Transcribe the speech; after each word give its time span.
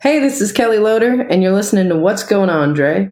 Hey, 0.00 0.20
this 0.20 0.40
is 0.40 0.52
Kellie 0.52 0.78
Loder, 0.78 1.22
and 1.22 1.42
you're 1.42 1.52
listening 1.52 1.88
to 1.88 1.96
What's 1.96 2.22
Going 2.22 2.48
On, 2.50 2.72
Dre. 2.72 3.10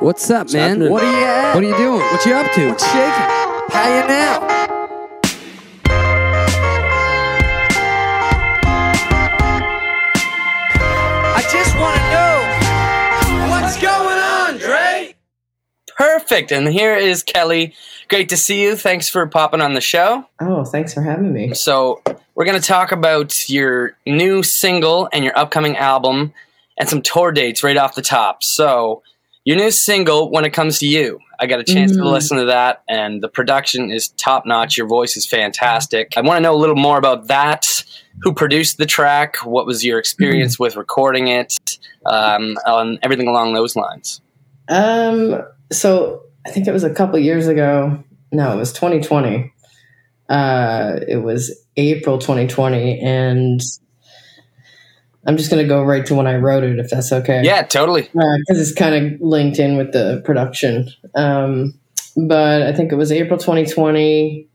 What's 0.00 0.30
up, 0.30 0.52
man? 0.52 0.68
happening? 0.82 0.90
What 0.92 1.02
are 1.02 1.18
you 1.18 1.24
at? 1.24 1.54
What 1.54 1.64
are 1.64 1.66
you 1.66 1.76
doing? 1.78 2.00
What 2.00 2.26
you 2.26 2.34
up 2.34 2.52
to? 2.52 2.68
What's 2.68 2.84
shaking? 2.84 3.30
How 3.70 3.88
you 3.88 4.06
now? 4.06 4.46
I 11.36 11.42
just 11.50 11.74
want 11.78 11.96
to 11.96 12.02
know 12.12 13.50
what's 13.50 13.80
going 13.80 14.18
on, 14.18 14.58
Dre. 14.58 15.14
Perfect. 15.96 16.52
And 16.52 16.68
here 16.68 16.94
is 16.94 17.22
Kellie. 17.22 17.74
Great 18.08 18.28
to 18.28 18.36
see 18.36 18.62
you. 18.62 18.76
Thanks 18.76 19.08
for 19.08 19.26
popping 19.26 19.62
on 19.62 19.72
the 19.72 19.80
show. 19.80 20.26
Oh, 20.38 20.64
thanks 20.64 20.92
for 20.92 21.00
having 21.00 21.32
me. 21.32 21.54
So, 21.54 22.02
we're 22.34 22.44
going 22.44 22.60
to 22.60 22.66
talk 22.66 22.92
about 22.92 23.32
your 23.48 23.96
new 24.06 24.42
single 24.42 25.08
and 25.12 25.24
your 25.24 25.36
upcoming 25.38 25.76
album 25.76 26.32
and 26.78 26.88
some 26.88 27.02
tour 27.02 27.30
dates 27.32 27.62
right 27.62 27.76
off 27.76 27.94
the 27.94 28.02
top. 28.02 28.38
So, 28.42 29.02
your 29.44 29.56
new 29.56 29.70
single, 29.70 30.30
When 30.30 30.44
It 30.46 30.50
Comes 30.54 30.78
to 30.78 30.86
You, 30.86 31.18
I 31.38 31.46
got 31.46 31.60
a 31.60 31.64
chance 31.64 31.92
to 31.92 31.98
Mhm. 31.98 32.10
listen 32.10 32.38
to 32.38 32.46
that, 32.46 32.82
and 32.88 33.22
the 33.22 33.28
production 33.28 33.90
is 33.90 34.08
top 34.16 34.46
notch. 34.46 34.78
Your 34.78 34.86
voice 34.86 35.18
is 35.18 35.26
fantastic. 35.26 36.14
I 36.16 36.22
want 36.22 36.38
to 36.38 36.40
know 36.40 36.54
a 36.54 36.56
little 36.56 36.76
more 36.76 36.96
about 36.96 37.26
that. 37.26 37.66
Who 38.22 38.32
produced 38.32 38.78
the 38.78 38.86
track? 38.86 39.36
What 39.44 39.66
was 39.66 39.84
your 39.84 39.98
experience 39.98 40.58
with 40.58 40.76
recording 40.76 41.28
it? 41.28 41.52
Um, 42.06 42.56
and 42.64 42.98
everything 43.02 43.28
along 43.28 43.52
those 43.52 43.76
lines. 43.76 44.22
Um, 44.68 45.42
so 45.70 46.22
I 46.46 46.50
think 46.50 46.66
it 46.66 46.72
was 46.72 46.84
a 46.84 46.90
couple 46.90 47.18
years 47.18 47.46
ago. 47.46 48.02
No, 48.32 48.52
it 48.52 48.56
was 48.56 48.72
2020. 48.72 49.52
Uh, 50.28 51.00
it 51.06 51.18
was 51.18 51.64
April 51.76 52.18
2020, 52.18 53.00
and 53.00 53.60
I'm 55.26 55.36
just 55.36 55.50
gonna 55.50 55.66
go 55.66 55.82
right 55.82 56.04
to 56.06 56.14
when 56.14 56.26
I 56.26 56.36
wrote 56.36 56.64
it, 56.64 56.78
if 56.78 56.90
that's 56.90 57.12
okay. 57.12 57.42
Yeah, 57.44 57.62
totally. 57.62 58.02
because 58.02 58.60
it's 58.60 58.72
kind 58.72 58.94
of 58.94 59.20
linked 59.20 59.58
in 59.58 59.76
with 59.76 59.92
the 59.92 60.22
production. 60.24 60.88
Um, 61.14 61.74
but 62.16 62.62
I 62.62 62.72
think 62.72 62.92
it 62.92 62.96
was 62.96 63.10
April 63.10 63.38
2020. 63.38 64.48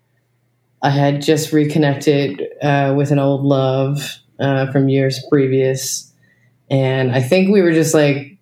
I 0.81 0.89
had 0.89 1.21
just 1.21 1.51
reconnected 1.51 2.41
uh, 2.61 2.93
with 2.95 3.11
an 3.11 3.19
old 3.19 3.43
love 3.43 4.19
uh, 4.39 4.71
from 4.71 4.89
years 4.89 5.23
previous, 5.29 6.11
and 6.69 7.11
I 7.11 7.21
think 7.21 7.51
we 7.51 7.61
were 7.61 7.73
just 7.73 7.93
like 7.93 8.37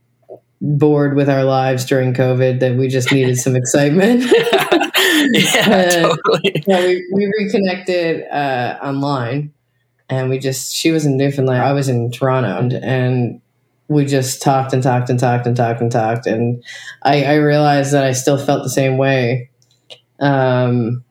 bored 0.60 1.16
with 1.16 1.30
our 1.30 1.44
lives 1.44 1.86
during 1.86 2.14
COVID 2.14 2.60
that 2.60 2.76
we 2.76 2.88
just 2.88 3.12
needed 3.12 3.38
some 3.38 3.56
excitement. 3.58 4.24
yeah, 5.56 6.02
totally. 6.02 6.64
yeah, 6.68 6.80
we, 6.86 7.08
we 7.14 7.32
reconnected 7.40 8.26
uh, 8.32 8.78
online, 8.82 9.54
and 10.10 10.30
we 10.30 10.40
just 10.40 10.76
she 10.76 10.92
was 10.92 11.06
in 11.06 11.18
Newfoundland, 11.18 11.62
I 11.62 11.74
was 11.74 11.90
in 11.90 12.12
Toronto, 12.12 12.58
and, 12.58 12.74
and 12.74 13.42
we 13.88 14.06
just 14.06 14.42
talked 14.42 14.74
and 14.74 14.84
talked 14.84 15.10
and 15.10 15.20
talked 15.20 15.46
and 15.48 15.56
talked 15.56 15.82
and 15.82 15.92
talked, 15.92 16.28
and 16.28 16.64
I, 17.04 17.24
I 17.24 17.36
realized 17.36 17.94
that 17.94 18.04
I 18.04 18.12
still 18.14 18.38
felt 18.38 18.64
the 18.64 18.70
same 18.70 18.98
way. 18.98 19.50
Um, 20.20 21.04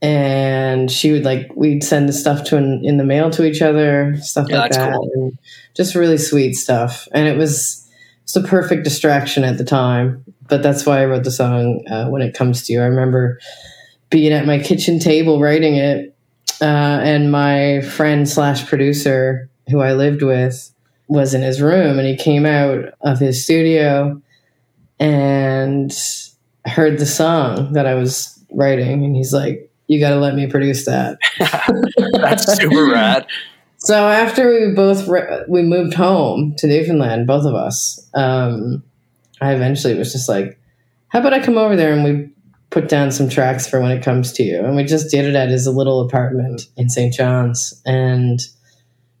and 0.00 0.90
she 0.90 1.10
would 1.10 1.24
like 1.24 1.50
we'd 1.56 1.82
send 1.82 2.08
the 2.08 2.12
stuff 2.12 2.44
to 2.44 2.56
in, 2.56 2.84
in 2.84 2.96
the 2.98 3.04
mail 3.04 3.30
to 3.30 3.44
each 3.44 3.62
other, 3.62 4.16
stuff 4.20 4.46
Yeah, 4.48 4.58
like 4.60 4.72
that, 4.72 4.92
cool. 4.92 5.10
and 5.14 5.38
just 5.74 5.94
really 5.94 6.18
sweet 6.18 6.54
stuff. 6.54 7.08
And 7.12 7.26
it 7.26 7.36
was 7.36 7.87
it's 8.28 8.36
a 8.36 8.42
perfect 8.42 8.84
distraction 8.84 9.42
at 9.42 9.56
the 9.56 9.64
time. 9.64 10.22
But 10.48 10.62
that's 10.62 10.84
why 10.84 11.00
I 11.00 11.06
wrote 11.06 11.24
the 11.24 11.30
song 11.30 11.82
uh, 11.90 12.08
when 12.08 12.20
it 12.20 12.34
comes 12.34 12.62
to 12.64 12.74
you. 12.74 12.82
I 12.82 12.84
remember 12.84 13.40
being 14.10 14.34
at 14.34 14.44
my 14.44 14.58
kitchen 14.58 14.98
table 14.98 15.40
writing 15.40 15.76
it, 15.76 16.14
uh, 16.60 17.00
and 17.02 17.32
my 17.32 17.80
friend 17.80 18.28
slash 18.28 18.66
producer 18.66 19.48
who 19.70 19.80
I 19.80 19.94
lived 19.94 20.20
with 20.20 20.70
was 21.06 21.32
in 21.32 21.40
his 21.40 21.62
room, 21.62 21.98
and 21.98 22.06
he 22.06 22.16
came 22.16 22.44
out 22.44 22.92
of 23.00 23.18
his 23.18 23.42
studio 23.42 24.20
and 25.00 25.90
heard 26.66 26.98
the 26.98 27.06
song 27.06 27.72
that 27.72 27.86
I 27.86 27.94
was 27.94 28.38
writing, 28.52 29.04
and 29.04 29.16
he's 29.16 29.32
like, 29.32 29.70
"You 29.86 30.00
got 30.00 30.10
to 30.10 30.16
let 30.16 30.34
me 30.34 30.46
produce 30.48 30.84
that." 30.84 31.18
That's 32.12 32.44
super 32.58 32.90
rad. 32.92 33.26
So 33.88 34.06
after 34.06 34.50
we 34.50 34.74
both 34.74 35.08
re- 35.08 35.44
we 35.48 35.62
moved 35.62 35.94
home 35.94 36.54
to 36.58 36.66
Newfoundland, 36.66 37.26
both 37.26 37.46
of 37.46 37.54
us, 37.54 38.06
um, 38.12 38.82
I 39.40 39.54
eventually 39.54 39.94
was 39.94 40.12
just 40.12 40.28
like, 40.28 40.60
"How 41.06 41.20
about 41.20 41.32
I 41.32 41.40
come 41.40 41.56
over 41.56 41.74
there 41.74 41.94
and 41.94 42.04
we 42.04 42.28
put 42.68 42.90
down 42.90 43.10
some 43.10 43.30
tracks 43.30 43.66
for 43.66 43.80
when 43.80 43.90
it 43.90 44.04
comes 44.04 44.30
to 44.34 44.42
you?" 44.42 44.62
And 44.62 44.76
we 44.76 44.84
just 44.84 45.10
did 45.10 45.24
it 45.24 45.34
at 45.34 45.48
his 45.48 45.66
little 45.66 46.02
apartment 46.02 46.66
in 46.76 46.90
St. 46.90 47.14
John's, 47.14 47.80
and 47.86 48.40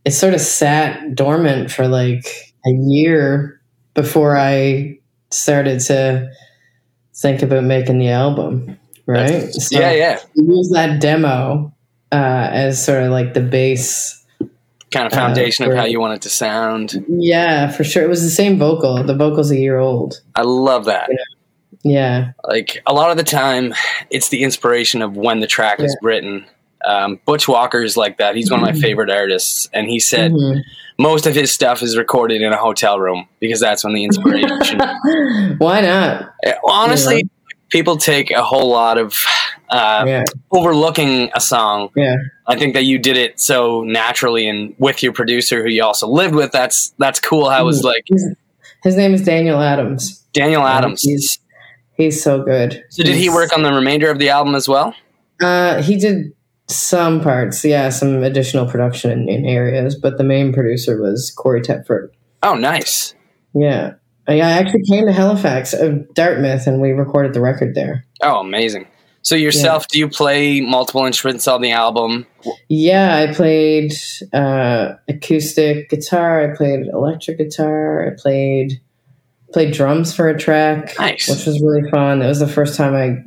it 0.04 0.10
sort 0.10 0.34
of 0.34 0.40
sat 0.42 1.14
dormant 1.14 1.70
for 1.70 1.88
like 1.88 2.52
a 2.66 2.70
year 2.70 3.62
before 3.94 4.36
I 4.36 4.98
started 5.30 5.80
to 5.86 6.30
think 7.16 7.40
about 7.40 7.64
making 7.64 8.00
the 8.00 8.10
album. 8.10 8.78
Right? 9.06 9.50
So 9.50 9.80
yeah, 9.80 9.92
yeah. 9.92 10.18
use 10.34 10.68
that 10.74 11.00
demo 11.00 11.72
uh, 12.12 12.50
as 12.52 12.84
sort 12.84 13.02
of 13.02 13.10
like 13.10 13.32
the 13.32 13.40
base 13.40 14.16
Kind 14.90 15.06
of 15.06 15.12
Uh, 15.12 15.16
foundation 15.16 15.70
of 15.70 15.76
how 15.76 15.84
you 15.84 16.00
want 16.00 16.14
it 16.14 16.22
to 16.22 16.30
sound. 16.30 17.04
Yeah, 17.08 17.70
for 17.70 17.84
sure. 17.84 18.02
It 18.04 18.08
was 18.08 18.22
the 18.22 18.30
same 18.30 18.58
vocal. 18.58 19.02
The 19.04 19.14
vocal's 19.14 19.50
a 19.50 19.56
year 19.58 19.78
old. 19.78 20.20
I 20.34 20.42
love 20.42 20.86
that. 20.86 21.10
Yeah. 21.84 22.32
Like 22.44 22.82
a 22.86 22.94
lot 22.94 23.10
of 23.10 23.16
the 23.18 23.22
time, 23.22 23.74
it's 24.10 24.30
the 24.30 24.42
inspiration 24.42 25.02
of 25.02 25.16
when 25.16 25.40
the 25.40 25.46
track 25.46 25.80
is 25.80 25.94
written. 26.02 26.46
Um, 26.86 27.20
Butch 27.26 27.46
Walker 27.48 27.82
is 27.82 27.96
like 27.96 28.18
that. 28.18 28.34
He's 28.34 28.50
one 28.50 28.60
of 28.60 28.66
my 28.66 28.72
Mhm. 28.72 28.80
favorite 28.80 29.10
artists, 29.10 29.68
and 29.74 29.88
he 29.88 30.00
said 30.00 30.32
Mhm. 30.32 30.60
most 30.98 31.26
of 31.26 31.34
his 31.34 31.52
stuff 31.52 31.82
is 31.82 31.96
recorded 31.96 32.40
in 32.40 32.52
a 32.52 32.56
hotel 32.56 32.98
room 32.98 33.28
because 33.40 33.60
that's 33.60 33.84
when 33.84 33.92
the 33.94 34.04
inspiration. 34.04 34.78
Why 35.58 35.80
not? 35.82 36.30
Well, 36.44 36.72
honestly, 36.72 37.28
people 37.68 37.96
take 37.98 38.30
a 38.30 38.42
whole 38.42 38.70
lot 38.70 38.96
of 38.96 39.14
uh, 39.70 40.04
yeah. 40.06 40.24
overlooking 40.50 41.30
a 41.34 41.40
song. 41.40 41.90
Yeah. 41.96 42.16
I 42.46 42.56
think 42.58 42.74
that 42.74 42.84
you 42.84 42.98
did 42.98 43.16
it 43.16 43.40
so 43.40 43.82
naturally, 43.82 44.48
and 44.48 44.74
with 44.78 45.02
your 45.02 45.12
producer, 45.12 45.62
who 45.62 45.68
you 45.68 45.82
also 45.84 46.08
lived 46.08 46.34
with. 46.34 46.52
That's 46.52 46.92
that's 46.98 47.20
cool. 47.20 47.50
How 47.50 47.62
it 47.62 47.64
was 47.66 47.80
Mhm. 47.80 47.84
like 47.84 48.04
His, 48.08 48.34
his 48.84 48.96
name 48.96 49.14
is 49.14 49.22
Daniel 49.22 49.60
Adams. 49.60 50.24
Daniel 50.32 50.66
Adams. 50.66 51.02
He's, 51.02 51.38
he's 51.96 52.22
so 52.22 52.42
good. 52.42 52.84
So 52.90 53.02
did 53.02 53.16
he 53.16 53.28
work 53.28 53.54
on 53.56 53.62
the 53.62 53.72
remainder 53.72 54.10
of 54.10 54.18
the 54.18 54.28
album 54.30 54.54
as 54.54 54.68
well? 54.68 54.94
Uh, 55.42 55.82
he 55.82 55.96
did 55.96 56.32
some 56.68 57.20
parts. 57.20 57.64
Yeah, 57.64 57.88
some 57.90 58.22
additional 58.22 58.66
production 58.66 59.10
in, 59.10 59.28
in 59.28 59.44
areas, 59.46 59.94
but 59.96 60.18
the 60.18 60.24
main 60.24 60.52
producer 60.52 61.00
was 61.00 61.32
Corey 61.36 61.60
Tepford. 61.60 62.08
Oh, 62.42 62.54
nice. 62.54 63.14
Yeah. 63.54 63.94
Uh, 64.28 64.32
Yeah, 64.34 64.48
I 64.48 64.52
actually 64.52 64.82
came 64.88 65.06
to 65.06 65.12
Halifax, 65.12 65.74
uh, 65.74 65.96
Dartmouth, 66.14 66.66
and 66.66 66.80
we 66.80 66.90
recorded 66.92 67.32
the 67.34 67.40
record 67.40 67.74
there. 67.74 68.04
Oh, 68.22 68.40
amazing. 68.40 68.86
So 69.22 69.34
yourself, 69.34 69.86
do 69.88 69.98
you 69.98 70.08
play 70.08 70.60
multiple 70.60 71.04
instruments 71.04 71.46
on 71.48 71.60
the 71.60 71.72
album? 71.72 72.26
Yeah, 72.68 73.16
I 73.28 73.34
played 73.34 73.92
uh, 74.32 74.94
acoustic 75.08 75.90
guitar. 75.90 76.50
I 76.50 76.56
played 76.56 76.86
electric 76.86 77.38
guitar. 77.38 78.06
I 78.06 78.16
played 78.20 78.80
played 79.52 79.72
drums 79.74 80.14
for 80.14 80.28
a 80.28 80.38
track, 80.38 80.94
Nice. 80.98 81.28
which 81.28 81.46
was 81.46 81.60
really 81.62 81.90
fun. 81.90 82.20
That 82.20 82.28
was 82.28 82.38
the 82.40 82.48
first 82.48 82.76
time 82.76 82.94
I 82.94 83.22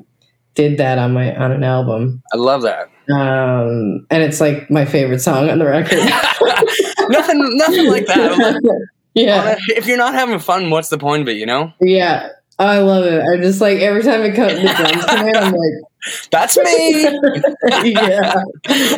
did 0.55 0.77
that 0.79 0.97
on 0.97 1.13
my 1.13 1.35
on 1.35 1.51
an 1.51 1.63
album, 1.63 2.21
I 2.33 2.37
love 2.37 2.61
that. 2.63 2.89
um, 3.11 4.05
and 4.09 4.21
it's 4.23 4.41
like 4.41 4.69
my 4.69 4.85
favorite 4.85 5.19
song 5.19 5.49
on 5.49 5.59
the 5.59 5.65
record. 5.65 5.97
nothing, 7.09 7.57
nothing 7.57 7.87
like 7.89 8.05
that. 8.07 8.37
Like, 8.37 8.55
yeah, 9.13 9.55
If 9.69 9.87
you're 9.87 9.97
not 9.97 10.13
having 10.13 10.39
fun, 10.39 10.69
what's 10.69 10.89
the 10.89 10.97
point 10.97 11.21
of 11.23 11.27
it? 11.29 11.37
You 11.37 11.45
know, 11.45 11.73
yeah, 11.79 12.29
I 12.61 12.79
love 12.79 13.05
it. 13.05 13.21
I 13.23 13.37
just 13.37 13.59
like 13.61 13.79
every 13.79 14.03
time 14.03 14.21
it 14.21 14.35
comes, 14.35 14.53
the 14.53 14.73
drums 14.75 15.05
come 15.05 15.27
in, 15.27 15.35
I'm 15.35 15.51
like, 15.53 15.73
that's 16.31 16.57
me. 16.57 17.03
yeah. 17.93 18.35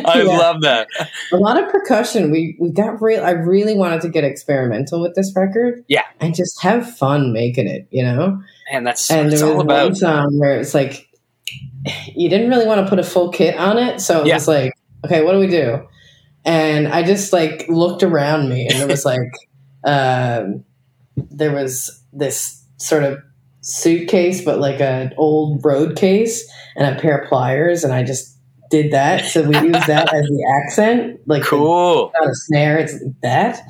I 0.04 0.22
Yeah. 0.22 0.36
love 0.38 0.60
that. 0.62 0.88
a 1.32 1.36
lot 1.36 1.62
of 1.62 1.70
percussion. 1.70 2.30
We 2.30 2.56
we 2.60 2.70
got 2.70 3.00
real. 3.00 3.24
I 3.24 3.30
really 3.30 3.74
wanted 3.74 4.00
to 4.02 4.08
get 4.08 4.24
experimental 4.24 5.00
with 5.00 5.14
this 5.14 5.32
record. 5.34 5.84
Yeah. 5.88 6.02
and 6.20 6.34
just 6.34 6.62
have 6.62 6.96
fun 6.96 7.32
making 7.32 7.66
it. 7.68 7.86
You 7.90 8.04
know. 8.04 8.42
And 8.72 8.86
that's 8.86 9.10
and 9.10 9.30
there 9.32 9.54
was 9.54 9.64
one 9.64 9.94
song 9.94 10.38
where 10.38 10.58
it's 10.58 10.74
like 10.74 11.08
you 12.14 12.28
didn't 12.30 12.48
really 12.48 12.66
want 12.66 12.80
to 12.84 12.88
put 12.88 12.98
a 12.98 13.02
full 13.02 13.30
kit 13.30 13.56
on 13.58 13.78
it, 13.78 14.00
so 14.00 14.22
it 14.22 14.26
Yeah. 14.26 14.34
was 14.34 14.48
like, 14.48 14.72
okay, 15.04 15.22
what 15.24 15.32
do 15.32 15.38
we 15.38 15.46
do? 15.46 15.86
And 16.46 16.88
I 16.88 17.02
just 17.02 17.32
like 17.32 17.66
looked 17.68 18.02
around 18.02 18.48
me, 18.48 18.66
and 18.68 18.76
it 18.82 18.88
was 18.88 19.04
like 19.04 19.20
um, 19.84 20.64
there 21.16 21.52
was 21.52 22.02
this 22.12 22.62
sort 22.78 23.02
of 23.04 23.18
suitcase, 23.64 24.44
but 24.44 24.58
like 24.60 24.80
an 24.80 25.12
old 25.16 25.64
road 25.64 25.96
case, 25.96 26.48
and 26.76 26.96
a 26.96 27.00
pair 27.00 27.18
of 27.18 27.28
pliers, 27.28 27.84
and 27.84 27.92
I 27.92 28.02
just 28.02 28.36
did 28.70 28.92
that. 28.92 29.24
So 29.24 29.42
we 29.42 29.54
used 29.60 29.86
that 29.86 30.12
as 30.14 30.22
the 30.26 30.62
accent, 30.64 31.20
like 31.26 31.42
the- 31.42 31.48
Cool. 31.48 32.12
not 32.14 32.28
a 32.30 32.34
snare, 32.34 32.78
it's 32.78 32.94
that. 33.22 33.60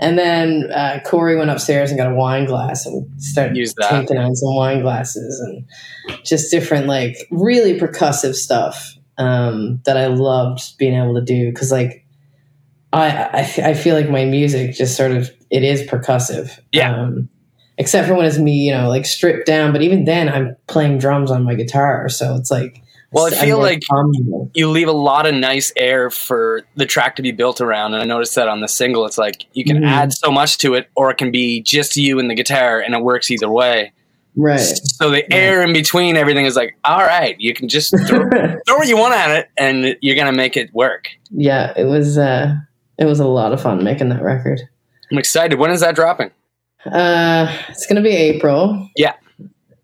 And 0.00 0.18
then 0.18 0.68
uh, 0.74 0.98
Corey 1.06 1.36
went 1.36 1.50
upstairs 1.50 1.90
and 1.90 1.98
got 1.98 2.10
a 2.10 2.14
wine 2.14 2.44
glass 2.46 2.86
and 2.86 3.06
started 3.22 3.56
Use 3.56 3.72
that. 3.78 3.88
taking 3.88 4.18
on 4.18 4.34
some 4.34 4.54
wine 4.56 4.82
glasses 4.82 5.38
and 5.40 5.64
just 6.24 6.50
different, 6.50 6.86
like 6.88 7.16
really 7.30 7.78
percussive 7.78 8.34
stuff 8.34 8.96
um, 9.18 9.80
that 9.84 9.96
I 9.96 10.06
loved 10.08 10.76
being 10.76 10.94
able 10.94 11.14
to 11.14 11.20
do. 11.22 11.52
Cause 11.52 11.70
like 11.70 12.04
I 12.92 13.52
I 13.64 13.74
feel 13.74 13.94
like 13.94 14.10
my 14.10 14.24
music 14.24 14.74
just 14.74 14.96
sort 14.96 15.12
of 15.12 15.30
it 15.50 15.62
is 15.62 15.82
percussive. 15.82 16.58
Yeah. 16.72 16.94
Um, 17.00 17.28
except 17.82 18.08
for 18.08 18.14
when 18.14 18.24
it's 18.26 18.38
me, 18.38 18.52
you 18.66 18.72
know, 18.72 18.88
like 18.88 19.04
stripped 19.04 19.46
down. 19.46 19.72
But 19.72 19.82
even 19.82 20.04
then, 20.04 20.28
I'm 20.28 20.56
playing 20.68 20.98
drums 20.98 21.30
on 21.30 21.44
my 21.44 21.54
guitar, 21.54 22.08
so 22.08 22.34
it's 22.36 22.50
like. 22.50 22.80
Well, 23.14 23.26
I 23.26 23.30
feel 23.30 23.58
like- 23.58 23.82
comfortable. 23.92 24.50
you 24.54 24.70
leave 24.70 24.88
a 24.88 24.92
lot 24.92 25.26
of 25.26 25.34
nice 25.34 25.70
air 25.76 26.08
for 26.08 26.62
the 26.76 26.86
track 26.86 27.16
to 27.16 27.22
be 27.22 27.30
built 27.30 27.60
around. 27.60 27.92
And 27.92 28.02
I 28.02 28.06
noticed 28.06 28.34
that 28.36 28.48
on 28.48 28.60
the 28.62 28.68
single, 28.68 29.04
it's 29.04 29.18
like 29.18 29.44
you 29.52 29.64
can 29.64 29.82
Mhm. 29.82 29.86
add 29.86 30.12
so 30.14 30.30
much 30.30 30.56
to 30.58 30.72
it, 30.72 30.88
or 30.96 31.10
it 31.10 31.18
can 31.18 31.30
be 31.30 31.60
just 31.60 31.94
you 31.98 32.18
and 32.18 32.30
the 32.30 32.34
guitar, 32.34 32.80
and 32.80 32.94
it 32.94 33.02
works 33.02 33.30
either 33.30 33.50
way. 33.50 33.92
right. 34.34 34.58
So 34.58 35.10
the 35.10 35.30
air 35.30 35.60
in 35.62 35.74
between 35.74 36.16
everything 36.16 36.46
is 36.46 36.56
like, 36.56 36.74
all 36.86 37.00
right, 37.02 37.36
you 37.38 37.52
can 37.52 37.68
just 37.68 37.90
throw, 38.06 38.30
throw 38.66 38.76
what 38.78 38.88
you 38.88 38.96
want 38.96 39.12
at 39.12 39.30
it, 39.40 39.48
and 39.58 39.94
you're 40.00 40.16
gonna 40.16 40.32
make 40.32 40.56
it 40.56 40.72
work. 40.72 41.08
yeah, 41.30 41.74
it 41.76 41.84
was. 41.84 42.16
uh 42.16 42.54
It 42.98 43.04
was 43.04 43.20
a 43.20 43.26
lot 43.26 43.52
of 43.52 43.60
fun 43.60 43.84
making 43.84 44.08
that 44.08 44.22
record. 44.22 44.62
I'm 45.10 45.18
excited. 45.18 45.58
When 45.58 45.70
is 45.70 45.80
that 45.82 45.94
dropping? 45.94 46.30
Uh, 46.86 47.54
it's 47.68 47.86
gonna 47.86 48.02
be 48.02 48.10
April. 48.16 48.88
Yeah. 48.96 49.14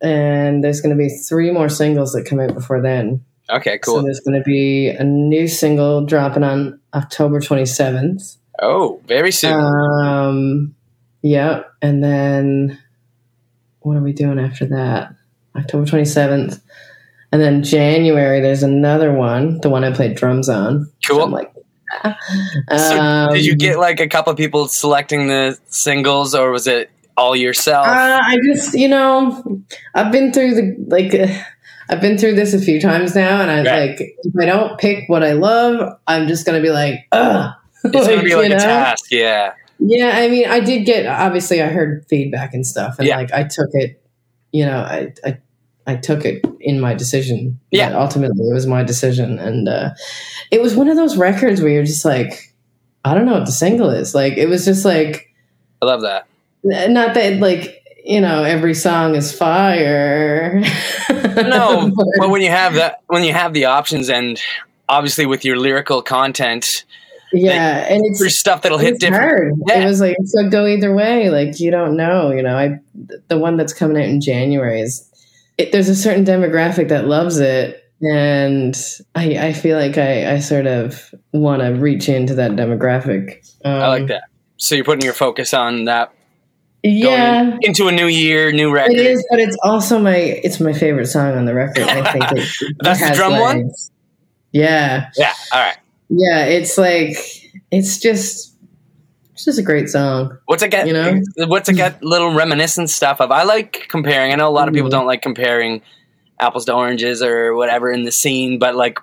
And 0.00 0.62
there's 0.62 0.80
gonna 0.80 0.96
be 0.96 1.08
three 1.08 1.50
more 1.50 1.68
singles 1.68 2.12
that 2.12 2.24
come 2.24 2.40
out 2.40 2.54
before 2.54 2.80
then. 2.80 3.24
Okay, 3.50 3.78
cool. 3.78 3.96
So 3.96 4.02
there's 4.02 4.20
gonna 4.20 4.42
be 4.42 4.88
a 4.88 5.04
new 5.04 5.48
single 5.48 6.04
dropping 6.04 6.44
on 6.44 6.80
October 6.94 7.40
27th. 7.40 8.36
oh, 8.60 9.00
very 9.06 9.32
soon. 9.32 9.52
Um, 9.54 10.74
yeah, 11.22 11.62
and 11.82 12.02
then 12.02 12.78
what 13.80 13.96
are 13.96 14.02
we 14.02 14.12
doing 14.12 14.38
after 14.38 14.66
that? 14.66 15.14
October 15.56 15.86
27th. 15.86 16.60
And 17.30 17.42
then 17.42 17.62
January, 17.62 18.40
there's 18.40 18.62
another 18.62 19.12
one, 19.12 19.60
the 19.60 19.68
one 19.68 19.84
I 19.84 19.92
played 19.92 20.16
drums 20.16 20.48
on. 20.48 20.90
cool. 21.06 21.22
I'm 21.22 21.30
like. 21.30 21.52
So 22.76 22.96
Um, 22.98 23.34
did 23.34 23.44
you 23.46 23.56
get 23.56 23.78
like 23.78 24.00
a 24.00 24.08
couple 24.08 24.30
of 24.30 24.36
people 24.36 24.68
selecting 24.68 25.26
the 25.28 25.58
singles, 25.68 26.34
or 26.34 26.50
was 26.50 26.66
it 26.66 26.90
all 27.16 27.34
yourself? 27.34 27.86
Uh, 27.86 28.20
I 28.22 28.36
just, 28.46 28.74
you 28.74 28.88
know, 28.88 29.62
I've 29.94 30.12
been 30.12 30.32
through 30.32 30.54
the 30.54 30.76
like, 30.88 31.14
uh, 31.14 31.26
I've 31.90 32.00
been 32.02 32.18
through 32.18 32.34
this 32.34 32.52
a 32.52 32.58
few 32.60 32.80
times 32.80 33.14
now, 33.14 33.40
and 33.40 33.50
I 33.50 33.62
Right. 33.64 33.90
like 33.90 34.00
if 34.22 34.32
I 34.38 34.44
don't 34.44 34.78
pick 34.78 35.08
what 35.08 35.22
I 35.24 35.32
love, 35.32 35.98
I'm 36.06 36.28
just 36.28 36.44
gonna 36.44 36.60
be 36.60 36.70
like, 36.70 37.06
ugh. 37.12 37.52
it's 37.84 38.06
gonna 38.06 38.22
be 38.22 38.30
you 38.30 38.36
like 38.36 38.46
a 38.46 38.48
know? 38.50 38.58
task. 38.58 39.06
Yeah. 39.10 39.54
Yeah, 39.80 40.10
I 40.14 40.28
mean, 40.28 40.46
I 40.48 40.60
did 40.60 40.84
get 40.84 41.06
obviously 41.06 41.62
I 41.62 41.68
heard 41.68 42.04
feedback 42.10 42.52
and 42.52 42.66
stuff, 42.66 42.98
and 42.98 43.08
Yeah. 43.08 43.16
like 43.16 43.32
I 43.32 43.44
took 43.44 43.68
it, 43.72 44.02
you 44.52 44.66
know, 44.66 44.78
I 44.80 45.14
I, 45.24 45.38
I 45.88 45.96
took 45.96 46.24
it 46.26 46.44
in 46.60 46.78
my 46.80 46.92
decision. 46.94 47.58
Yeah. 47.70 47.88
But 47.88 47.98
ultimately 48.02 48.46
it 48.48 48.52
was 48.52 48.66
my 48.66 48.84
decision, 48.84 49.38
and 49.38 49.68
uh, 49.68 49.90
it 50.50 50.60
was 50.62 50.74
one 50.76 50.88
of 50.88 50.96
those 50.96 51.16
records 51.16 51.60
where 51.62 51.70
you're 51.70 51.82
just 51.84 52.04
like, 52.04 52.54
I 53.04 53.14
don't 53.14 53.24
know 53.24 53.32
what 53.32 53.46
the 53.46 53.52
single 53.52 53.88
is. 53.90 54.14
Like 54.14 54.34
it 54.34 54.48
was 54.48 54.64
just 54.66 54.84
like, 54.84 55.34
I 55.82 55.86
love 55.86 56.02
that. 56.02 56.26
not 56.62 57.14
that 57.14 57.40
like 57.40 57.82
you 58.04 58.20
know 58.20 58.44
every 58.44 58.74
song 58.74 59.14
is 59.14 59.32
fire. 59.36 60.60
No, 61.10 61.90
But- 61.94 62.06
but 62.18 62.30
when 62.30 62.42
you 62.42 62.50
have 62.50 62.74
that, 62.74 63.00
when 63.06 63.24
you 63.24 63.32
have 63.32 63.54
the 63.54 63.64
options, 63.64 64.10
and 64.10 64.38
obviously 64.90 65.24
with 65.24 65.44
your 65.44 65.56
lyrical 65.56 66.02
content, 66.02 66.84
yeah, 67.32 67.86
and 67.88 68.04
it's 68.04 68.18
there's 68.18 68.38
stuff 68.38 68.62
that'll 68.62 68.78
hit 68.78 69.00
different. 69.00 69.62
Yeah. 69.68 69.82
It 69.82 69.86
was 69.86 70.00
like 70.00 70.16
so 70.24 70.48
go 70.50 70.66
either 70.66 70.94
way. 70.94 71.30
Like 71.30 71.60
you 71.60 71.70
don't 71.70 71.96
know. 71.96 72.30
You 72.30 72.42
know, 72.42 72.56
I 72.56 72.78
the 73.28 73.38
one 73.38 73.56
that's 73.56 73.72
coming 73.72 73.96
out 73.96 74.08
in 74.08 74.20
January 74.20 74.80
is 74.80 75.07
it, 75.58 75.72
there's 75.72 75.88
a 75.88 75.96
certain 75.96 76.24
demographic 76.24 76.88
that 76.88 77.06
loves 77.06 77.38
it, 77.38 77.84
and 78.00 78.76
I 79.14 79.48
I 79.48 79.52
feel 79.52 79.78
like 79.78 79.98
I 79.98 80.34
I 80.34 80.38
sort 80.38 80.66
of 80.66 81.14
want 81.32 81.62
to 81.62 81.68
reach 81.68 82.08
into 82.08 82.34
that 82.36 82.52
demographic. 82.52 83.44
Um, 83.64 83.72
I 83.82 83.88
like 83.88 84.06
that. 84.06 84.22
So 84.56 84.74
you're 84.74 84.84
putting 84.84 85.04
your 85.04 85.12
focus 85.14 85.52
on 85.54 85.84
that 85.84 86.12
Yeah. 86.82 87.44
going 87.44 87.58
into 87.62 87.88
a 87.88 87.92
new 87.92 88.06
year, 88.06 88.50
new 88.52 88.72
record. 88.72 88.94
It 88.96 89.06
is, 89.06 89.26
but 89.30 89.38
it's 89.40 89.56
also 89.62 89.98
my 89.98 90.16
it's 90.16 90.60
my 90.60 90.72
favorite 90.72 91.06
song 91.06 91.36
on 91.36 91.44
the 91.44 91.54
record. 91.54 91.84
I 91.84 92.12
think 92.12 92.24
it, 92.32 92.38
it 92.60 92.76
That's 92.80 93.00
the 93.08 93.14
drum 93.14 93.38
one? 93.38 93.70
Yeah, 94.52 95.10
Yeah. 95.16 95.34
All 95.52 95.60
right. 95.60 95.76
yeah. 96.08 96.44
It's 96.46 96.78
like 96.78 97.16
it's 97.70 97.98
just 97.98 98.54
it's 99.38 99.44
just 99.44 99.58
a 99.60 99.62
great 99.62 99.88
song. 99.88 100.36
What's 100.46 100.64
it 100.64 100.70
get? 100.72 100.88
You 100.88 100.92
know? 100.94 101.20
What's 101.46 101.68
it 101.68 101.74
get? 101.74 102.02
Little 102.02 102.34
reminiscent 102.34 102.90
stuff 102.90 103.20
of. 103.20 103.30
I 103.30 103.44
like 103.44 103.86
comparing. 103.88 104.32
I 104.32 104.34
know 104.34 104.48
a 104.48 104.50
lot 104.50 104.66
of 104.66 104.74
people 104.74 104.88
Mhm. 104.88 104.92
don't 104.92 105.06
like 105.06 105.22
comparing 105.22 105.80
apples 106.40 106.64
to 106.64 106.74
oranges 106.74 107.22
or 107.22 107.54
whatever 107.54 107.88
in 107.92 108.02
the 108.02 108.10
scene, 108.10 108.58
but 108.58 108.74
like 108.74 108.98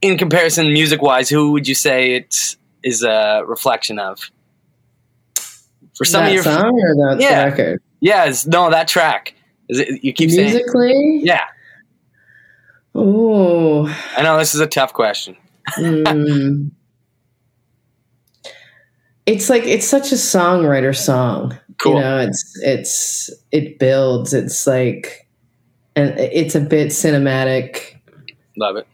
in 0.00 0.16
comparison, 0.16 0.72
music 0.72 1.02
wise, 1.02 1.28
who 1.28 1.52
would 1.52 1.68
you 1.68 1.74
say 1.74 2.14
it 2.14 2.34
is 2.82 3.02
a 3.02 3.42
reflection 3.46 3.98
of? 3.98 4.30
For 5.94 6.06
some 6.06 6.22
that 6.24 6.28
of 6.28 6.34
your 6.34 6.42
song 6.42 6.64
or 6.80 6.94
the 7.16 7.22
Yeah. 7.22 7.44
record 7.44 7.82
Yeah, 8.00 8.32
no, 8.46 8.70
that 8.70 8.88
track. 8.88 9.34
Is 9.68 9.78
it, 9.80 10.02
you 10.02 10.14
keep 10.14 10.30
saying, 10.30 10.52
musically. 10.54 11.20
yeah. 11.22 11.44
Oh, 12.94 13.86
I 14.16 14.22
know 14.22 14.38
this 14.38 14.54
is 14.54 14.60
a 14.60 14.66
tough 14.66 14.92
question. 14.94 15.36
Mm. 15.78 16.70
It's 19.30 19.48
like 19.48 19.62
it's 19.62 19.86
such 19.86 20.10
a 20.10 20.16
songwriter 20.16 20.96
song. 20.96 21.56
Cool. 21.78 21.94
You 21.94 22.00
know, 22.00 22.18
it's 22.18 22.60
it's 22.62 23.30
it 23.52 23.78
builds. 23.78 24.34
It's 24.34 24.66
like 24.66 25.28
and 25.94 26.18
it's 26.18 26.56
a 26.56 26.60
bit 26.60 26.88
cinematic. 26.88 27.96
Love 28.56 28.76
it. 28.76 28.88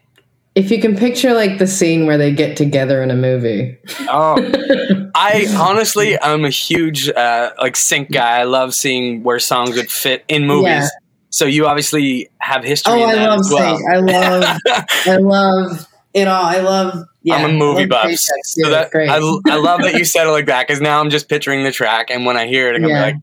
If 0.53 0.69
you 0.71 0.79
can 0.79 0.95
picture 0.95 1.33
like 1.33 1.57
the 1.57 1.67
scene 1.67 2.05
where 2.05 2.17
they 2.17 2.31
get 2.31 2.55
together 2.55 3.01
in 3.01 3.09
a 3.09 3.15
movie. 3.15 3.77
Oh, 4.09 4.37
I 5.15 5.47
honestly, 5.57 6.21
I'm 6.21 6.45
a 6.45 6.49
huge 6.49 7.09
uh, 7.09 7.51
like 7.59 7.75
sync 7.75 8.11
guy. 8.11 8.39
I 8.39 8.43
love 8.43 8.75
seeing 8.75 9.23
where 9.23 9.39
songs 9.39 9.75
would 9.75 9.91
fit 9.91 10.23
in 10.27 10.45
movies. 10.45 10.65
Yeah. 10.67 10.87
So 11.29 11.45
you 11.45 11.65
obviously 11.65 12.29
have 12.39 12.63
history. 12.63 12.93
Oh, 12.93 13.03
in 13.03 13.09
I 13.09 13.15
that 13.15 13.29
love 13.29 13.39
as 13.39 13.51
well. 13.51 13.77
sync. 13.77 13.89
I 13.89 13.97
love 13.97 14.57
I 15.05 15.17
love 15.17 15.87
it 16.13 16.27
all. 16.27 16.45
I 16.45 16.59
love 16.59 17.05
yeah, 17.27 17.35
I'm 17.35 17.49
a 17.49 17.53
movie 17.53 17.85
buff, 17.85 18.11
so 18.43 18.69
that 18.69 18.91
great. 18.91 19.09
I, 19.09 19.17
I 19.17 19.55
love 19.57 19.81
that 19.81 19.93
you 19.95 20.05
said 20.13 20.27
it 20.27 20.31
like 20.31 20.45
that 20.47 20.67
because 20.67 20.81
now 20.81 20.99
I'm 20.99 21.09
just 21.09 21.29
picturing 21.29 21.63
the 21.63 21.71
track, 21.71 22.09
and 22.09 22.25
when 22.25 22.37
I 22.37 22.47
hear 22.47 22.69
it, 22.73 22.75
I'm 22.75 22.87
Yeah. 22.89 23.01
like, 23.01 23.15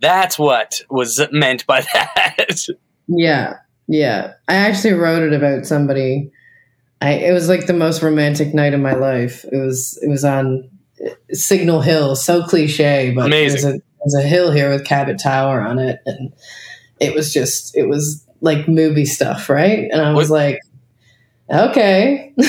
"That's 0.00 0.38
what 0.38 0.80
was 0.90 1.20
meant 1.32 1.66
by 1.66 1.80
that." 1.94 2.66
Yeah, 3.08 3.54
yeah. 3.86 4.34
I 4.48 4.54
actually 4.54 4.94
wrote 4.94 5.22
it 5.22 5.32
about 5.32 5.66
somebody. 5.66 6.30
I 7.00 7.12
it 7.12 7.32
was 7.32 7.48
like 7.48 7.66
the 7.66 7.72
most 7.74 8.02
romantic 8.02 8.54
night 8.54 8.74
of 8.74 8.80
my 8.80 8.94
life. 8.94 9.44
It 9.50 9.56
was 9.56 9.98
it 10.02 10.08
was 10.08 10.24
on 10.24 10.68
uh, 11.04 11.10
Signal 11.32 11.80
Hill. 11.80 12.16
So 12.16 12.42
cliche, 12.42 13.12
but 13.14 13.26
Amazing. 13.26 13.62
There's 13.62 13.76
a, 13.76 13.80
there's 14.04 14.24
a 14.24 14.28
hill 14.28 14.50
here 14.52 14.70
with 14.70 14.84
Cabot 14.84 15.18
Tower 15.18 15.60
on 15.60 15.78
it, 15.78 16.00
and 16.06 16.32
it 17.00 17.14
was 17.14 17.32
just 17.32 17.76
it 17.76 17.88
was 17.88 18.24
like 18.40 18.68
movie 18.68 19.04
stuff, 19.04 19.48
right? 19.48 19.88
And 19.90 20.00
I 20.00 20.12
was 20.12 20.30
like. 20.30 20.58
Okay. 21.50 22.32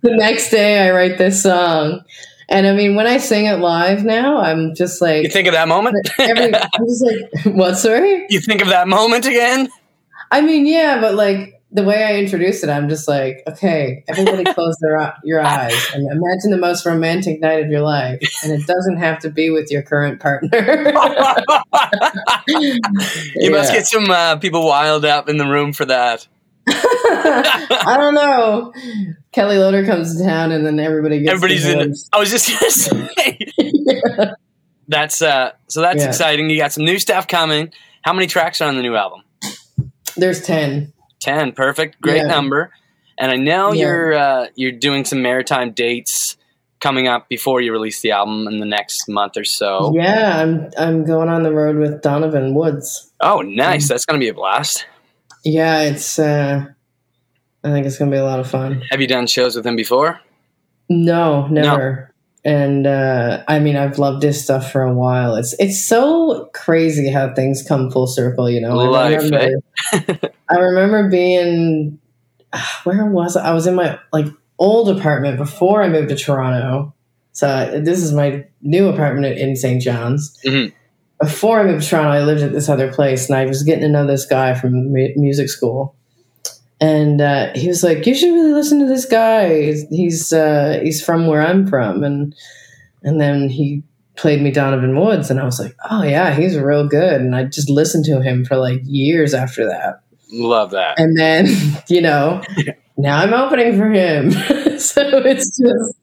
The 0.00 0.14
next 0.14 0.50
day, 0.50 0.86
I 0.86 0.92
write 0.92 1.18
this 1.18 1.42
song, 1.42 2.04
and 2.48 2.66
I 2.66 2.72
mean, 2.72 2.94
when 2.94 3.06
I 3.06 3.18
sing 3.18 3.46
it 3.46 3.58
live 3.58 4.04
now, 4.04 4.38
I'm 4.38 4.74
just 4.74 5.02
like, 5.02 5.24
you 5.24 5.28
think 5.28 5.48
of 5.48 5.54
that 5.54 5.68
moment? 5.68 6.08
every, 6.18 6.54
I'm 6.54 6.86
just 6.86 7.04
like, 7.04 7.54
what? 7.54 7.76
Sorry. 7.76 8.26
you 8.30 8.40
think 8.40 8.62
of 8.62 8.68
that 8.68 8.88
moment 8.88 9.26
again? 9.26 9.68
I 10.30 10.40
mean, 10.40 10.66
yeah, 10.66 11.00
but 11.00 11.14
like 11.14 11.60
the 11.72 11.82
way 11.82 12.04
I 12.04 12.16
introduced 12.16 12.64
it, 12.64 12.70
I'm 12.70 12.88
just 12.88 13.06
like, 13.06 13.42
okay, 13.46 14.02
everybody 14.08 14.44
close 14.54 14.76
their 14.80 15.14
your 15.24 15.42
eyes 15.42 15.90
and 15.92 16.04
imagine 16.10 16.50
the 16.50 16.58
most 16.58 16.86
romantic 16.86 17.40
night 17.40 17.62
of 17.62 17.70
your 17.70 17.82
life, 17.82 18.20
and 18.42 18.52
it 18.52 18.66
doesn't 18.66 18.96
have 18.96 19.18
to 19.20 19.30
be 19.30 19.50
with 19.50 19.70
your 19.70 19.82
current 19.82 20.20
partner. 20.20 20.92
You 22.48 23.50
must 23.50 23.72
get 23.72 23.86
some 23.86 24.10
uh, 24.10 24.36
people 24.36 24.64
wild 24.66 25.04
up 25.04 25.28
in 25.28 25.36
the 25.36 25.46
room 25.46 25.72
for 25.74 25.84
that. 25.84 26.26
I 26.70 27.94
don't 27.98 28.14
know. 28.14 28.72
Kellie 29.32 29.58
Loder 29.58 29.84
comes 29.84 30.16
to 30.18 30.24
town, 30.24 30.52
and 30.52 30.64
then 30.66 30.78
everybody 30.80 31.20
gets 31.20 31.32
Everybody's 31.32 31.66
in 31.66 31.80
it. 31.80 31.98
I 32.12 32.18
was 32.18 32.30
just 32.30 32.48
gonna 32.48 32.70
say 32.70 33.38
that's 34.88 35.20
uh 35.22 35.52
so 35.68 35.80
that's 35.80 36.02
Yeah. 36.02 36.08
exciting. 36.08 36.50
You 36.50 36.56
got 36.58 36.72
some 36.72 36.84
new 36.84 36.98
stuff 36.98 37.26
coming. 37.26 37.72
How 38.02 38.12
many 38.12 38.26
tracks 38.26 38.60
are 38.60 38.68
on 38.68 38.76
the 38.76 38.82
new 38.82 38.96
album? 38.96 39.22
There's 40.16 40.42
ten. 40.42 40.92
Ten, 41.20 41.52
perfect, 41.52 42.00
great 42.00 42.18
Yeah. 42.18 42.26
number. 42.28 42.72
And 43.18 43.30
I 43.32 43.36
know 43.36 43.72
you're 43.72 44.14
uh, 44.14 44.46
you're 44.54 44.72
doing 44.72 45.04
some 45.04 45.22
maritime 45.22 45.72
dates 45.72 46.36
coming 46.80 47.08
up 47.08 47.28
before 47.28 47.60
you 47.60 47.72
release 47.72 48.00
the 48.00 48.12
album 48.12 48.46
in 48.46 48.60
the 48.60 48.66
next 48.66 49.08
month 49.08 49.36
or 49.36 49.42
so. 49.44 49.92
Yeah, 49.94 50.40
I'm 50.40 50.70
I'm 50.78 51.04
going 51.04 51.28
on 51.28 51.42
the 51.42 51.52
road 51.52 51.76
with 51.76 52.00
Donovan 52.02 52.54
Woods. 52.54 53.10
Oh, 53.20 53.40
nice! 53.40 53.88
That's 53.88 54.04
gonna 54.04 54.20
be 54.20 54.28
a 54.28 54.34
blast. 54.34 54.86
Yeah, 55.44 55.82
it's. 55.82 56.18
uh 56.18 56.66
I 57.64 57.70
think 57.70 57.86
it's 57.86 57.98
gonna 57.98 58.10
be 58.10 58.16
a 58.16 58.24
lot 58.24 58.40
of 58.40 58.48
fun. 58.48 58.82
Have 58.90 59.00
you 59.00 59.06
done 59.06 59.26
shows 59.26 59.56
with 59.56 59.66
him 59.66 59.76
before? 59.76 60.20
No, 60.88 61.46
never. 61.48 62.14
And 62.44 62.86
uh, 62.86 63.42
I 63.48 63.58
mean, 63.58 63.76
I've 63.76 63.98
loved 63.98 64.22
his 64.22 64.42
stuff 64.42 64.70
for 64.70 64.82
a 64.82 64.94
while. 64.94 65.34
It's 65.34 65.54
it's 65.58 65.84
so 65.84 66.48
crazy 66.54 67.10
how 67.10 67.34
things 67.34 67.62
come 67.62 67.90
full 67.90 68.06
circle. 68.06 68.48
You 68.48 68.60
know, 68.60 68.78
I 68.80 68.86
Life, 68.86 69.22
remember, 69.24 69.60
I 70.48 70.56
remember 70.56 71.10
being 71.10 71.98
ah, 72.52 72.80
where 72.84 73.04
was 73.06 73.36
I? 73.36 73.50
I 73.50 73.52
was 73.52 73.66
in 73.66 73.74
my 73.74 73.98
like 74.12 74.26
old 74.58 74.88
apartment 74.88 75.36
before 75.36 75.82
I 75.82 75.88
moved 75.88 76.10
to 76.10 76.16
Toronto. 76.16 76.94
So 77.32 77.80
this 77.82 78.02
is 78.02 78.12
my 78.12 78.46
new 78.62 78.88
apartment 78.88 79.38
in 79.38 79.54
St. 79.54 79.82
John's. 79.82 80.36
Mhm. 80.46 80.72
Before 81.20 81.60
I 81.60 81.64
moved 81.64 81.82
to 81.84 81.90
Toronto, 81.90 82.10
I 82.10 82.22
lived 82.22 82.42
at 82.42 82.52
this 82.52 82.68
other 82.68 82.92
place, 82.92 83.28
and 83.28 83.36
I 83.36 83.46
was 83.46 83.62
getting 83.62 83.82
to 83.82 83.88
know 83.88 84.06
this 84.06 84.26
guy 84.26 84.54
from 84.54 84.92
mu- 84.92 85.14
music 85.16 85.48
school. 85.48 85.96
And 86.80 87.20
uh, 87.20 87.52
he 87.54 87.66
was 87.66 87.82
like, 87.82 88.06
"You 88.06 88.14
should 88.14 88.32
really 88.32 88.52
listen 88.52 88.78
to 88.80 88.86
this 88.86 89.04
guy. 89.04 89.62
He's 89.62 89.88
he's, 89.88 90.32
uh, 90.32 90.78
he's 90.82 91.04
from 91.04 91.26
where 91.26 91.42
I'm 91.42 91.66
from." 91.66 92.04
And 92.04 92.34
and 93.02 93.20
then 93.20 93.48
he 93.48 93.82
played 94.16 94.42
me 94.42 94.50
Donovan 94.52 94.98
Woods, 94.98 95.30
and 95.30 95.40
I 95.40 95.44
was 95.44 95.58
like, 95.58 95.74
"Oh 95.90 96.04
yeah, 96.04 96.34
he's 96.34 96.56
real 96.56 96.86
good." 96.86 97.20
And 97.20 97.34
I 97.34 97.44
just 97.44 97.68
listened 97.68 98.04
to 98.06 98.22
him 98.22 98.44
for 98.44 98.56
like 98.56 98.80
years 98.84 99.34
after 99.34 99.66
that. 99.66 100.02
Love 100.30 100.70
that. 100.72 100.98
And 100.98 101.16
then, 101.16 101.46
you 101.88 102.00
know, 102.00 102.42
now 102.96 103.18
I'm 103.18 103.32
opening 103.32 103.76
for 103.76 103.90
him. 103.90 104.30
so 104.78 105.02
it's 105.18 105.56
just, 105.58 105.94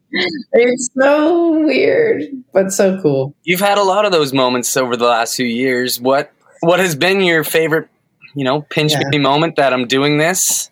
it's 0.53 0.89
so 0.97 1.59
weird, 1.65 2.23
but 2.53 2.71
so 2.71 2.99
cool. 3.01 3.35
You've 3.43 3.59
had 3.59 3.77
a 3.77 3.83
lot 3.83 4.05
of 4.05 4.11
those 4.11 4.33
moments 4.33 4.75
over 4.77 4.95
the 4.95 5.05
last 5.05 5.35
few 5.35 5.45
years. 5.45 5.99
What 5.99 6.31
what 6.61 6.79
has 6.79 6.95
been 6.95 7.21
your 7.21 7.43
favorite, 7.43 7.89
you 8.33 8.43
know, 8.43 8.61
pinch 8.61 8.93
Yeah. 8.93 9.07
me 9.09 9.19
moment 9.19 9.57
that 9.57 9.73
I'm 9.73 9.87
doing 9.87 10.17
this? 10.17 10.69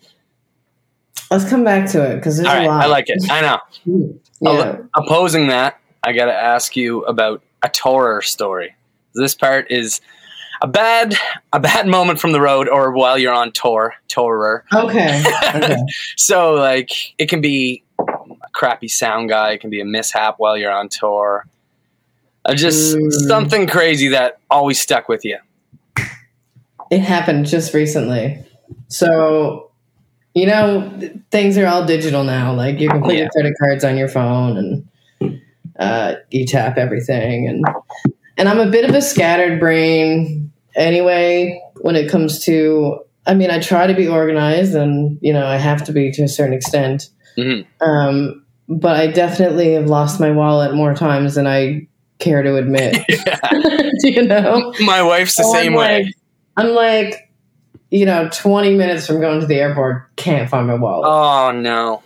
Let's 1.30 1.48
come 1.48 1.64
back 1.64 1.90
to 1.90 2.02
it 2.10 2.16
because 2.16 2.36
there's 2.36 2.48
All 2.48 2.54
right, 2.54 2.64
a 2.64 2.68
lot. 2.68 2.84
I 2.84 2.86
like 2.86 3.06
it. 3.08 3.22
I 3.30 3.40
know. 3.40 4.14
Yeah. 4.40 4.78
Opposing 4.94 5.46
that, 5.46 5.80
I 6.02 6.12
got 6.12 6.26
to 6.26 6.34
ask 6.34 6.76
you 6.76 7.02
about 7.04 7.42
a 7.62 7.68
Torer 7.70 8.20
story. 8.20 8.74
This 9.14 9.34
part 9.34 9.70
is 9.70 10.02
a 10.60 10.66
bad 10.66 11.14
a 11.52 11.60
bad 11.60 11.86
moment 11.86 12.20
from 12.20 12.32
the 12.32 12.40
road 12.42 12.68
or 12.68 12.92
while 12.92 13.16
you're 13.16 13.32
on 13.32 13.52
tour, 13.52 13.94
tourer. 14.08 14.62
Okay. 14.74 15.22
okay. 15.54 15.76
So 16.16 16.54
like 16.54 16.90
it 17.16 17.30
can 17.30 17.40
be 17.40 17.83
crappy 18.64 18.88
sound 18.88 19.28
guy, 19.28 19.52
it 19.52 19.60
can 19.60 19.68
be 19.68 19.80
a 19.82 19.84
mishap 19.84 20.36
while 20.38 20.56
you're 20.56 20.72
on 20.72 20.88
tour. 20.88 21.44
Just 22.54 22.96
Mm. 22.96 23.12
something 23.28 23.66
crazy 23.66 24.08
that 24.08 24.38
always 24.50 24.80
stuck 24.80 25.06
with 25.08 25.22
you. 25.24 25.36
It 26.90 27.00
happened 27.00 27.44
just 27.46 27.74
recently. 27.74 28.38
So, 28.88 29.70
you 30.34 30.46
know, 30.46 30.90
things 31.30 31.58
are 31.58 31.66
all 31.66 31.84
digital 31.84 32.24
now. 32.24 32.54
Like 32.54 32.80
you 32.80 32.88
can 32.88 33.02
put 33.02 33.14
Yeah. 33.14 33.20
your 33.22 33.28
credit 33.30 33.54
cards 33.58 33.84
on 33.84 33.96
your 33.98 34.08
phone 34.08 34.56
and 34.56 35.40
uh, 35.78 36.14
you 36.30 36.46
tap 36.46 36.78
everything. 36.78 37.48
And 37.48 37.64
and 38.36 38.48
I'm 38.48 38.60
a 38.60 38.70
bit 38.70 38.88
of 38.88 38.94
a 38.94 39.00
scattered 39.02 39.60
brain 39.60 40.50
anyway 40.74 41.60
when 41.82 41.96
it 41.96 42.10
comes 42.10 42.40
to. 42.46 43.00
I 43.26 43.34
mean, 43.34 43.50
I 43.50 43.58
try 43.58 43.86
to 43.86 43.94
be 43.94 44.06
organized, 44.06 44.74
and 44.74 45.18
you 45.22 45.32
know, 45.32 45.46
I 45.46 45.56
have 45.56 45.84
to 45.84 45.92
be 45.92 46.10
to 46.12 46.22
a 46.24 46.28
certain 46.28 46.52
extent. 46.54 47.08
Mhm. 47.38 47.64
Um, 47.80 48.43
but 48.68 48.96
I 48.96 49.06
definitely 49.08 49.74
have 49.74 49.86
lost 49.86 50.20
my 50.20 50.30
wallet 50.30 50.74
more 50.74 50.94
times 50.94 51.34
than 51.34 51.46
I 51.46 51.86
care 52.18 52.42
to 52.42 52.56
admit. 52.56 53.04
you 54.02 54.26
know. 54.26 54.72
My 54.80 55.02
wife's 55.02 55.36
the 55.36 55.44
So 55.44 55.52
same 55.52 55.72
I'm 55.72 55.78
way. 55.78 56.04
Like, 56.04 56.14
I'm 56.56 56.68
like, 56.70 57.30
you 57.90 58.06
know, 58.06 58.28
20 58.32 58.74
minutes 58.74 59.06
from 59.06 59.20
going 59.20 59.40
to 59.40 59.46
the 59.46 59.56
airport, 59.56 60.14
can't 60.16 60.48
find 60.48 60.66
my 60.66 60.74
wallet. 60.74 61.06
Oh 61.08 61.52
no. 61.52 62.02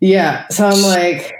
Yeah. 0.00 0.46
So 0.48 0.66
I'm 0.66 0.82
like, 0.82 1.34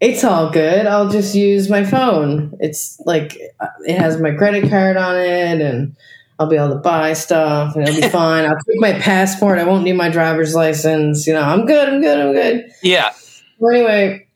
it's 0.00 0.24
all 0.24 0.50
good. 0.50 0.86
I'll 0.86 1.08
just 1.08 1.34
use 1.34 1.70
my 1.70 1.84
phone. 1.84 2.56
It's 2.60 3.00
like, 3.06 3.38
uh, 3.60 3.66
it 3.86 3.98
has 3.98 4.20
my 4.20 4.32
credit 4.32 4.68
card 4.68 4.96
on 4.96 5.16
it 5.16 5.60
and 5.60 5.96
I'll 6.38 6.48
be 6.48 6.56
able 6.56 6.70
to 6.70 6.76
buy 6.76 7.14
stuff 7.14 7.74
and 7.74 7.88
it'll 7.88 8.00
be 8.00 8.08
fine. 8.10 8.44
I'll 8.44 8.56
take 8.68 8.80
my 8.80 8.92
passport. 8.94 9.58
I 9.58 9.64
won't 9.64 9.84
need 9.84 9.94
my 9.94 10.10
driver's 10.10 10.54
license. 10.54 11.26
You 11.26 11.34
know, 11.34 11.42
I'm 11.42 11.64
good. 11.64 11.88
I'm 11.88 12.00
good. 12.00 12.18
I'm 12.18 12.32
good. 12.32 12.70
Yeah. 12.82 13.12
Well, 13.58 13.74
anyway, 13.74 14.26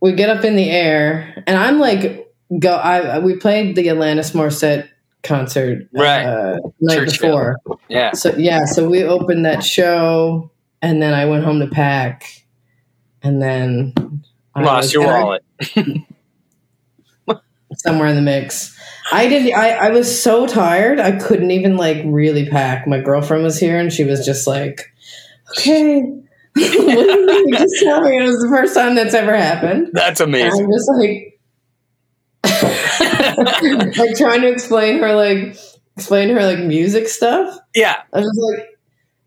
we 0.00 0.12
get 0.12 0.28
up 0.30 0.44
in 0.44 0.56
the 0.56 0.70
air, 0.70 1.42
and 1.46 1.56
I'm 1.58 1.78
like, 1.78 2.28
go. 2.58 2.74
I 2.74 3.18
we 3.20 3.36
played 3.36 3.76
the 3.76 3.86
Alanis 3.88 4.32
Morissette 4.32 4.88
concert 5.22 5.88
Right. 5.92 6.24
uh, 6.24 6.58
night 6.80 7.04
before. 7.06 7.56
Yeah. 7.88 8.12
So 8.12 8.34
yeah, 8.36 8.64
so 8.64 8.88
we 8.88 9.02
opened 9.04 9.44
that 9.46 9.64
show, 9.64 10.50
and 10.82 11.00
then 11.02 11.14
I 11.14 11.24
went 11.26 11.44
home 11.44 11.60
to 11.60 11.66
pack, 11.68 12.44
and 13.22 13.40
then 13.42 13.92
I 14.54 14.62
Lost 14.62 14.86
was- 14.86 14.92
your 14.94 15.06
I- 15.08 15.22
wallet. 15.24 15.42
somewhere 17.74 18.08
in 18.08 18.16
the 18.16 18.22
mix. 18.22 18.74
I 19.12 19.28
didn't. 19.28 19.54
I, 19.54 19.70
I 19.70 19.90
was 19.90 20.22
so 20.22 20.46
tired. 20.46 20.98
I 21.00 21.12
couldn't 21.12 21.50
even 21.50 21.76
like 21.76 22.02
really 22.06 22.48
pack. 22.48 22.86
My 22.86 23.00
girlfriend 23.00 23.44
was 23.44 23.58
here, 23.58 23.78
and 23.78 23.92
she 23.92 24.04
was 24.04 24.24
just 24.24 24.46
like, 24.46 24.92
"Okay, 25.50 26.12
you? 26.60 27.52
Just 27.56 27.74
tell 27.82 28.00
me." 28.02 28.18
It 28.18 28.22
was 28.26 28.40
the 28.40 28.48
first 28.48 28.74
time 28.74 28.94
that's 28.94 29.14
ever 29.14 29.36
happened. 29.36 29.90
That's 29.92 30.20
And 30.20 30.34
amazing. 30.34 30.64
I'm 30.64 30.70
just 30.72 30.90
like, 30.98 31.32
like 33.98 34.16
trying 34.16 34.40
to 34.42 34.48
explain 34.48 34.98
her 35.00 35.14
like 35.14 35.56
explain 35.96 36.28
her 36.30 36.44
like 36.44 36.58
music 36.60 37.08
stuff. 37.08 37.58
Yeah. 37.74 37.96
I 38.12 38.18
was 38.20 38.26
just 38.26 38.38
like, 38.58 38.68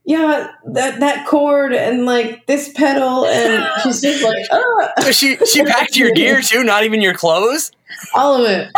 yeah, 0.06 0.48
that 0.74 1.00
that 1.02 1.28
chord 1.28 1.74
and 1.74 2.06
like 2.06 2.48
this 2.48 2.72
pedal, 2.74 3.26
and 3.26 3.64
she's 3.84 4.02
just 4.02 4.24
like, 4.24 4.46
oh. 4.52 4.90
So 5.02 5.12
she 5.12 5.38
she 5.46 5.64
packed 5.64 5.96
your 5.98 6.12
gear 6.12 6.42
too, 6.42 6.64
not 6.64 6.84
even 6.84 7.02
your 7.02 7.14
clothes. 7.14 7.72
all 8.16 8.44
of 8.44 8.50
it. 8.50 8.72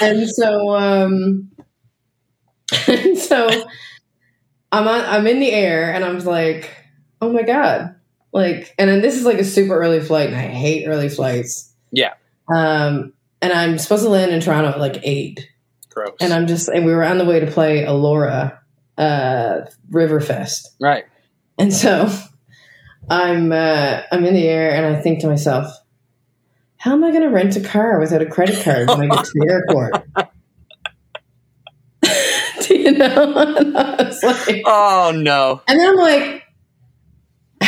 and 0.00 0.28
so, 0.28 0.74
um, 0.74 1.50
and 2.86 3.18
so 3.18 3.46
I'm 4.72 4.88
on, 4.88 5.00
I'm 5.02 5.26
in 5.26 5.40
the 5.40 5.50
air, 5.50 5.92
and 5.92 6.02
I'm 6.04 6.18
like, 6.20 6.70
oh 7.24 7.32
my 7.32 7.42
god, 7.42 7.94
like, 8.32 8.74
and 8.78 8.88
then 8.90 9.00
this 9.00 9.16
is 9.16 9.24
like 9.24 9.38
a 9.38 9.44
super 9.44 9.74
early 9.78 10.00
flight, 10.00 10.26
and 10.28 10.36
I 10.36 10.46
hate 10.48 10.86
early 10.86 11.08
flights. 11.08 11.72
Yeah. 11.90 12.14
Um, 12.54 13.12
and 13.40 13.52
I'm 13.52 13.78
supposed 13.78 14.02
to 14.04 14.08
land 14.10 14.32
in 14.32 14.40
Toronto 14.40 14.70
at 14.70 14.78
like 14.80 14.98
eight, 15.02 15.48
Gross. 15.90 16.14
and 16.20 16.32
I'm 16.32 16.46
just, 16.46 16.68
and 16.68 16.84
we 16.84 16.92
were 16.92 17.04
on 17.04 17.18
the 17.18 17.24
way 17.24 17.40
to 17.40 17.46
play 17.50 17.84
Elora, 17.84 18.58
uh, 18.98 19.60
Riverfest. 19.90 20.66
right. 20.80 21.04
And 21.58 21.72
so 21.72 22.08
I'm 23.08 23.52
uh, 23.52 24.02
I'm 24.10 24.24
in 24.24 24.34
the 24.34 24.48
air 24.48 24.72
and 24.72 24.96
I 24.96 25.00
think 25.00 25.20
to 25.20 25.28
myself, 25.28 25.68
how 26.78 26.92
am 26.92 27.04
I 27.04 27.10
going 27.10 27.22
to 27.22 27.28
rent 27.28 27.54
a 27.56 27.60
car 27.60 28.00
without 28.00 28.22
a 28.22 28.26
credit 28.26 28.62
card 28.64 28.88
when 28.88 29.10
I 29.10 29.14
get 29.14 29.24
to 29.24 29.30
the 29.34 29.48
airport? 29.50 30.04
Do 32.66 32.76
you 32.76 32.92
know? 32.92 33.54
And 33.56 33.76
I 33.76 34.02
was 34.02 34.22
like, 34.22 34.62
Oh 34.66 35.12
no. 35.14 35.62
and 35.68 35.78
then 35.78 35.88
I'm 35.90 35.96
like, 35.96 36.43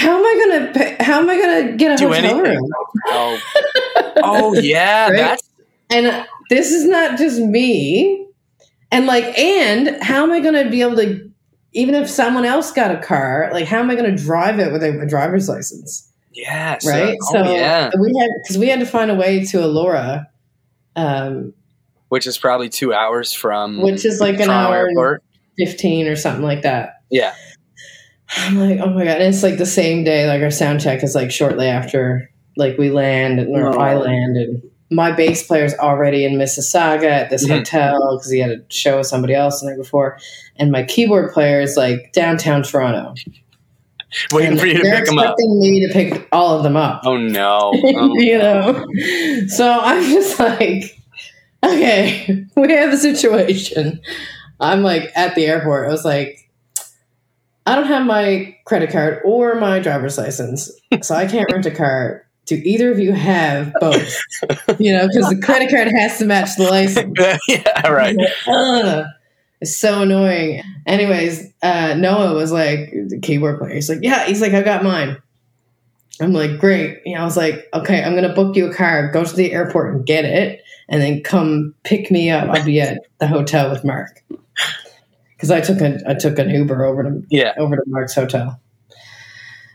how 0.06 0.18
am 0.18 0.24
I 0.24 0.34
going 0.48 0.66
to 0.66 0.78
pay? 0.78 0.96
How 1.04 1.18
am 1.20 1.28
I 1.28 1.34
to 1.36 1.76
get 1.76 1.92
a 1.92 1.96
Do 1.96 2.08
hotel 2.12 2.24
anything. 2.24 2.42
room? 2.42 2.70
Oh. 3.08 3.40
Oh 4.22 4.54
yeah. 4.54 5.08
Right? 5.10 5.16
That's 5.16 5.48
And 5.90 6.26
this 6.48 6.70
is 6.70 6.86
not 6.86 7.18
just 7.18 7.40
me. 7.40 8.26
And 8.92 9.06
like, 9.06 9.36
and 9.36 10.00
how 10.02 10.22
am 10.22 10.30
I 10.30 10.38
going 10.40 10.62
to 10.64 10.70
be 10.70 10.80
able 10.82 10.96
to? 10.96 11.28
Even 11.72 11.94
if 11.96 12.08
someone 12.08 12.44
else 12.44 12.70
got 12.72 12.90
a 12.90 12.98
car, 13.00 13.50
like 13.52 13.66
how 13.66 13.80
am 13.80 13.90
I 13.90 13.96
going 13.96 14.14
to 14.16 14.22
drive 14.22 14.58
it 14.60 14.72
without 14.72 14.94
a 14.94 15.06
driver's 15.06 15.48
license? 15.48 16.10
yeah. 16.32 16.78
so- 16.78 16.90
right? 16.90 17.16
oh, 17.22 17.32
so 17.32 17.52
yeah. 17.52 17.90
we 18.00 18.16
had 18.18 18.30
because 18.42 18.58
we 18.58 18.68
had 18.68 18.78
to 18.80 18.86
find 18.86 19.10
a 19.10 19.14
way 19.14 19.44
to 19.46 19.58
Elora, 19.58 20.26
um, 20.94 21.52
Which 22.10 22.26
is 22.28 22.38
probably 22.38 22.68
two 22.68 22.94
hours 22.94 23.32
from 23.32 23.80
which 23.82 24.04
is 24.04 24.20
like 24.20 24.38
an 24.40 24.50
hour 24.50 24.86
Airport. 24.88 25.22
fifteen 25.58 26.06
or 26.06 26.14
something 26.16 26.44
like 26.44 26.62
that. 26.62 27.00
Yeah. 27.10 27.34
I'm 28.36 28.58
like, 28.58 28.80
oh 28.80 28.90
my 28.90 29.04
god! 29.04 29.20
And 29.20 29.34
it's 29.34 29.42
like 29.42 29.58
the 29.58 29.66
same 29.66 30.04
day. 30.04 30.26
Like 30.28 30.42
our 30.42 30.50
sound 30.50 30.80
check 30.80 31.02
is 31.02 31.14
like 31.14 31.30
shortly 31.30 31.66
after, 31.66 32.30
like 32.56 32.76
we 32.78 32.90
land 32.90 33.38
and 33.40 33.48
or 33.56 33.68
Oh. 33.68 33.78
I 33.80 33.94
land, 33.96 34.36
and 34.36 34.62
my 34.90 35.12
bass 35.12 35.46
player's 35.46 35.74
already 35.74 36.24
in 36.24 36.32
Mississauga 36.34 37.04
at 37.04 37.30
this 37.30 37.46
Mhm. 37.46 37.58
hotel 37.58 38.16
because 38.16 38.30
he 38.30 38.38
had 38.40 38.50
a 38.50 38.56
show 38.68 38.98
with 38.98 39.06
somebody 39.06 39.34
else 39.34 39.60
the 39.60 39.68
night 39.70 39.78
before, 39.78 40.18
and 40.56 40.70
my 40.72 40.82
keyboard 40.84 41.32
player 41.32 41.60
is 41.60 41.76
like 41.76 42.12
downtown 42.12 42.62
Toronto. 42.62 43.14
Waiting 44.32 44.52
And 44.52 44.60
for 44.60 44.66
you 44.66 44.74
to 44.74 44.82
pick 44.82 45.04
them 45.06 45.18
up. 45.18 45.24
expecting 45.36 45.58
me 45.58 45.86
to 45.86 45.92
pick 45.92 46.28
all 46.32 46.56
of 46.56 46.62
them 46.62 46.76
up. 46.76 47.02
Oh 47.04 47.16
no. 47.16 47.72
Oh, 47.96 48.14
you 48.18 48.38
know. 48.38 48.86
So 49.48 49.70
I'm 49.80 50.02
just 50.10 50.38
like, 50.38 50.96
okay, 51.64 52.44
we 52.56 52.72
have 52.72 52.92
a 52.92 52.96
situation. 52.96 54.00
I'm 54.60 54.82
like 54.82 55.10
at 55.16 55.34
the 55.34 55.46
airport. 55.46 55.88
I 55.88 55.90
was 55.92 56.04
like, 56.04 56.45
I 57.66 57.74
don't 57.74 57.86
have 57.86 58.06
my 58.06 58.56
credit 58.64 58.90
card 58.90 59.20
or 59.24 59.56
my 59.56 59.80
driver's 59.80 60.16
license, 60.16 60.70
so 61.02 61.14
I 61.14 61.26
can't 61.26 61.50
rent 61.50 61.66
a 61.66 61.70
car. 61.70 62.24
Do 62.46 62.54
either 62.64 62.92
of 62.92 63.00
you 63.00 63.12
have 63.12 63.72
both? 63.80 64.16
You 64.78 64.92
know, 64.92 65.08
because 65.08 65.28
the 65.30 65.40
credit 65.42 65.70
card 65.70 65.88
has 65.96 66.18
to 66.18 66.24
match 66.26 66.50
the 66.56 66.64
license. 66.64 67.18
yeah. 67.48 67.88
Right. 67.88 68.16
It's 69.60 69.76
so 69.76 70.02
annoying. 70.02 70.62
Anyways, 70.86 71.52
uh, 71.62 71.94
Noah 71.94 72.34
was 72.34 72.52
like 72.52 72.92
the 73.08 73.18
keyboard 73.20 73.58
player. 73.58 73.74
He's 73.74 73.88
like, 73.88 73.98
yeah. 74.02 74.26
He's 74.26 74.40
like, 74.40 74.52
I 74.52 74.62
got 74.62 74.84
mine. 74.84 75.16
I'm 76.20 76.32
like, 76.32 76.58
great. 76.58 77.00
You 77.04 77.14
know, 77.14 77.22
I 77.22 77.24
was 77.24 77.36
like, 77.36 77.66
okay, 77.74 78.02
I'm 78.02 78.14
gonna 78.14 78.34
book 78.34 78.54
you 78.56 78.70
a 78.70 78.74
car. 78.74 79.10
Go 79.10 79.24
to 79.24 79.36
the 79.36 79.52
airport 79.52 79.94
and 79.94 80.06
get 80.06 80.24
it, 80.24 80.62
and 80.88 81.02
then 81.02 81.22
come 81.22 81.74
pick 81.82 82.10
me 82.10 82.30
up. 82.30 82.48
I'll 82.48 82.64
be 82.64 82.80
at 82.80 83.00
the 83.18 83.26
hotel 83.26 83.70
with 83.70 83.84
Mark. 83.84 84.22
Because 85.36 85.50
I 85.50 85.60
took 85.60 85.80
a 85.80 85.98
I 86.08 86.14
took 86.14 86.38
an 86.38 86.50
Uber 86.50 86.84
over 86.84 87.02
to 87.02 87.22
Yeah. 87.30 87.52
over 87.58 87.76
to 87.76 87.82
Mark's 87.86 88.14
hotel. 88.14 88.60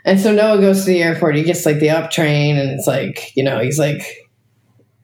And 0.03 0.19
so 0.19 0.31
Noah 0.33 0.59
goes 0.59 0.79
to 0.81 0.85
the 0.87 1.03
airport. 1.03 1.35
He 1.35 1.43
gets 1.43 1.65
like 1.65 1.79
the 1.79 1.91
up 1.91 2.09
train, 2.09 2.57
and 2.57 2.71
it's 2.71 2.87
like 2.87 3.35
you 3.35 3.43
know 3.43 3.59
he's 3.59 3.77
like 3.77 4.01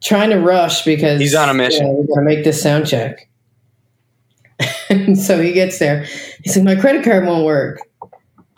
trying 0.02 0.32
to 0.32 0.40
rush 0.40 0.84
because 0.84 1.20
He's 1.20 1.36
on 1.36 1.50
a 1.50 1.54
mission. 1.54 1.86
You 1.88 1.94
know, 1.94 2.00
we 2.00 2.08
got 2.08 2.16
to 2.16 2.22
make 2.26 2.44
this 2.44 2.62
sound 2.62 2.88
check. 2.88 3.30
and 4.90 5.18
so 5.18 5.40
he 5.40 5.54
gets 5.54 5.78
there. 5.80 6.06
He's 6.44 6.56
like, 6.58 6.66
my 6.66 6.76
credit 6.76 7.04
card 7.04 7.26
won't 7.26 7.46
work, 7.46 7.80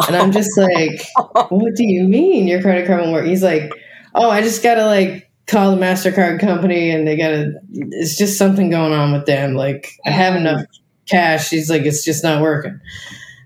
and 0.07 0.15
I'm 0.15 0.31
just 0.31 0.57
like, 0.57 1.05
what 1.49 1.75
do 1.75 1.83
you 1.85 2.07
mean 2.07 2.47
your 2.47 2.61
credit 2.61 2.87
card 2.87 3.01
won't 3.01 3.11
work? 3.11 3.25
He's 3.25 3.43
like, 3.43 3.71
oh, 4.15 4.29
I 4.29 4.41
just 4.41 4.63
gotta 4.63 4.85
like 4.85 5.29
call 5.47 5.75
the 5.75 5.81
Mastercard 5.81 6.39
company, 6.39 6.89
and 6.89 7.05
they 7.05 7.17
gotta. 7.17 7.53
It's 7.73 8.17
just 8.17 8.37
something 8.37 8.69
going 8.69 8.93
on 8.93 9.11
with 9.11 9.25
them. 9.25 9.55
Like 9.55 9.91
I 10.05 10.11
have 10.11 10.37
enough 10.37 10.63
cash. 11.09 11.49
He's 11.49 11.69
like, 11.69 11.83
it's 11.83 12.03
just 12.03 12.23
not 12.23 12.41
working. 12.41 12.79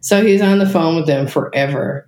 So 0.02 0.24
he's 0.24 0.42
on 0.42 0.60
the 0.60 0.68
phone 0.68 0.96
with 0.96 1.08
them 1.08 1.28
forever. 1.28 2.08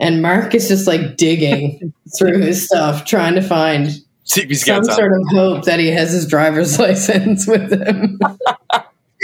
And 0.00 0.20
Mark 0.20 0.54
is 0.54 0.68
just 0.68 0.86
like 0.86 1.16
digging 1.16 1.92
through 2.18 2.40
his 2.40 2.66
stuff, 2.66 3.04
trying 3.04 3.34
to 3.34 3.42
find 3.42 3.90
See 4.24 4.42
if 4.42 4.48
he's 4.48 4.64
some 4.64 4.82
got 4.82 4.96
sort 4.96 5.12
of 5.12 5.22
hope 5.30 5.64
that 5.66 5.78
he 5.78 5.88
has 5.88 6.10
his 6.10 6.26
driver's 6.26 6.78
license 6.80 7.46
with 7.46 7.72
him. 7.72 8.18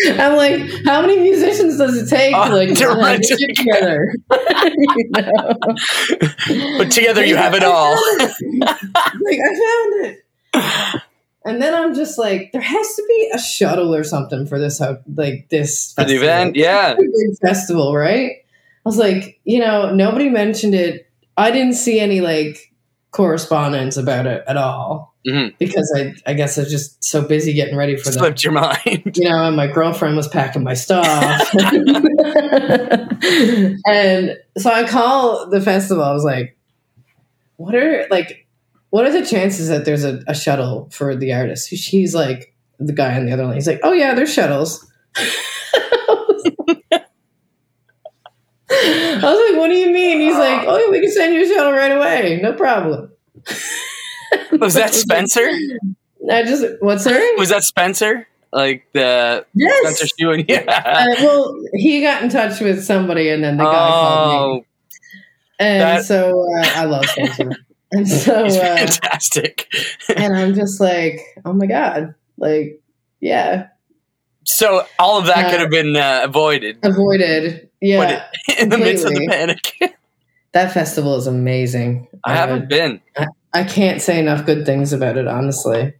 I'm 0.07 0.37
like, 0.37 0.61
how 0.87 1.03
many 1.03 1.19
musicians 1.19 1.77
does 1.77 1.97
it 1.97 2.09
take 2.09 2.35
uh, 2.35 2.51
like, 2.51 2.71
to 2.71 2.75
to 2.77 2.89
run 2.89 3.21
get 3.21 3.57
together? 3.57 4.15
You 4.31 5.11
know? 5.11 5.55
But 6.79 6.91
together 6.91 7.25
you 7.25 7.37
have 7.37 7.55
it 7.55 7.63
all. 7.63 7.93
like 7.93 9.39
I 9.39 9.59
found 9.59 10.07
it. 10.07 11.03
And 11.45 11.61
then 11.61 11.75
I'm 11.75 11.95
just 11.95 12.19
like, 12.19 12.53
there 12.53 12.61
has 12.61 12.95
to 12.95 13.05
be 13.09 13.31
a 13.35 13.39
shuttle 13.39 13.95
or 13.95 14.05
something 14.05 14.47
for 14.47 14.59
this, 14.59 14.81
like 15.15 15.49
this 15.51 15.93
For 15.95 16.05
the 16.05 16.15
event, 16.17 16.57
yeah. 16.57 16.95
Big 16.95 17.39
festival, 17.41 17.97
right? 17.97 18.31
I 18.85 18.89
was 18.89 18.97
like, 18.99 19.41
you 19.45 19.59
know, 19.61 19.93
nobody 19.95 20.29
mentioned 20.29 20.75
it. 20.75 21.09
I 21.37 21.51
didn't 21.51 21.75
see 21.75 21.99
any 22.01 22.21
like 22.21 22.73
correspondence 23.11 23.97
about 23.97 24.27
it 24.27 24.43
at 24.47 24.57
all 24.57 25.13
Mhm. 25.27 25.55
because 25.59 25.93
I, 25.97 26.15
I 26.31 26.35
guess 26.35 26.59
I 26.59 26.63
was 26.63 26.71
just 26.71 27.05
so 27.05 27.23
busy 27.23 27.53
getting 27.53 27.77
ready 27.77 27.97
for 27.97 28.05
the, 28.07 28.13
Slipped 28.13 28.43
your 28.43 28.53
mind. 28.53 29.13
you 29.15 29.29
know, 29.29 29.45
and 29.45 29.57
my 29.57 29.69
girlfriend 29.69 30.17
was 30.17 30.27
packing 30.29 30.65
my 30.65 30.75
stuff. 30.75 31.07
and 33.87 34.37
so 34.59 34.71
I 34.71 34.87
call 34.89 35.49
the 35.49 35.61
festival. 35.61 36.03
I 36.03 36.13
was 36.13 36.25
like, 36.25 36.57
what 37.57 37.75
are 37.75 38.07
like, 38.11 38.42
what 38.93 39.07
are 39.07 39.11
the 39.13 39.25
chances 39.25 39.69
that 39.69 39.87
there's 39.87 40.05
a, 40.05 40.21
a 40.29 40.35
shuttle 40.35 40.91
for 40.93 41.17
the 41.17 41.33
artist? 41.33 41.71
She's 41.71 42.15
like, 42.15 42.55
the 42.79 42.93
guy 42.93 43.17
on 43.17 43.25
the 43.25 43.33
other 43.33 43.47
line. 43.47 43.55
He's 43.55 43.67
like, 43.67 43.81
oh 43.83 43.93
yeah, 43.93 44.15
there's 44.15 44.33
shuttles. 44.33 44.87
I 48.71 49.21
was 49.23 49.51
like, 49.51 49.61
what 49.61 49.69
do 49.69 49.75
you 49.75 49.91
mean? 49.93 50.21
He's 50.21 50.37
like, 50.37 50.65
oh, 50.67 50.91
we 50.91 51.01
can 51.01 51.11
send 51.11 51.35
you 51.35 51.45
a 51.45 51.49
shuttle 51.49 51.73
right 51.73 51.93
away. 51.93 52.41
No 52.43 52.53
problem. 52.55 53.13
Was 54.53 54.75
that 54.75 54.95
Spencer? 54.95 55.47
I 56.31 56.43
just, 56.45 56.65
what's 56.81 57.05
her? 57.05 57.37
Was 57.37 57.51
that 57.51 57.63
Spencer? 57.63 58.27
Like 58.53 58.87
the 58.93 59.45
Yes. 59.55 59.81
Spencer 59.83 60.07
Stewart? 60.09 60.45
Yeah. 60.49 60.65
Uh, 60.69 61.07
well, 61.21 61.55
he 61.75 62.01
got 62.03 62.23
in 62.23 62.29
touch 62.31 62.61
with 62.61 62.83
somebody, 62.85 63.29
and 63.31 63.43
then 63.45 63.57
the 63.57 63.65
guy 63.65 63.89
called 63.89 64.55
me. 64.55 64.61
oh, 64.61 64.65
And 65.59 65.81
that- 65.83 66.05
so 66.05 66.47
uh, 66.59 66.67
I 66.75 66.85
love 66.85 67.05
Spencer. 67.07 67.51
and 67.97 68.09
so, 68.09 68.45
he's 68.45 68.57
uh, 68.57 68.61
fantastic. 68.77 69.67
and 70.17 70.35
I'm 70.37 70.55
just 70.55 70.81
like, 70.81 71.21
oh 71.45 71.53
my 71.53 71.67
god, 71.67 72.15
like, 72.39 72.81
yeah, 73.21 73.69
So 74.45 74.87
all 74.99 75.19
of 75.19 75.27
that 75.27 75.47
Uh, 75.47 75.51
could 75.51 75.61
have 75.61 75.71
been 75.71 75.95
uh, 75.97 76.21
avoided 76.25 76.79
avoided. 76.83 77.69
Yeah, 77.81 78.25
in 78.59 78.69
the 78.69 78.79
midst 78.79 79.05
of 79.05 79.13
the 79.13 79.27
panic. 79.29 79.97
that 80.53 80.73
festival 80.73 81.17
is 81.17 81.27
amazing. 81.27 82.09
I 82.25 82.33
Uh, 82.33 82.37
haven't 82.37 82.69
been. 82.69 83.01
I 83.55 83.65
can't 83.65 84.01
say 84.01 84.19
enough 84.19 84.47
good 84.47 84.65
things 84.65 84.93
about 84.93 85.17
it, 85.19 85.27
honestly. 85.29 85.93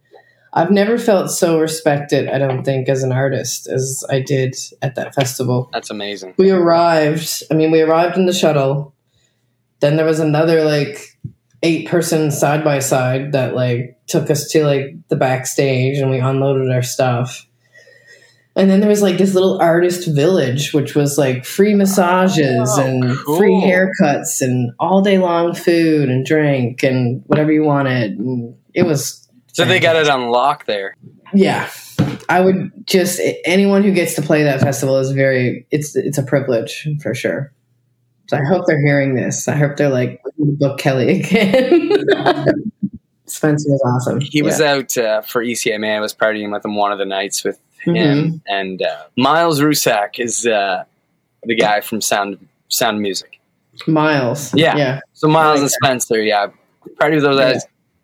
I've 0.55 0.71
never 0.71 0.97
felt 0.99 1.29
so 1.31 1.59
respected, 1.59 2.29
I 2.29 2.37
don't 2.37 2.63
think, 2.63 2.87
as 2.89 3.01
an 3.03 3.11
artist 3.11 3.67
as 3.67 4.03
I 4.09 4.19
did 4.21 4.55
at 4.83 4.93
that 4.95 5.15
festival. 5.15 5.69
That's 5.73 5.89
amazing. 5.89 6.35
We 6.37 6.51
arrived, 6.51 7.43
I 7.49 7.55
mean, 7.55 7.71
we 7.71 7.81
arrived 7.81 8.17
in 8.17 8.27
the 8.27 8.33
shuttle. 8.33 8.93
Then 9.79 9.95
there 9.97 10.05
was 10.05 10.19
another 10.19 10.63
like 10.63 11.12
eight 11.63 11.87
person 11.87 12.29
side 12.29 12.63
by 12.63 12.79
side 12.79 13.31
that 13.31 13.55
like 13.55 13.97
took 14.07 14.29
us 14.29 14.49
to 14.51 14.65
like 14.65 14.95
the 15.07 15.15
backstage 15.15 15.97
and 15.97 16.11
we 16.11 16.19
unloaded 16.19 16.69
our 16.71 16.83
stuff. 16.83 17.45
And 18.55 18.69
then 18.69 18.81
there 18.81 18.89
was 18.89 19.01
like 19.01 19.17
this 19.17 19.33
little 19.33 19.59
artist 19.59 20.07
village, 20.13 20.73
which 20.73 20.93
was 20.93 21.17
like 21.17 21.43
free 21.43 21.73
massages 21.73 22.69
Oh, 22.77 22.81
and 22.83 23.17
cool. 23.25 23.37
free 23.37 23.53
haircuts 23.61 24.41
and 24.41 24.71
all 24.79 25.01
day 25.01 25.17
long 25.17 25.55
food 25.55 26.09
and 26.09 26.23
drink 26.23 26.83
and 26.83 27.23
whatever 27.25 27.51
you 27.51 27.63
wanted. 27.63 28.19
And 28.19 28.55
it 28.75 28.83
was 28.83 29.27
So 29.53 29.65
they 29.65 29.79
got 29.79 29.95
it 29.95 30.07
on 30.07 30.29
lock 30.29 30.65
there. 30.65 30.95
yeah. 31.33 31.69
I 32.29 32.41
would 32.41 32.71
just 32.85 33.19
anyone 33.45 33.83
who 33.83 33.91
gets 33.91 34.13
to 34.15 34.21
play 34.21 34.43
that 34.43 34.61
festival 34.61 34.97
is 34.97 35.11
very 35.11 35.65
it's 35.71 35.95
it's 35.95 36.17
a 36.17 36.23
privilege 36.23 36.87
for 37.01 37.13
sure. 37.15 37.51
So 38.29 38.37
I 38.37 38.41
hope 38.47 38.65
they're 38.67 38.81
hearing 38.85 39.15
this. 39.15 39.47
I 39.47 39.55
hope 39.55 39.75
they're 39.77 39.89
like 39.89 40.21
book 40.51 40.77
Kellie 40.79 41.19
again. 41.21 41.91
Spencer 43.25 43.69
was 43.69 43.81
awesome. 43.85 44.19
He 44.21 44.41
was 44.41 44.59
out 44.61 44.95
uh, 44.97 45.21
for 45.21 45.43
ECMA. 45.43 45.95
I 45.95 45.99
was 45.99 46.13
partying 46.13 46.51
with 46.51 46.63
him 46.65 46.75
one 46.75 46.91
of 46.91 46.99
the 46.99 47.05
nights 47.05 47.43
with 47.43 47.59
Mm-hmm. 47.85 47.95
him, 47.97 48.41
and 48.47 48.81
uh, 48.81 49.03
Miles 49.17 49.59
Rusak 49.59 50.17
is 50.17 50.45
uh, 50.47 50.85
the 51.43 51.53
guy 51.53 51.81
from 51.81 51.99
Sound 51.99 52.37
Sound 52.69 53.01
Music. 53.01 53.41
Miles. 53.87 54.53
Yeah. 54.53 54.77
Yeah. 54.77 54.99
So 55.11 55.27
Miles 55.27 55.55
like 55.59 55.63
and 55.63 55.71
Spencer, 56.01 56.21
yeah, 56.21 56.47
partied 56.95 57.15
with 57.15 57.23
those 57.23 57.39
Yeah. 57.39 57.59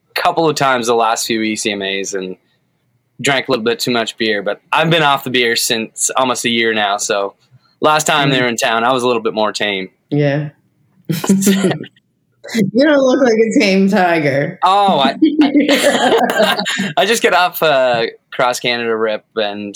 a 0.09 0.13
couple 0.21 0.49
of 0.49 0.57
times 0.57 0.87
the 0.87 0.95
last 0.95 1.25
few 1.27 1.39
ECMAs, 1.39 2.13
and 2.13 2.35
drank 3.21 3.47
a 3.47 3.51
little 3.51 3.63
bit 3.63 3.79
too 3.79 3.91
much 3.91 4.17
beer. 4.17 4.43
But 4.43 4.61
I've 4.73 4.89
been 4.89 5.01
off 5.01 5.23
the 5.23 5.29
beer 5.29 5.55
since 5.55 6.09
almost 6.17 6.43
a 6.43 6.49
year 6.49 6.73
now. 6.73 6.97
So 6.97 7.35
last 7.79 8.05
time 8.05 8.31
they 8.31 8.41
were 8.41 8.49
in 8.49 8.57
town, 8.57 8.83
I 8.83 8.91
was 8.91 9.03
a 9.03 9.07
little 9.07 9.21
bit 9.21 9.33
more 9.33 9.53
tame. 9.53 9.91
Yeah. 10.09 10.49
you 12.73 12.83
don't 12.85 12.99
look 12.99 13.21
like 13.21 13.33
a 13.37 13.59
tame 13.59 13.87
tiger. 13.89 14.59
Oh, 14.63 14.99
I, 14.99 15.15
I 16.97 17.05
just 17.05 17.21
get 17.21 17.33
off 17.33 17.61
uh, 17.61 18.07
cross 18.31 18.59
Canada 18.59 18.95
rip, 18.95 19.25
and 19.35 19.75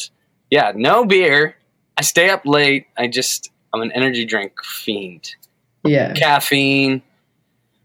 yeah, 0.50 0.72
no 0.76 1.06
beer. 1.06 1.56
I 1.98 2.02
stay 2.02 2.30
up 2.30 2.46
late. 2.46 2.88
I 2.98 3.08
just 3.08 3.52
I'm 3.74 3.82
an 3.82 3.92
energy 3.92 4.26
drink 4.26 4.54
fiend. 4.64 5.36
yeah. 5.84 6.14
Caffeine. 6.14 7.02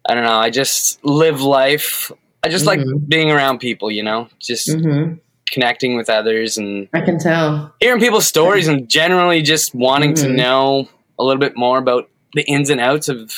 I 0.09 0.15
don't 0.15 0.25
know. 0.25 0.39
I 0.39 0.51
just 0.51 1.05
live 1.05 1.43
life. 1.43 2.11
I 2.43 2.49
just 2.49 2.65
like 2.67 2.81
Mhm. 2.81 3.09
being 3.09 3.31
around 3.31 3.59
people. 3.59 3.91
You 3.91 4.03
know, 4.03 4.29
just 4.39 4.71
hmm 4.73 5.15
connecting 5.51 5.97
with 5.97 6.11
others 6.11 6.59
and 6.59 6.89
I 6.93 7.01
can 7.01 7.19
tell. 7.19 7.75
hearing 7.81 8.01
people's 8.01 8.27
stories, 8.27 8.69
and 8.69 8.87
generally 8.89 9.41
just 9.43 9.75
wanting 9.75 10.15
to 10.17 10.27
Mhm. 10.27 10.37
know 10.37 10.89
a 11.19 11.25
little 11.25 11.41
bit 11.41 11.57
more 11.57 11.79
about 11.79 12.09
the 12.35 12.43
ins 12.43 12.69
and 12.71 12.81
outs 12.81 13.09
of 13.09 13.33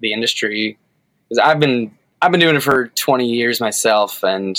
the 0.00 0.12
industry. 0.12 0.78
Because 1.28 1.38
I've 1.38 1.60
been 1.60 1.90
I've 2.22 2.30
been 2.30 2.40
doing 2.40 2.56
it 2.56 2.62
for 2.62 2.88
20 2.88 3.26
years 3.28 3.60
myself, 3.60 4.22
and 4.22 4.56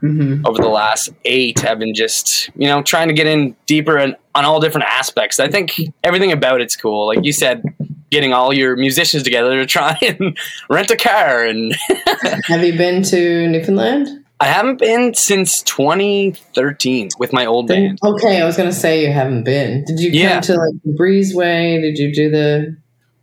hmm 0.00 0.42
over 0.46 0.58
the 0.58 0.66
last 0.68 1.10
eight 1.26 1.62
i've 1.66 1.78
been 1.78 1.92
just 1.94 2.48
you 2.56 2.66
know 2.66 2.80
trying 2.82 3.08
to 3.08 3.12
get 3.12 3.26
in 3.26 3.54
deeper 3.66 3.98
and 3.98 4.16
on 4.34 4.46
all 4.46 4.58
different 4.58 4.86
aspects 4.86 5.38
i 5.38 5.46
think 5.46 5.72
everything 6.02 6.32
about 6.32 6.62
it's 6.62 6.74
cool 6.74 7.06
like 7.06 7.18
you 7.22 7.34
said 7.34 7.62
getting 8.10 8.32
all 8.32 8.50
your 8.50 8.76
musicians 8.76 9.22
together 9.22 9.56
to 9.58 9.66
try 9.66 9.94
and 10.02 10.38
rent 10.70 10.90
a 10.90 10.96
car 10.96 11.44
and 11.44 11.74
Have 12.46 12.64
you 12.64 12.78
been 12.78 13.02
to 13.02 13.46
Newfoundland? 13.48 14.08
i 14.40 14.46
haven't 14.46 14.78
been 14.78 15.12
since 15.12 15.62
2013 15.64 17.10
with 17.18 17.34
my 17.34 17.44
old 17.44 17.68
band 17.68 17.98
Okay, 18.02 18.40
I 18.40 18.46
was 18.46 18.56
gonna 18.56 18.72
say 18.72 19.04
you 19.04 19.12
haven't 19.12 19.44
been. 19.44 19.84
Did 19.84 20.00
you 20.00 20.10
Yeah. 20.12 20.34
come 20.34 20.42
to 20.42 20.54
like 20.54 20.74
the 20.82 20.92
Breezeway? 20.98 21.80
Did 21.82 21.98
you 21.98 22.12
do 22.14 22.30
the, 22.30 22.76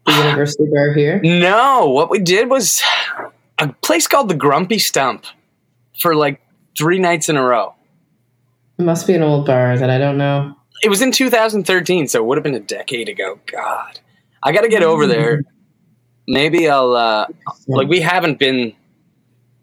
the 0.07 0.13
University 0.23 0.65
Bar 0.71 0.93
here? 0.93 1.19
no 1.23 1.87
what 1.89 2.09
we 2.09 2.19
did 2.19 2.49
was 2.49 2.81
a 3.59 3.67
place 3.83 4.07
called 4.07 4.29
the 4.29 4.35
grumpy 4.35 4.79
stump 4.79 5.25
for 5.99 6.15
like 6.15 6.41
three 6.77 6.99
nights 6.99 7.29
in 7.29 7.37
a 7.37 7.43
row 7.43 7.73
It 8.79 8.83
must 8.83 9.07
be 9.07 9.13
an 9.13 9.23
old 9.23 9.45
bar 9.45 9.77
that 9.77 9.89
I 9.89 9.97
don't 9.97 10.17
know. 10.17 10.55
it 10.83 10.89
was 10.89 11.01
in 11.01 11.11
2013 11.11 12.07
so 12.07 12.19
it 12.19 12.25
would 12.25 12.37
have 12.37 12.43
been 12.43 12.55
a 12.55 12.59
decade 12.59 13.09
ago 13.09 13.39
god 13.45 13.99
i 14.43 14.51
gotta 14.51 14.69
get 14.69 14.83
over 14.83 15.07
there 15.07 15.41
maybe 16.27 16.69
i'll 16.69 16.95
uh 16.95 17.25
like 17.67 17.87
we 17.87 17.99
haven't 17.99 18.37
been 18.39 18.73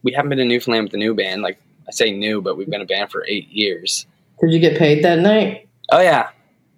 we 0.03 0.13
haven't 0.13 0.29
been 0.29 0.41
in 0.41 0.49
Newfoundland 0.49 0.85
with 0.85 0.93
the 0.93 0.99
new 0.99 1.15
band. 1.15 1.41
Like 1.41 1.59
I 1.89 1.91
say 1.91 2.11
new, 2.13 2.43
but 2.43 2.59
we've 2.59 2.69
been 2.69 2.83
a 2.83 2.85
band 2.85 3.11
for 3.11 3.25
eight 3.27 3.49
years. 3.49 4.05
Did 4.39 4.53
you 4.53 4.59
get 4.59 4.77
paid 4.77 5.03
that 5.03 5.19
night? 5.21 5.67
Oh 5.91 6.03
yeah. 6.03 6.29